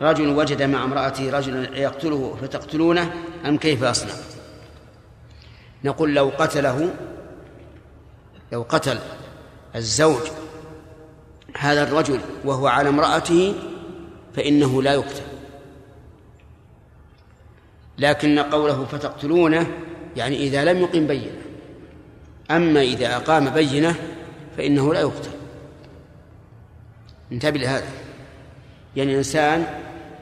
[0.03, 3.13] رجل وجد مع امرأته رجلا يقتله فتقتلونه
[3.47, 4.15] أم كيف أصنع؟
[5.85, 6.95] نقول لو قتله
[8.53, 8.99] لو قتل
[9.77, 10.23] الزوج
[11.59, 13.55] هذا الرجل وهو على امرأته
[14.37, 15.23] فإنه لا يقتل.
[17.99, 19.67] لكن قوله فتقتلونه
[20.17, 21.41] يعني إذا لم يقم بينة
[22.51, 23.95] أما إذا أقام بينة
[24.57, 25.40] فإنه لا يقتل.
[27.33, 27.89] انتبه لهذا.
[28.97, 29.67] يعني إنسان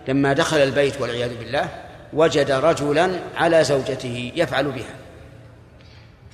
[0.09, 1.69] لما دخل البيت والعياذ بالله
[2.13, 4.95] وجد رجلا على زوجته يفعل بها.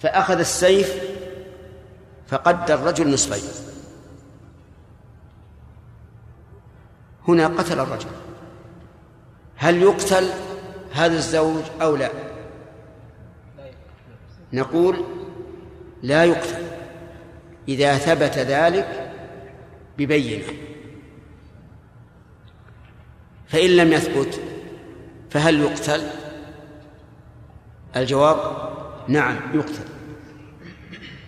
[0.02, 0.94] فأخذ السيف
[2.28, 3.51] فقد الرجل نصفين.
[7.28, 8.09] هنا قتل الرجل.
[9.56, 10.28] هل يقتل
[10.92, 12.10] هذا الزوج أو لا؟
[14.52, 15.05] نقول
[16.02, 16.64] لا يقتل.
[17.68, 19.03] إذا ثبت ذلك
[19.99, 20.45] ببينة.
[23.49, 24.41] فإن لم يثبت
[25.31, 26.03] فهل يقتل؟
[27.97, 28.69] الجواب
[29.09, 29.85] نعم يقتل.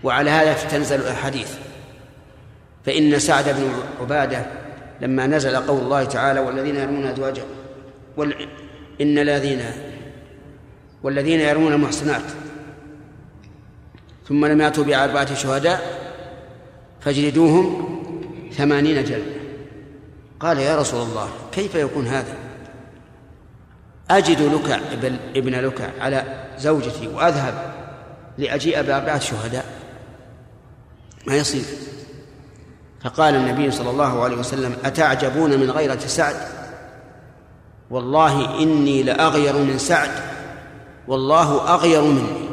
[0.05, 1.59] وعلى هذا تنزل الأحاديث.
[2.87, 4.47] فإن سعد بن عبادة
[5.01, 7.47] لما نزل قول الله تعالى والذين يرمون أزواجهم
[8.17, 8.49] وال...
[9.01, 9.63] إن الذين
[11.03, 12.23] والذين يرمون المحصنات
[14.29, 15.81] ثم لم يأتوا بأربعة شهداء
[17.01, 17.96] فاجلدوهم
[18.57, 19.37] ثمانين جلدة.
[20.41, 22.35] قال يا رسول الله كيف يكون هذا؟
[24.11, 24.79] أجد لكع
[25.37, 26.25] ابن لكع على
[26.59, 27.55] زوجتي وأذهب
[28.39, 29.65] لأجيء بأربعة شهداء.
[31.27, 31.65] ما يصير؟
[33.05, 36.37] فقال النبي صلى الله عليه وسلم أتعجبون من غيرة سعد؟
[37.91, 40.11] والله إني لأغير من سعد
[41.09, 42.46] والله أغير مني